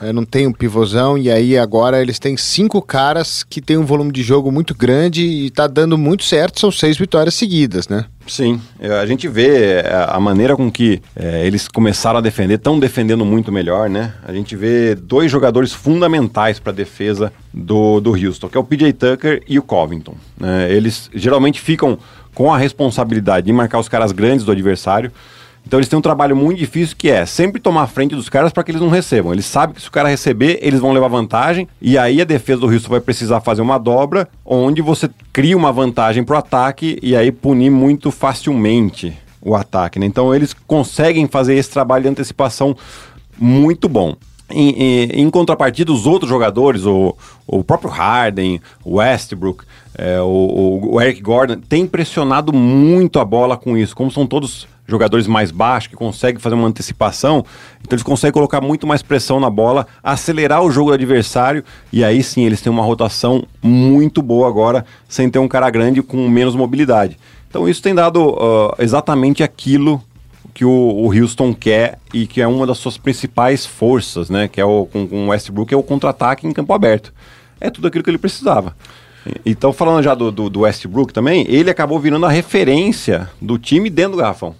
É, 0.00 0.12
não 0.12 0.24
tem 0.24 0.46
um 0.46 0.52
pivôzão, 0.52 1.16
e 1.16 1.30
aí 1.30 1.56
agora 1.56 2.00
eles 2.00 2.18
têm 2.18 2.36
cinco 2.36 2.82
caras 2.82 3.42
que 3.42 3.60
tem 3.60 3.76
um 3.76 3.84
volume 3.84 4.12
de 4.12 4.22
jogo 4.22 4.52
muito 4.52 4.74
grande 4.74 5.24
e 5.24 5.50
tá 5.50 5.66
dando 5.66 5.96
muito 5.96 6.24
certo, 6.24 6.60
são 6.60 6.70
seis 6.70 6.96
vitórias 6.96 7.34
seguidas, 7.34 7.88
né? 7.88 8.04
Sim, 8.26 8.60
é, 8.80 8.90
a 8.90 9.06
gente 9.06 9.28
vê 9.28 9.80
é, 9.80 10.06
a 10.08 10.18
maneira 10.18 10.56
com 10.56 10.70
que 10.70 11.02
é, 11.14 11.46
eles 11.46 11.68
começaram 11.68 12.18
a 12.18 12.22
defender, 12.22 12.54
estão 12.54 12.78
defendendo 12.78 13.24
muito 13.24 13.52
melhor, 13.52 13.90
né? 13.90 14.14
A 14.26 14.32
gente 14.32 14.56
vê 14.56 14.94
dois 14.94 15.30
jogadores 15.30 15.72
fundamentais 15.72 16.58
para 16.58 16.72
a 16.72 16.74
defesa 16.74 17.32
do, 17.52 18.00
do 18.00 18.10
Houston, 18.12 18.48
que 18.48 18.56
é 18.56 18.60
o 18.60 18.64
PJ 18.64 18.92
Tucker 18.92 19.42
e 19.46 19.58
o 19.58 19.62
Covington. 19.62 20.14
Né? 20.38 20.72
Eles 20.72 21.10
geralmente 21.14 21.60
ficam 21.60 21.98
com 22.34 22.52
a 22.52 22.58
responsabilidade 22.58 23.46
de 23.46 23.52
marcar 23.52 23.78
os 23.78 23.88
caras 23.88 24.10
grandes 24.10 24.44
do 24.44 24.52
adversário. 24.52 25.12
Então 25.66 25.78
eles 25.78 25.88
têm 25.88 25.98
um 25.98 26.02
trabalho 26.02 26.36
muito 26.36 26.58
difícil 26.58 26.94
que 26.96 27.10
é 27.10 27.24
sempre 27.24 27.60
tomar 27.60 27.86
frente 27.86 28.14
dos 28.14 28.28
caras 28.28 28.52
para 28.52 28.62
que 28.62 28.70
eles 28.70 28.82
não 28.82 28.88
recebam. 28.88 29.32
Eles 29.32 29.46
sabem 29.46 29.74
que 29.74 29.80
se 29.80 29.88
o 29.88 29.92
cara 29.92 30.08
receber, 30.08 30.58
eles 30.60 30.80
vão 30.80 30.92
levar 30.92 31.08
vantagem 31.08 31.66
e 31.80 31.96
aí 31.96 32.20
a 32.20 32.24
defesa 32.24 32.60
do 32.60 32.66
Houston 32.66 32.90
vai 32.90 33.00
precisar 33.00 33.40
fazer 33.40 33.62
uma 33.62 33.78
dobra 33.78 34.28
onde 34.44 34.82
você 34.82 35.08
cria 35.32 35.56
uma 35.56 35.72
vantagem 35.72 36.22
para 36.22 36.36
o 36.36 36.38
ataque 36.38 36.98
e 37.02 37.16
aí 37.16 37.32
punir 37.32 37.70
muito 37.70 38.10
facilmente 38.10 39.16
o 39.40 39.54
ataque. 39.54 39.98
Né? 39.98 40.06
Então 40.06 40.34
eles 40.34 40.54
conseguem 40.66 41.26
fazer 41.26 41.54
esse 41.54 41.70
trabalho 41.70 42.04
de 42.04 42.10
antecipação 42.10 42.76
muito 43.38 43.88
bom. 43.88 44.14
Em, 44.50 44.70
em, 44.70 45.04
em, 45.22 45.30
contrapartida, 45.30 45.90
os 45.90 46.06
outros 46.06 46.28
jogadores, 46.28 46.84
o, 46.84 47.16
o 47.46 47.64
próprio 47.64 47.90
Harden, 47.90 48.60
o 48.84 48.96
Westbrook, 48.96 49.64
é, 49.96 50.20
o, 50.20 50.90
o, 50.92 51.00
Eric 51.00 51.22
Gordon, 51.22 51.56
tem 51.56 51.86
pressionado 51.86 52.52
muito 52.52 53.18
a 53.18 53.24
bola 53.24 53.56
com 53.56 53.76
isso. 53.76 53.96
Como 53.96 54.10
são 54.10 54.26
todos 54.26 54.68
jogadores 54.86 55.26
mais 55.26 55.50
baixos 55.50 55.88
que 55.88 55.96
conseguem 55.96 56.40
fazer 56.40 56.54
uma 56.54 56.68
antecipação, 56.68 57.44
então 57.80 57.94
eles 57.94 58.02
conseguem 58.02 58.32
colocar 58.32 58.60
muito 58.60 58.86
mais 58.86 59.02
pressão 59.02 59.40
na 59.40 59.48
bola, 59.48 59.86
acelerar 60.02 60.62
o 60.62 60.70
jogo 60.70 60.90
do 60.90 60.94
adversário 60.94 61.64
e 61.92 62.04
aí 62.04 62.22
sim 62.22 62.44
eles 62.44 62.60
têm 62.60 62.70
uma 62.70 62.82
rotação 62.82 63.44
muito 63.62 64.20
boa 64.20 64.46
agora, 64.46 64.84
sem 65.08 65.28
ter 65.30 65.38
um 65.38 65.48
cara 65.48 65.70
grande 65.70 66.02
com 66.02 66.28
menos 66.28 66.54
mobilidade. 66.54 67.18
Então 67.48 67.68
isso 67.68 67.82
tem 67.82 67.94
dado 67.94 68.30
uh, 68.30 68.74
exatamente 68.78 69.42
aquilo 69.42 70.02
que 70.52 70.64
o, 70.64 70.70
o, 70.70 71.06
Houston 71.12 71.52
quer 71.54 71.98
e 72.12 72.26
que 72.26 72.40
é 72.40 72.46
uma 72.46 72.66
das 72.66 72.78
suas 72.78 72.96
principais 72.96 73.66
forças, 73.66 74.30
né? 74.30 74.46
Que 74.46 74.60
é 74.60 74.64
o 74.64 74.86
com, 74.86 75.06
com 75.06 75.26
o 75.26 75.28
Westbrook 75.30 75.72
é 75.74 75.76
o 75.76 75.82
contra-ataque 75.82 76.46
em 76.46 76.52
campo 76.52 76.72
aberto. 76.72 77.12
É 77.60 77.70
tudo 77.70 77.88
aquilo 77.88 78.04
que 78.04 78.10
ele 78.10 78.18
precisava. 78.18 78.76
Então, 79.44 79.72
falando 79.72 80.02
já 80.02 80.14
do, 80.14 80.30
do, 80.30 80.50
do, 80.50 80.60
Westbrook 80.60 81.12
também, 81.12 81.46
ele 81.48 81.70
acabou 81.70 81.98
virando 81.98 82.26
a 82.26 82.28
referência 82.28 83.30
do 83.40 83.58
time 83.58 83.88
dentro 83.88 84.12
do 84.12 84.18
garrafão 84.18 84.54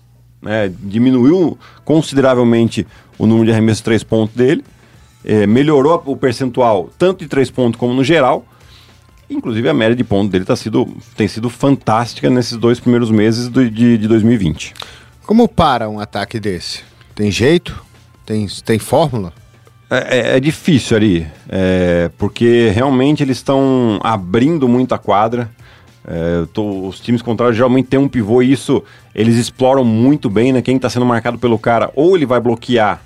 né, 0.44 0.72
diminuiu 0.80 1.58
consideravelmente 1.84 2.86
o 3.18 3.26
número 3.26 3.46
de 3.46 3.52
arremessos 3.52 3.78
de 3.78 3.84
três 3.84 4.04
pontos 4.04 4.36
dele, 4.36 4.64
é, 5.24 5.46
melhorou 5.46 6.02
o 6.04 6.16
percentual 6.16 6.90
tanto 6.98 7.20
de 7.20 7.28
três 7.28 7.50
pontos 7.50 7.78
como 7.78 7.94
no 7.94 8.04
geral. 8.04 8.44
Inclusive 9.28 9.68
a 9.68 9.74
média 9.74 9.96
de 9.96 10.04
pontos 10.04 10.30
dele 10.30 10.44
tá 10.44 10.54
sido, 10.54 10.86
tem 11.16 11.26
sido 11.26 11.48
fantástica 11.48 12.28
nesses 12.28 12.58
dois 12.58 12.78
primeiros 12.78 13.10
meses 13.10 13.48
do, 13.48 13.68
de, 13.68 13.96
de 13.96 14.06
2020. 14.06 14.74
Como 15.26 15.48
para 15.48 15.88
um 15.88 15.98
ataque 15.98 16.38
desse? 16.38 16.82
Tem 17.14 17.30
jeito? 17.30 17.82
Tem, 18.26 18.46
tem 18.64 18.78
fórmula? 18.78 19.32
É, 19.90 20.18
é, 20.18 20.36
é 20.36 20.40
difícil 20.40 20.96
ali, 20.96 21.26
é, 21.48 22.10
porque 22.18 22.70
realmente 22.74 23.22
eles 23.22 23.38
estão 23.38 23.98
abrindo 24.02 24.68
muita 24.68 24.98
quadra. 24.98 25.50
É, 26.06 26.44
tô, 26.52 26.86
os 26.86 27.00
times 27.00 27.22
contrários 27.22 27.56
geralmente 27.56 27.88
têm 27.88 27.98
um 27.98 28.08
pivô 28.08 28.42
e 28.42 28.52
isso 28.52 28.82
eles 29.14 29.36
exploram 29.36 29.84
muito 29.84 30.28
bem, 30.28 30.52
né? 30.52 30.60
Quem 30.60 30.76
está 30.76 30.90
sendo 30.90 31.06
marcado 31.06 31.38
pelo 31.38 31.58
cara, 31.58 31.90
ou 31.94 32.14
ele 32.14 32.26
vai 32.26 32.40
bloquear 32.40 33.00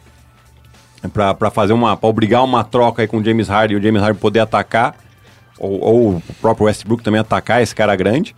para 1.13 1.51
fazer 1.51 1.73
uma. 1.73 1.97
para 1.97 2.09
obrigar 2.09 2.43
uma 2.43 2.65
troca 2.65 3.03
aí 3.03 3.09
com 3.09 3.19
o 3.19 3.25
James 3.25 3.49
Harden 3.49 3.77
e 3.77 3.81
o 3.81 3.83
James 3.83 4.03
Harden 4.03 4.21
poder 4.21 4.41
atacar, 4.41 4.97
ou, 5.59 5.81
ou 5.81 6.09
o 6.17 6.23
próprio 6.41 6.67
Westbrook 6.67 7.03
também 7.03 7.21
atacar 7.21 7.63
esse 7.63 7.75
cara 7.75 7.95
grande. 7.95 8.35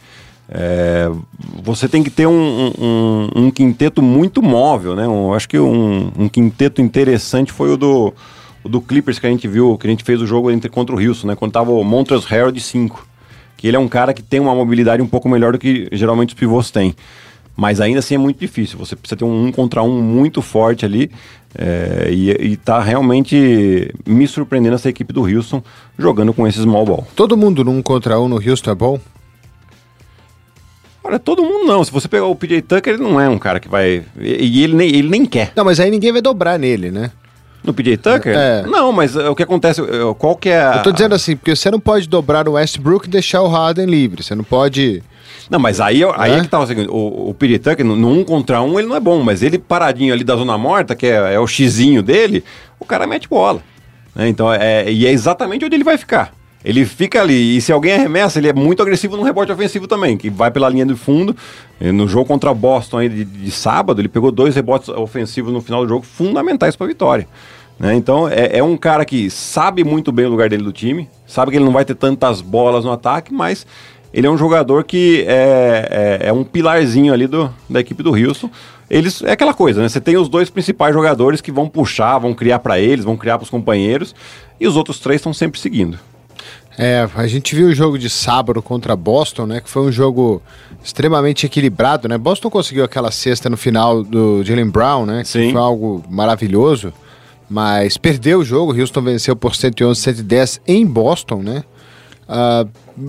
É, 0.53 1.09
você 1.63 1.89
tem 1.89 2.03
que 2.03 2.11
ter 2.11 2.27
um, 2.27 2.73
um, 2.79 3.29
um, 3.37 3.51
quinteto 3.53 4.03
muito 4.03 4.43
móvel, 4.43 4.97
né? 4.97 5.07
Eu 5.07 5.33
acho 5.33 5.49
que 5.49 5.59
um, 5.59 6.11
um, 6.19 6.29
quinteto 6.29 6.83
interessante 6.83 7.53
foi 7.53 7.71
o 7.73 7.77
do, 7.77 8.13
o 8.65 8.69
do 8.69 8.81
Clippers 8.81 9.21
que 9.21 9.27
a 9.29 9.31
gente 9.31 9.47
viu, 9.47 9.79
que 9.79 9.87
a 9.87 9.91
gente 9.91 10.03
fez 10.03 10.21
o 10.21 10.27
jogo 10.27 10.51
entre, 10.51 10.69
contra 10.69 10.95
o 10.95 10.99
Houston, 10.99 11.29
né? 11.29 11.37
Quando 11.37 11.53
tava 11.53 11.71
o 11.71 11.85
Montrezl 11.85 12.27
Harrell 12.27 12.51
de 12.51 12.61
5 12.61 13.10
que 13.61 13.69
ele 13.69 13.77
é 13.77 13.81
um 13.81 13.89
cara 13.89 14.15
que 14.15 14.23
tem 14.23 14.41
uma 14.41 14.55
mobilidade 14.55 15.03
um 15.03 15.07
pouco 15.07 15.29
melhor 15.29 15.53
do 15.53 15.59
que 15.59 15.87
geralmente 15.93 16.31
os 16.31 16.35
pivôs 16.35 16.71
têm. 16.71 16.97
Mas 17.55 17.79
ainda 17.79 17.99
assim 17.99 18.15
é 18.15 18.19
muito 18.19 18.39
difícil. 18.39 18.79
Você 18.79 18.97
precisa 18.97 19.19
ter 19.19 19.25
um 19.27 19.49
um 19.49 19.53
contra 19.53 19.83
um 19.83 20.01
muito 20.01 20.41
forte 20.41 20.87
ali. 20.87 21.11
É, 21.55 22.09
e, 22.11 22.55
está 22.55 22.81
realmente 22.81 23.93
me 24.07 24.27
surpreendendo 24.27 24.77
essa 24.77 24.89
equipe 24.89 25.13
do 25.13 25.25
Houston 25.25 25.63
jogando 25.99 26.33
com 26.33 26.47
esse 26.47 26.59
small 26.59 26.87
ball. 26.87 27.07
Todo 27.15 27.37
mundo 27.37 27.63
num 27.63 27.83
contra 27.83 28.19
um 28.19 28.29
no 28.29 28.37
Houston 28.37 28.71
é 28.71 28.75
bom? 28.75 28.99
Olha, 31.05 31.19
todo 31.19 31.45
mundo 31.45 31.67
não. 31.67 31.85
Se 31.85 31.93
você 31.93 32.09
pegar 32.09 32.25
o 32.25 32.35
PJ 32.35 32.63
Tucker, 32.63 32.95
ele 32.95 33.03
não 33.03 33.21
é 33.21 33.29
um 33.29 33.39
cara 33.39 33.61
que 33.61 33.69
vai. 33.69 34.03
E 34.19 34.65
ele 34.65 34.75
nem, 34.75 34.89
ele 34.89 35.09
nem 35.11 35.27
quer. 35.27 35.53
Não, 35.55 35.67
mas 35.67 35.79
aí 35.79 35.91
ninguém 35.91 36.13
vai 36.13 36.23
dobrar 36.23 36.59
nele, 36.59 36.91
né? 36.91 37.11
No 37.63 37.75
PJ 37.75 37.97
Tucker? 37.99 38.35
É. 38.37 38.63
Não, 38.63 38.91
mas 38.93 39.15
uh, 39.17 39.31
o 39.31 39.35
que 39.35 39.43
acontece, 39.43 39.83
uh, 39.83 40.15
qual 40.15 40.35
que 40.35 40.49
é 40.49 40.63
a... 40.63 40.77
Eu 40.77 40.83
tô 40.83 40.93
dizendo 40.93 41.15
assim, 41.15 41.37
porque 41.37 41.55
você 41.55 41.71
não 41.71 41.81
pode 41.81 42.09
dobrar 42.09 42.49
o 42.49 42.53
Westbrook 42.53 43.07
e 43.07 43.11
deixar 43.11 43.43
o 43.43 43.49
Harden 43.49 43.87
livre, 43.87 44.23
você 44.23 44.35
não 44.35 44.45
pode... 44.45 45.03
Não, 45.49 45.59
mas 45.59 45.81
aí, 45.81 46.03
aí 46.17 46.33
é, 46.33 46.37
é 46.37 46.41
que 46.41 46.49
tá 46.49 46.61
o 46.61 46.67
seguinte, 46.67 46.89
o, 46.89 47.31
o 47.31 47.35
PJ 47.35 47.59
Tucker, 47.59 47.85
no, 47.85 47.97
no 47.97 48.09
um 48.09 48.25
contra 48.25 48.63
um, 48.63 48.79
ele 48.79 48.89
não 48.89 48.97
é 48.97 49.01
bom, 49.01 49.23
mas 49.23 49.43
ele 49.43 49.59
paradinho 49.59 50.15
ali 50.15 50.25
da 50.25 50.37
zona 50.37 50.57
morta, 50.57 50.95
que 50.95 51.07
é, 51.07 51.35
é 51.35 51.41
o 51.41 51.47
xizinho 51.47 52.03
dele, 52.03 52.45
o 52.79 52.85
cara 52.85 53.07
mete 53.07 53.29
bola. 53.29 53.61
Né? 54.15 54.29
Então, 54.29 54.53
é, 54.53 54.91
e 54.91 55.07
é 55.07 55.11
exatamente 55.11 55.65
onde 55.65 55.75
ele 55.75 55.85
vai 55.85 55.99
ficar. 55.99 56.33
Ele 56.65 56.85
fica 56.85 57.23
ali, 57.23 57.57
e 57.57 57.61
se 57.61 57.73
alguém 57.73 57.95
arremessa, 57.95 58.39
ele 58.39 58.49
é 58.49 58.53
muito 58.53 58.83
agressivo 58.83 59.17
no 59.17 59.23
rebote 59.23 59.51
ofensivo 59.51 59.87
também, 59.87 60.17
que 60.17 60.29
vai 60.29 60.51
pela 60.51 60.69
linha 60.69 60.85
de 60.85 60.95
fundo. 60.95 61.35
No 61.81 62.07
jogo 62.07 62.27
contra 62.27 62.53
Boston 62.53 62.99
aí 62.99 63.09
de, 63.09 63.25
de 63.25 63.51
sábado, 63.51 64.01
ele 64.01 64.09
pegou 64.09 64.31
dois 64.31 64.55
rebotes 64.55 64.91
ofensivos 64.91 65.53
no 65.53 65.63
final 65.63 65.83
do 65.83 65.89
jogo 65.89 66.05
fundamentais 66.05 66.77
para 66.77 66.85
a 66.85 66.89
vitória. 66.89 67.27
Né? 67.79 67.95
Então 67.95 68.29
é, 68.29 68.59
é, 68.59 68.63
um 68.63 68.77
cara 68.77 69.07
que 69.07 69.31
sabe 69.31 69.83
muito 69.83 70.13
bem 70.13 70.27
o 70.27 70.29
lugar 70.29 70.51
dele 70.51 70.63
do 70.63 70.71
time, 70.71 71.09
sabe 71.27 71.51
que 71.51 71.57
ele 71.57 71.65
não 71.65 71.73
vai 71.73 71.87
ter 71.87 71.95
tantas 71.95 72.43
bolas 72.43 72.85
no 72.85 72.93
ataque, 72.93 73.33
mas 73.33 73.67
ele 74.13 74.27
é 74.27 74.31
um 74.31 74.37
jogador 74.37 74.85
que 74.85 75.25
é, 75.27 76.19
é, 76.23 76.29
é 76.29 76.33
um 76.33 76.45
pilarzinho 76.45 77.15
ali 77.15 77.27
do, 77.27 77.51
da 77.71 77.81
equipe 77.81 78.03
do 78.03 78.11
Houston. 78.11 78.51
Eles, 78.91 79.23
é 79.23 79.33
aquela 79.33 79.55
coisa, 79.55 79.81
né? 79.81 79.89
Você 79.89 80.01
tem 80.01 80.17
os 80.17 80.29
dois 80.29 80.51
principais 80.51 80.93
jogadores 80.93 81.41
que 81.41 81.53
vão 81.53 81.69
puxar, 81.69 82.19
vão 82.19 82.35
criar 82.35 82.59
para 82.59 82.79
eles, 82.79 83.05
vão 83.05 83.17
criar 83.17 83.39
para 83.39 83.45
os 83.45 83.51
companheiros, 83.51 84.15
e 84.59 84.67
os 84.67 84.77
outros 84.77 84.99
três 84.99 85.21
estão 85.21 85.33
sempre 85.33 85.61
seguindo. 85.61 85.99
É, 86.79 87.09
a 87.15 87.27
gente 87.27 87.55
viu 87.55 87.69
o 87.69 87.75
jogo 87.75 87.99
de 87.99 88.09
sábado 88.09 88.63
contra 88.63 88.95
Boston, 88.97 89.47
né? 89.47 89.61
Que 89.61 89.69
foi 89.69 89.83
um 89.83 89.93
jogo 89.93 90.41
extremamente 90.83 91.45
equilibrado, 91.45 92.09
né? 92.09 92.17
Boston 92.17 92.49
conseguiu 92.49 92.85
aquela 92.85 93.11
cesta 93.11 93.51
no 93.51 93.57
final 93.57 94.03
do 94.03 94.43
Jalen 94.45 94.71
Brown, 94.71 95.05
né? 95.05 95.23
Que 95.23 95.29
Sim. 95.29 95.53
foi 95.53 95.61
algo 95.61 96.03
maravilhoso, 96.09 96.93
mas 97.49 97.97
perdeu 97.97 98.39
o 98.41 98.45
jogo. 98.45 98.79
Houston 98.79 99.03
venceu 99.03 99.37
por 99.37 99.55
111 99.55 100.01
110 100.01 100.61
em 100.67 100.87
Boston, 100.87 101.43
né? 101.43 101.65
Uh, 102.29 102.69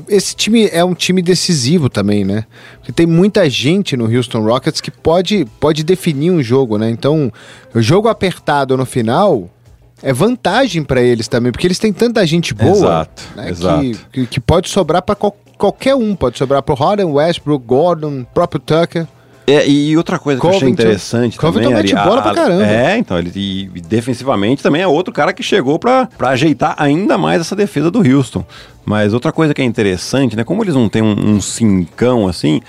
esse 0.10 0.36
time 0.36 0.68
é 0.72 0.84
um 0.84 0.96
time 0.96 1.22
decisivo 1.22 1.90
também, 1.90 2.26
né? 2.26 2.46
Porque 2.78 2.92
tem 2.92 3.06
muita 3.06 3.48
gente 3.48 3.96
no 3.96 4.06
Houston 4.06 4.42
Rockets 4.42 4.82
que 4.82 4.90
pode, 4.90 5.46
pode 5.60 5.84
definir 5.84 6.32
um 6.32 6.42
jogo, 6.42 6.78
né? 6.78 6.90
Então, 6.90 7.32
o 7.74 7.82
jogo 7.82 8.08
apertado 8.08 8.76
no 8.76 8.86
final 8.86 9.48
é 10.02 10.14
vantagem 10.14 10.84
para 10.84 11.02
eles 11.02 11.28
também, 11.28 11.52
porque 11.52 11.68
eles 11.68 11.80
têm 11.80 11.94
tanta 11.94 12.26
gente 12.26 12.54
boa 12.54 12.72
exato, 12.72 13.24
né, 13.36 13.50
exato. 13.50 13.82
Que, 13.82 13.98
que, 14.12 14.28
que, 14.28 14.40
pode 14.40 14.70
sobrar 14.70 15.02
para 15.02 15.16
qual, 15.16 15.36
qualquer 15.58 15.96
um. 15.96 16.16
Pode 16.16 16.38
sobrar 16.38 16.62
para 16.64 16.76
Harden, 16.76 17.06
Westbrook, 17.06 17.66
Gordon, 17.66 18.26
próprio 18.34 18.60
Tucker. 18.60 19.08
É, 19.48 19.68
e 19.68 19.98
outra 19.98 20.20
coisa 20.20 20.40
que 20.40 20.46
Covington, 20.46 20.66
eu 20.66 20.72
achei 20.72 20.86
interessante 20.88 21.38
Covington 21.38 21.70
também... 21.70 21.84
mete 21.84 21.96
bola 21.96 22.22
pra 22.22 22.34
caramba. 22.34 22.66
É, 22.66 22.98
então, 22.98 23.18
ele 23.18 23.32
e, 23.36 23.82
defensivamente 23.82 24.62
também 24.62 24.82
é 24.82 24.88
outro 24.88 25.14
cara 25.14 25.34
que 25.34 25.44
chegou 25.44 25.78
para 25.80 26.08
ajeitar 26.20 26.76
ainda 26.78 27.18
mais 27.18 27.42
essa 27.42 27.56
defesa 27.56 27.90
do 27.92 28.00
Houston. 28.00 28.46
Mas 28.86 29.14
outra 29.14 29.32
coisa 29.32 29.54
que 29.54 29.62
é 29.62 29.66
interessante, 29.66 30.36
né? 30.36 30.44
Como 30.44 30.64
eles 30.64 30.76
não 30.76 30.88
têm 30.88 31.02
um, 31.02 31.36
um 31.36 31.42
cincão 31.42 32.28
assim, 32.28 32.62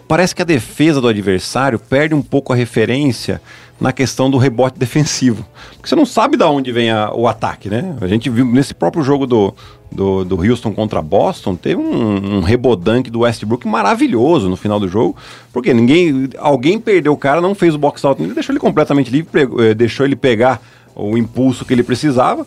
parece 0.00 0.34
que 0.34 0.42
a 0.42 0.44
defesa 0.44 1.00
do 1.00 1.08
adversário 1.08 1.78
perde 1.78 2.14
um 2.14 2.22
pouco 2.22 2.52
a 2.52 2.56
referência 2.56 3.40
na 3.80 3.92
questão 3.92 4.30
do 4.30 4.38
rebote 4.38 4.78
defensivo. 4.78 5.44
Porque 5.72 5.88
você 5.88 5.96
não 5.96 6.06
sabe 6.06 6.36
de 6.36 6.44
onde 6.44 6.70
vem 6.70 6.90
a, 6.90 7.12
o 7.12 7.26
ataque, 7.26 7.68
né? 7.68 7.96
A 8.00 8.06
gente 8.06 8.30
viu 8.30 8.44
nesse 8.44 8.72
próprio 8.72 9.02
jogo 9.02 9.26
do, 9.26 9.52
do, 9.90 10.24
do 10.24 10.36
Houston 10.36 10.72
contra 10.72 11.02
Boston, 11.02 11.56
teve 11.56 11.80
um, 11.80 12.38
um 12.38 13.02
do 13.10 13.20
Westbrook 13.20 13.66
maravilhoso 13.66 14.48
no 14.48 14.56
final 14.56 14.78
do 14.78 14.88
jogo, 14.88 15.16
porque 15.52 15.74
ninguém, 15.74 16.30
alguém 16.38 16.78
perdeu 16.78 17.12
o 17.12 17.16
cara, 17.16 17.40
não 17.40 17.54
fez 17.54 17.74
o 17.74 17.78
box 17.78 18.04
out, 18.04 18.24
deixou 18.24 18.52
ele 18.52 18.60
completamente 18.60 19.10
livre, 19.10 19.48
eh, 19.58 19.74
deixou 19.74 20.06
ele 20.06 20.14
pegar 20.14 20.62
o 20.94 21.18
impulso 21.18 21.64
que 21.64 21.72
ele 21.72 21.82
precisava 21.82 22.46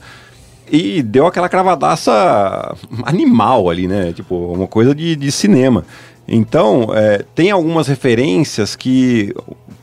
e 0.71 1.01
deu 1.03 1.27
aquela 1.27 1.49
cravadaça 1.49 2.75
animal 3.03 3.69
ali, 3.69 3.87
né? 3.87 4.13
Tipo, 4.13 4.35
uma 4.53 4.67
coisa 4.67 4.95
de, 4.95 5.15
de 5.15 5.31
cinema. 5.31 5.85
Então, 6.27 6.89
é, 6.93 7.23
tem 7.35 7.51
algumas 7.51 7.87
referências 7.87 8.75
que 8.75 9.33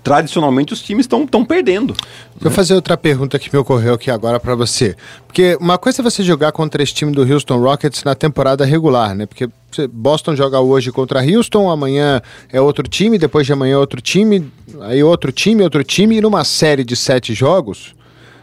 tradicionalmente 0.03 0.73
os 0.73 0.83
times 0.83 1.07
estão 1.07 1.45
perdendo. 1.45 1.95
Vou 2.41 2.51
né? 2.51 2.57
fazer 2.57 2.75
outra 2.75 2.97
pergunta 2.97 3.39
que 3.39 3.49
me 3.53 3.59
ocorreu 3.59 3.95
aqui 3.95 4.11
agora 4.11 4.41
para 4.41 4.55
você. 4.55 4.97
Porque 5.27 5.57
uma 5.61 5.79
coisa 5.79 6.03
é 6.03 6.05
você 6.05 6.23
jogar 6.25 6.51
contra 6.51 6.83
esse 6.83 6.93
time 6.93 7.13
do 7.13 7.23
Houston 7.23 7.59
Rockets 7.59 8.03
na 8.03 8.15
temporada 8.15 8.65
regular, 8.65 9.15
né? 9.15 9.27
Porque 9.27 9.49
Boston 9.91 10.35
joga 10.35 10.61
hoje 10.61 10.91
contra 10.91 11.25
Houston, 11.25 11.71
amanhã 11.71 12.21
é 12.53 12.61
outro 12.61 12.89
time, 12.89 13.19
depois 13.19 13.47
de 13.47 13.53
amanhã 13.53 13.75
é 13.75 13.79
outro 13.79 14.01
time, 14.01 14.51
aí 14.81 15.03
outro 15.03 15.31
time, 15.31 15.63
outro 15.63 15.85
time, 15.85 16.17
e 16.17 16.21
numa 16.21 16.45
série 16.45 16.85
de 16.85 16.97
sete 16.97 17.33
jogos, 17.33 17.95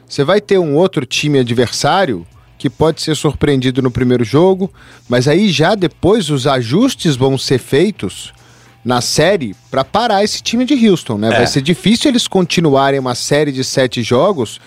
você 0.07 0.23
vai 0.23 0.39
ter 0.39 0.57
um 0.57 0.75
outro 0.75 1.05
time 1.05 1.39
adversário 1.39 2.25
que 2.59 2.69
pode 2.69 3.01
ser 3.01 3.15
surpreendido 3.15 3.81
no 3.81 3.89
primeiro 3.89 4.23
jogo, 4.23 4.71
mas 5.07 5.27
aí 5.27 5.49
já 5.49 5.73
depois 5.73 6.29
os 6.29 6.45
ajustes 6.45 7.15
vão 7.15 7.37
ser 7.37 7.57
feitos 7.57 8.33
na 8.83 9.01
série 9.01 9.55
para 9.71 9.83
parar 9.83 10.23
esse 10.23 10.41
time 10.43 10.65
de 10.65 10.87
Houston, 10.87 11.17
né? 11.17 11.29
É. 11.29 11.37
Vai 11.37 11.47
ser 11.47 11.61
difícil 11.61 12.11
eles 12.11 12.27
continuarem 12.27 12.99
uma 12.99 13.15
série 13.15 13.51
de 13.51 13.63
sete 13.63 14.03
jogos 14.03 14.59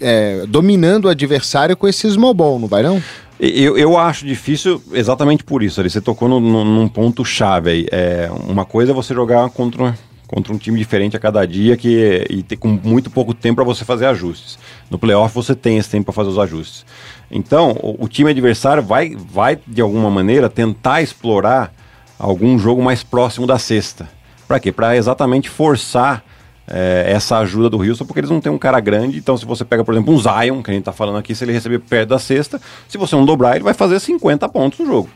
é, 0.00 0.44
dominando 0.48 1.04
o 1.04 1.08
adversário 1.08 1.76
com 1.76 1.86
esse 1.86 2.10
small 2.10 2.34
ball, 2.34 2.58
não 2.58 2.68
vai 2.68 2.82
não? 2.82 3.02
Eu, 3.38 3.76
eu 3.76 3.98
acho 3.98 4.24
difícil 4.24 4.82
exatamente 4.92 5.44
por 5.44 5.62
isso. 5.62 5.80
Ali 5.80 5.90
você 5.90 6.00
tocou 6.00 6.28
no, 6.28 6.40
no, 6.40 6.64
num 6.64 6.88
ponto 6.88 7.24
chave 7.24 7.70
aí. 7.70 7.86
É, 7.90 8.30
uma 8.48 8.64
coisa 8.64 8.92
é 8.92 8.94
você 8.94 9.12
jogar 9.12 9.50
contra 9.50 9.94
contra 10.26 10.52
um 10.52 10.58
time 10.58 10.78
diferente 10.78 11.16
a 11.16 11.20
cada 11.20 11.46
dia 11.46 11.76
que, 11.76 12.26
e 12.30 12.42
ter 12.42 12.56
com 12.56 12.68
muito 12.68 13.10
pouco 13.10 13.34
tempo 13.34 13.56
para 13.56 13.64
você 13.64 13.84
fazer 13.84 14.06
ajustes. 14.06 14.58
No 14.90 14.98
playoff 14.98 15.34
você 15.34 15.54
tem 15.54 15.78
esse 15.78 15.90
tempo 15.90 16.06
para 16.06 16.14
fazer 16.14 16.30
os 16.30 16.38
ajustes. 16.38 16.84
Então, 17.30 17.76
o, 17.82 18.04
o, 18.04 18.08
time 18.08 18.30
adversário 18.30 18.82
vai, 18.82 19.14
vai, 19.16 19.58
de 19.66 19.80
alguma 19.80 20.10
maneira, 20.10 20.48
tentar 20.48 21.02
explorar 21.02 21.72
algum 22.18 22.58
jogo 22.58 22.82
mais 22.82 23.02
próximo 23.02 23.46
da 23.46 23.58
sexta. 23.58 24.08
Para 24.46 24.60
quê? 24.60 24.70
Para 24.70 24.96
exatamente 24.96 25.48
forçar 25.48 26.22
é, 26.66 27.04
essa 27.08 27.38
ajuda 27.38 27.68
do 27.68 27.78
Houston, 27.78 28.04
porque 28.04 28.20
eles 28.20 28.30
não 28.30 28.40
têm 28.40 28.52
um 28.52 28.58
cara 28.58 28.80
grande. 28.80 29.18
Então, 29.18 29.36
se 29.36 29.44
você 29.44 29.64
pega, 29.64 29.84
por 29.84 29.94
exemplo, 29.94 30.14
um 30.14 30.18
Zion, 30.18 30.62
que 30.62 30.70
a 30.70 30.74
gente 30.74 30.82
está 30.82 30.92
falando 30.92 31.18
aqui, 31.18 31.34
se 31.34 31.44
ele 31.44 31.52
receber 31.52 31.78
perto 31.80 32.10
da 32.10 32.18
sexta, 32.18 32.60
se 32.88 32.96
você 32.98 33.14
não 33.16 33.24
dobrar, 33.24 33.56
ele 33.56 33.64
vai 33.64 33.74
fazer 33.74 33.98
50 34.00 34.48
pontos 34.48 34.78
no 34.78 34.86
jogo. 34.86 35.08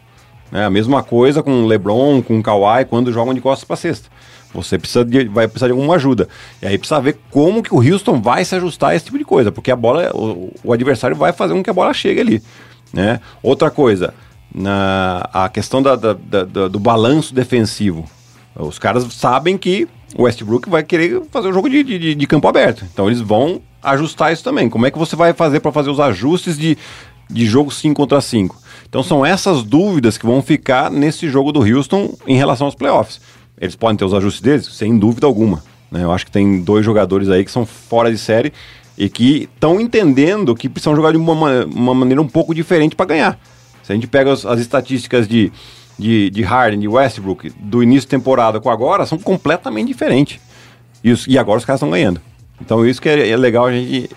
É 0.52 0.64
a 0.64 0.70
mesma 0.70 1.02
coisa 1.02 1.42
com 1.42 1.64
o 1.64 1.66
LeBron, 1.66 2.22
com 2.22 2.38
o 2.38 2.42
Kawhi, 2.42 2.86
quando 2.86 3.12
jogam 3.12 3.34
de 3.34 3.40
costas 3.40 3.66
para 3.66 3.76
cesta. 3.76 4.08
Você 4.54 4.78
precisa 4.78 5.04
de, 5.04 5.24
vai 5.24 5.46
precisar 5.46 5.66
de 5.66 5.72
alguma 5.72 5.96
ajuda. 5.96 6.28
E 6.62 6.66
aí 6.66 6.78
precisa 6.78 7.00
ver 7.00 7.18
como 7.30 7.62
que 7.62 7.74
o 7.74 7.78
Houston 7.78 8.20
vai 8.20 8.44
se 8.44 8.54
ajustar 8.54 8.90
a 8.90 8.94
esse 8.94 9.04
tipo 9.04 9.18
de 9.18 9.24
coisa, 9.24 9.52
porque 9.52 9.70
a 9.70 9.76
bola, 9.76 10.10
o, 10.14 10.52
o 10.64 10.72
adversário 10.72 11.16
vai 11.16 11.32
fazer 11.32 11.54
com 11.54 11.62
que 11.62 11.70
a 11.70 11.74
bola 11.74 11.92
chegue 11.92 12.20
ali. 12.20 12.42
Né? 12.92 13.20
Outra 13.42 13.70
coisa, 13.70 14.14
na, 14.54 15.28
a 15.32 15.48
questão 15.48 15.82
da, 15.82 15.94
da, 15.96 16.14
da, 16.14 16.68
do 16.68 16.78
balanço 16.78 17.34
defensivo. 17.34 18.04
Os 18.56 18.78
caras 18.78 19.04
sabem 19.12 19.56
que 19.56 19.86
o 20.16 20.22
Westbrook 20.22 20.68
vai 20.68 20.82
querer 20.82 21.22
fazer 21.30 21.48
um 21.48 21.52
jogo 21.52 21.68
de, 21.68 21.82
de, 21.82 22.14
de 22.14 22.26
campo 22.26 22.48
aberto. 22.48 22.84
Então 22.92 23.06
eles 23.06 23.20
vão 23.20 23.60
ajustar 23.82 24.32
isso 24.32 24.42
também. 24.42 24.68
Como 24.68 24.86
é 24.86 24.90
que 24.90 24.98
você 24.98 25.14
vai 25.14 25.32
fazer 25.32 25.60
para 25.60 25.70
fazer 25.70 25.90
os 25.90 26.00
ajustes 26.00 26.56
de, 26.56 26.76
de 27.28 27.46
jogo 27.46 27.70
5 27.70 27.94
contra 27.94 28.20
5? 28.20 28.56
Então 28.88 29.02
são 29.02 29.24
essas 29.24 29.62
dúvidas 29.62 30.16
que 30.16 30.26
vão 30.26 30.42
ficar 30.42 30.90
nesse 30.90 31.28
jogo 31.28 31.52
do 31.52 31.60
Houston 31.60 32.14
em 32.26 32.36
relação 32.36 32.66
aos 32.66 32.74
playoffs. 32.74 33.20
Eles 33.60 33.76
podem 33.76 33.96
ter 33.96 34.04
os 34.04 34.14
ajustes 34.14 34.40
deles, 34.40 34.66
sem 34.66 34.98
dúvida 34.98 35.26
alguma. 35.26 35.62
Né? 35.90 36.02
Eu 36.02 36.12
acho 36.12 36.24
que 36.24 36.30
tem 36.30 36.60
dois 36.62 36.84
jogadores 36.84 37.28
aí 37.28 37.44
que 37.44 37.50
são 37.50 37.66
fora 37.66 38.10
de 38.10 38.18
série 38.18 38.52
e 38.96 39.08
que 39.08 39.48
estão 39.54 39.80
entendendo 39.80 40.54
que 40.54 40.68
precisam 40.68 40.94
jogar 40.94 41.12
de 41.12 41.16
uma, 41.16 41.64
uma 41.64 41.94
maneira 41.94 42.20
um 42.20 42.28
pouco 42.28 42.54
diferente 42.54 42.94
para 42.94 43.06
ganhar. 43.06 43.38
Se 43.82 43.92
a 43.92 43.94
gente 43.94 44.06
pega 44.06 44.32
as, 44.32 44.44
as 44.44 44.60
estatísticas 44.60 45.26
de, 45.26 45.52
de, 45.98 46.30
de, 46.30 46.42
Harden, 46.42 46.80
de 46.80 46.88
Westbrook, 46.88 47.50
do 47.58 47.82
início 47.82 48.02
de 48.02 48.08
temporada 48.08 48.60
com 48.60 48.70
agora, 48.70 49.06
são 49.06 49.18
completamente 49.18 49.88
diferentes. 49.88 50.40
E, 51.02 51.10
os, 51.10 51.26
e 51.26 51.38
agora 51.38 51.58
os 51.58 51.64
caras 51.64 51.78
estão 51.78 51.90
ganhando. 51.90 52.20
Então 52.60 52.84
isso 52.86 53.00
que 53.00 53.08
é, 53.08 53.28
é 53.28 53.36
legal 53.36 53.66
a 53.66 53.72
gente 53.72 54.10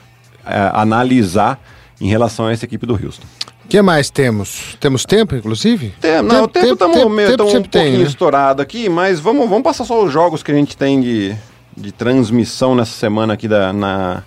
é, 0.45 0.71
analisar 0.73 1.61
em 1.99 2.07
relação 2.07 2.47
a 2.47 2.51
essa 2.51 2.65
equipe 2.65 2.85
do 2.85 2.93
Houston 2.93 3.25
que 3.71 3.81
mais 3.81 4.09
temos? 4.09 4.75
Temos 4.81 5.05
tempo, 5.05 5.33
inclusive? 5.33 5.93
Tem, 6.01 6.21
não, 6.21 6.45
tempo, 6.45 6.45
o 6.45 6.47
tempo 6.47 6.73
estamos 6.73 7.15
meio 7.15 7.37
tamo 7.37 7.49
um 7.49 7.53
pouquinho 7.53 7.71
tem, 7.71 7.97
né? 7.99 8.03
estourado 8.03 8.61
aqui, 8.61 8.89
mas 8.89 9.17
vamos, 9.17 9.47
vamos 9.47 9.63
passar 9.63 9.85
só 9.85 10.03
os 10.03 10.11
jogos 10.11 10.43
que 10.43 10.51
a 10.51 10.53
gente 10.53 10.75
tem 10.75 10.99
de, 10.99 11.33
de 11.77 11.93
transmissão 11.93 12.75
nessa 12.75 12.91
semana 12.91 13.33
aqui 13.33 13.47
da, 13.47 13.71
na, 13.71 14.23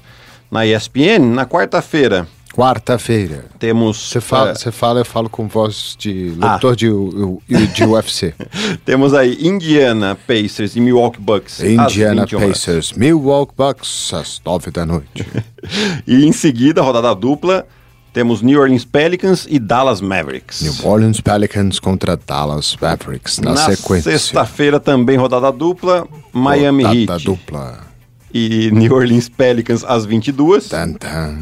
na 0.51 0.67
ESPN. 0.67 1.19
Na 1.35 1.45
quarta-feira. 1.45 2.27
Quarta-feira. 2.55 3.45
Temos. 3.59 4.09
Você 4.09 4.19
fala, 4.19 4.53
é... 4.53 4.71
fala, 4.71 5.01
eu 5.01 5.05
falo 5.05 5.29
com 5.29 5.47
voz 5.47 5.95
de 5.99 6.35
locutor 6.39 6.73
ah. 6.73 6.77
de, 6.77 7.67
de 7.67 7.85
UFC. 7.85 8.33
Temos 8.83 9.13
aí 9.13 9.37
Indiana 9.47 10.17
Pacers 10.27 10.75
e 10.75 10.81
Milwaukee 10.81 11.21
Bucks. 11.21 11.61
Indiana 11.61 12.27
Pacers. 12.27 12.95
Milwaukee 12.95 13.53
Bucks, 13.55 14.15
às 14.15 14.41
nove 14.43 14.71
da 14.71 14.87
noite. 14.87 15.27
e 16.07 16.25
em 16.25 16.33
seguida, 16.33 16.81
rodada 16.81 17.15
dupla. 17.15 17.67
Temos 18.15 18.43
New 18.43 18.61
Orleans 18.61 18.85
Pelicans 18.85 19.45
e 19.51 19.59
Dallas 19.59 20.01
Mavericks. 20.01 20.63
New 20.63 20.89
Orleans 20.89 21.21
Pelicans 21.21 21.81
contra 21.81 22.17
Dallas 22.17 22.77
Mavericks 22.81 23.41
na, 23.41 23.55
na 23.55 23.75
sequência. 23.75 24.13
Sexta-feira 24.13 24.79
também 24.79 25.17
rodada 25.17 25.51
dupla, 25.51 26.07
Miami 26.33 26.85
rodada 26.85 26.97
Heat. 26.97 27.09
Rodada 27.11 27.25
dupla. 27.25 27.81
E 28.33 28.71
New 28.71 28.95
Orleans 28.95 29.29
Pelicans 29.29 29.83
às 29.83 30.07
22. 30.07 30.69
Tan, 30.69 30.93
tan. 30.93 31.37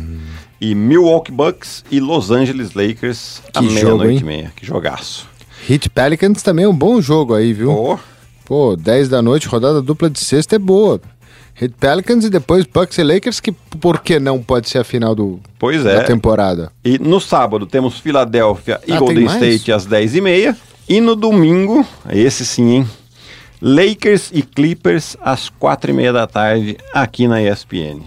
E 0.59 0.75
Milwaukee 0.75 1.31
Bucks 1.31 1.85
e 1.91 2.01
Los 2.01 2.31
Angeles 2.31 2.73
Lakers 2.73 3.43
à 3.55 3.61
meia-noite 3.61 4.23
e 4.23 4.25
meia. 4.25 4.53
Que 4.57 4.65
jogaço. 4.65 5.29
Heat 5.69 5.91
Pelicans 5.91 6.43
também 6.43 6.65
é 6.65 6.69
um 6.69 6.75
bom 6.75 7.03
jogo 7.03 7.35
aí, 7.35 7.53
viu? 7.53 7.71
Oh. 7.71 7.99
Pô, 8.47 8.77
10 8.77 9.11
da 9.11 9.21
noite, 9.21 9.47
rodada 9.47 9.83
dupla 9.83 10.09
de 10.09 10.21
sexta 10.21 10.57
é 10.57 10.59
boa. 10.59 10.99
Heat 11.63 11.75
Pelicans 11.79 12.25
e 12.25 12.31
depois 12.31 12.67
Bucks 12.67 12.99
e 12.99 13.05
Lakers, 13.05 13.39
que 13.39 13.53
por 13.53 14.01
que 14.01 14.19
não 14.19 14.43
pode 14.43 14.69
ser 14.69 14.79
a 14.79 14.85
final 14.85 15.15
do, 15.15 15.39
pois 15.59 15.87
é. 15.87 15.95
da 15.95 16.05
temporada? 16.05 16.73
E 16.85 16.99
no 16.99 17.21
sábado 17.21 17.67
temos 17.67 18.01
Filadélfia 18.01 18.81
e 18.85 18.93
ah, 18.93 18.99
Golden 18.99 19.27
State 19.27 19.71
às 19.71 19.87
10h30. 19.87 20.57
E, 20.89 20.97
e 20.97 21.01
no 21.01 21.15
domingo, 21.15 21.87
esse 22.11 22.45
sim, 22.45 22.69
hein? 22.69 22.89
Lakers 23.61 24.31
e 24.35 24.43
Clippers 24.43 25.17
às 25.21 25.49
4h30 25.49 26.13
da 26.13 26.27
tarde 26.27 26.77
aqui 26.93 27.29
na 27.29 27.41
ESPN. 27.41 28.03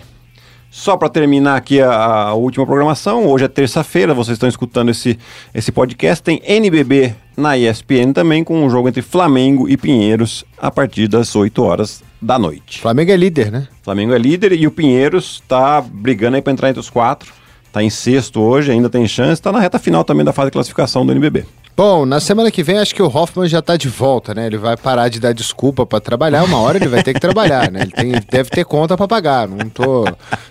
Só 0.70 0.98
para 0.98 1.08
terminar 1.08 1.56
aqui 1.56 1.80
a, 1.80 1.89
a, 1.89 2.34
última 2.34 2.65
programação, 2.65 3.26
hoje 3.26 3.46
é 3.46 3.48
terça-feira, 3.48 4.13
vocês 4.13 4.36
estão 4.36 4.50
escutando 4.50 4.89
esse, 4.89 5.18
esse 5.54 5.72
podcast, 5.72 6.22
tem 6.22 6.41
NBB 6.46 7.15
na 7.38 7.58
ESPN 7.58 8.12
também, 8.13 8.44
com 8.44 8.62
um 8.65 8.70
jogo 8.70 8.89
entre 8.89 9.02
Flamengo 9.02 9.70
e 9.70 9.78
Pinheiros 9.78 10.44
a 10.58 10.70
partir 10.70 11.08
das 11.08 11.34
8 11.34 11.63
horas 11.63 12.04
da 12.26 12.40
noite. 12.40 12.82
Flamengo 12.82 13.12
é 13.12 13.16
líder, 13.16 13.52
né? 13.52 13.68
Flamengo 13.84 14.14
é 14.14 14.18
líder 14.18 14.52
e 14.54 14.66
o 14.66 14.72
Pinheiros 14.72 15.42
está 15.44 15.80
brigando 15.80 16.36
aí 16.36 16.42
para 16.42 16.52
entrar 16.52 16.70
entre 16.70 16.80
os 16.80 16.90
quatro. 16.90 17.32
Está 17.68 17.84
em 17.84 17.90
sexto 17.90 18.42
hoje, 18.42 18.72
ainda 18.72 18.90
tem 18.90 19.08
chance, 19.08 19.34
está 19.34 19.52
na 19.52 19.60
reta 19.60 19.78
final 19.78 20.04
também 20.04 20.26
da 20.26 20.34
fase 20.34 20.48
de 20.48 20.54
classificação 20.54 21.06
do 21.06 21.12
NBB. 21.12 21.46
Bom, 21.78 22.06
na 22.06 22.22
semana 22.22 22.50
que 22.50 22.64
vem 22.64 22.78
acho 22.78 22.96
que 22.96 23.02
o 23.02 23.08
Hoffman 23.14 23.50
já 23.50 23.62
tá 23.62 23.76
de 23.76 23.90
volta, 23.90 24.34
né? 24.34 24.46
Ele 24.46 24.58
vai 24.58 24.78
parar 24.78 25.10
de 25.10 25.20
dar 25.20 25.34
desculpa 25.34 25.86
para 25.86 26.00
trabalhar, 26.00 26.46
uma 26.46 26.58
hora 26.58 26.78
ele 26.78 26.88
vai 26.88 27.04
ter 27.04 27.14
que 27.14 27.20
trabalhar, 27.20 27.70
né? 27.70 27.82
Ele 27.82 27.92
tem, 27.92 28.12
deve 28.32 28.50
ter 28.50 28.64
conta 28.64 28.96
para 28.96 29.06
pagar. 29.10 29.46
Não 29.46 29.68
tô 29.68 30.06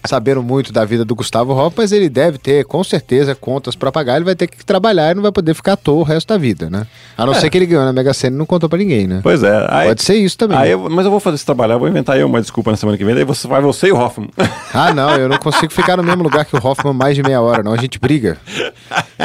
sabendo 0.05 0.43
muito 0.43 0.71
da 0.71 0.85
vida 0.85 1.03
do 1.03 1.15
Gustavo 1.15 1.53
Hoffman, 1.53 1.73
mas 1.79 1.93
ele 1.93 2.11
deve 2.11 2.37
ter, 2.37 2.67
com 2.67 2.85
certeza, 2.85 3.35
contas 3.35 3.75
para 3.75 3.91
pagar. 3.91 4.17
Ele 4.17 4.27
vai 4.27 4.35
ter 4.35 4.47
que 4.49 4.63
trabalhar 4.67 5.13
e 5.13 5.15
não 5.15 5.23
vai 5.23 5.33
poder 5.33 5.55
ficar 5.55 5.73
à 5.73 5.77
toa 5.77 6.01
o 6.01 6.03
resto 6.03 6.29
da 6.29 6.37
vida, 6.37 6.69
né? 6.69 6.87
A 7.17 7.25
não 7.25 7.33
é. 7.33 7.41
ser 7.41 7.49
que 7.49 7.57
ele 7.57 7.67
ganhou 7.67 7.87
na 7.87 7.93
Mega 7.95 8.13
Sena 8.13 8.37
e 8.37 8.39
não 8.39 8.45
contou 8.45 8.69
para 8.69 8.79
ninguém, 8.79 9.07
né? 9.07 9.21
Pois 9.23 9.43
é. 9.43 9.67
Aí, 9.71 9.89
Pode 9.89 10.03
ser 10.03 10.17
isso 10.17 10.37
também. 10.37 10.59
Eu, 10.67 10.91
mas 10.91 11.07
eu 11.07 11.11
vou 11.11 11.21
fazer 11.21 11.37
esse 11.37 11.47
trabalhar, 11.47 11.79
vou 11.79 11.89
inventar 11.89 12.19
eu 12.19 12.27
uma 12.27 12.41
desculpa 12.43 12.71
na 12.71 12.77
semana 12.77 12.99
que 12.99 13.05
vem, 13.05 13.15
daí 13.15 13.25
você 13.25 13.49
vai 13.49 13.63
você 13.63 13.87
e 13.87 13.93
o 13.93 13.97
Hoffman. 13.97 14.29
Ah, 14.77 14.93
não, 14.93 15.15
eu 15.15 15.29
não 15.29 15.39
consigo 15.39 15.73
ficar 15.73 15.97
no 15.97 16.03
mesmo 16.03 16.25
lugar 16.25 16.45
que 16.45 16.57
o 16.57 16.61
Hoffman 16.61 16.93
mais 16.93 17.15
de 17.15 17.23
meia 17.23 17.41
hora, 17.41 17.63
não. 17.63 17.73
A 17.73 17.77
gente 17.77 17.97
briga. 17.97 18.37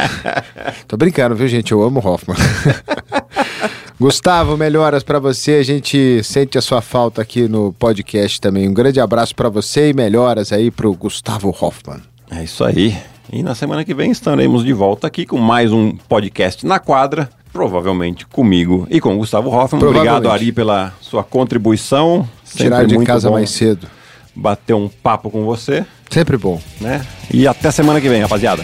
Tô 0.88 0.96
brincando, 0.96 1.36
viu, 1.36 1.48
gente? 1.48 1.72
Eu 1.72 1.82
amo 1.82 1.89
o 1.98 2.08
Hoffman. 2.08 2.38
Gustavo, 4.00 4.56
melhoras 4.56 5.04
para 5.04 5.20
você. 5.20 5.54
A 5.56 5.64
gente 5.64 6.24
sente 6.24 6.58
a 6.58 6.62
sua 6.62 6.82
falta 6.82 7.22
aqui 7.22 7.48
no 7.48 7.74
podcast 7.74 8.40
também. 8.40 8.68
Um 8.70 8.74
grande 8.74 9.00
abraço 9.00 9.36
para 9.36 9.50
você 9.50 9.90
e 9.90 9.94
melhoras 9.94 10.54
aí 10.54 10.72
pro 10.72 10.94
Gustavo 10.94 11.50
Hoffman. 11.60 12.00
É 12.32 12.44
isso 12.44 12.64
aí. 12.64 12.96
E 13.32 13.44
na 13.44 13.54
semana 13.54 13.84
que 13.84 13.94
vem 13.94 14.10
estaremos 14.12 14.64
de 14.64 14.72
volta 14.74 15.08
aqui 15.08 15.26
com 15.26 15.38
mais 15.38 15.72
um 15.72 15.92
podcast 16.08 16.66
na 16.66 16.80
quadra. 16.80 17.30
Provavelmente 17.52 18.26
comigo 18.28 18.88
e 18.92 19.02
com 19.02 19.16
o 19.16 19.18
Gustavo 19.18 19.50
Hoffman. 19.50 19.84
Obrigado, 19.84 20.30
Ari, 20.30 20.52
pela 20.52 20.94
sua 21.02 21.24
contribuição. 21.24 22.28
Tirar 22.56 22.86
de 22.86 22.98
casa 23.04 23.30
mais 23.32 23.50
cedo. 23.50 23.88
bater 24.36 24.74
um 24.76 24.88
papo 24.88 25.30
com 25.30 25.44
você, 25.44 25.84
Sempre 26.10 26.38
bom. 26.38 26.62
né? 26.80 27.06
E 27.32 27.48
até 27.48 27.70
semana 27.72 28.00
que 28.00 28.08
vem, 28.08 28.22
rapaziada. 28.22 28.64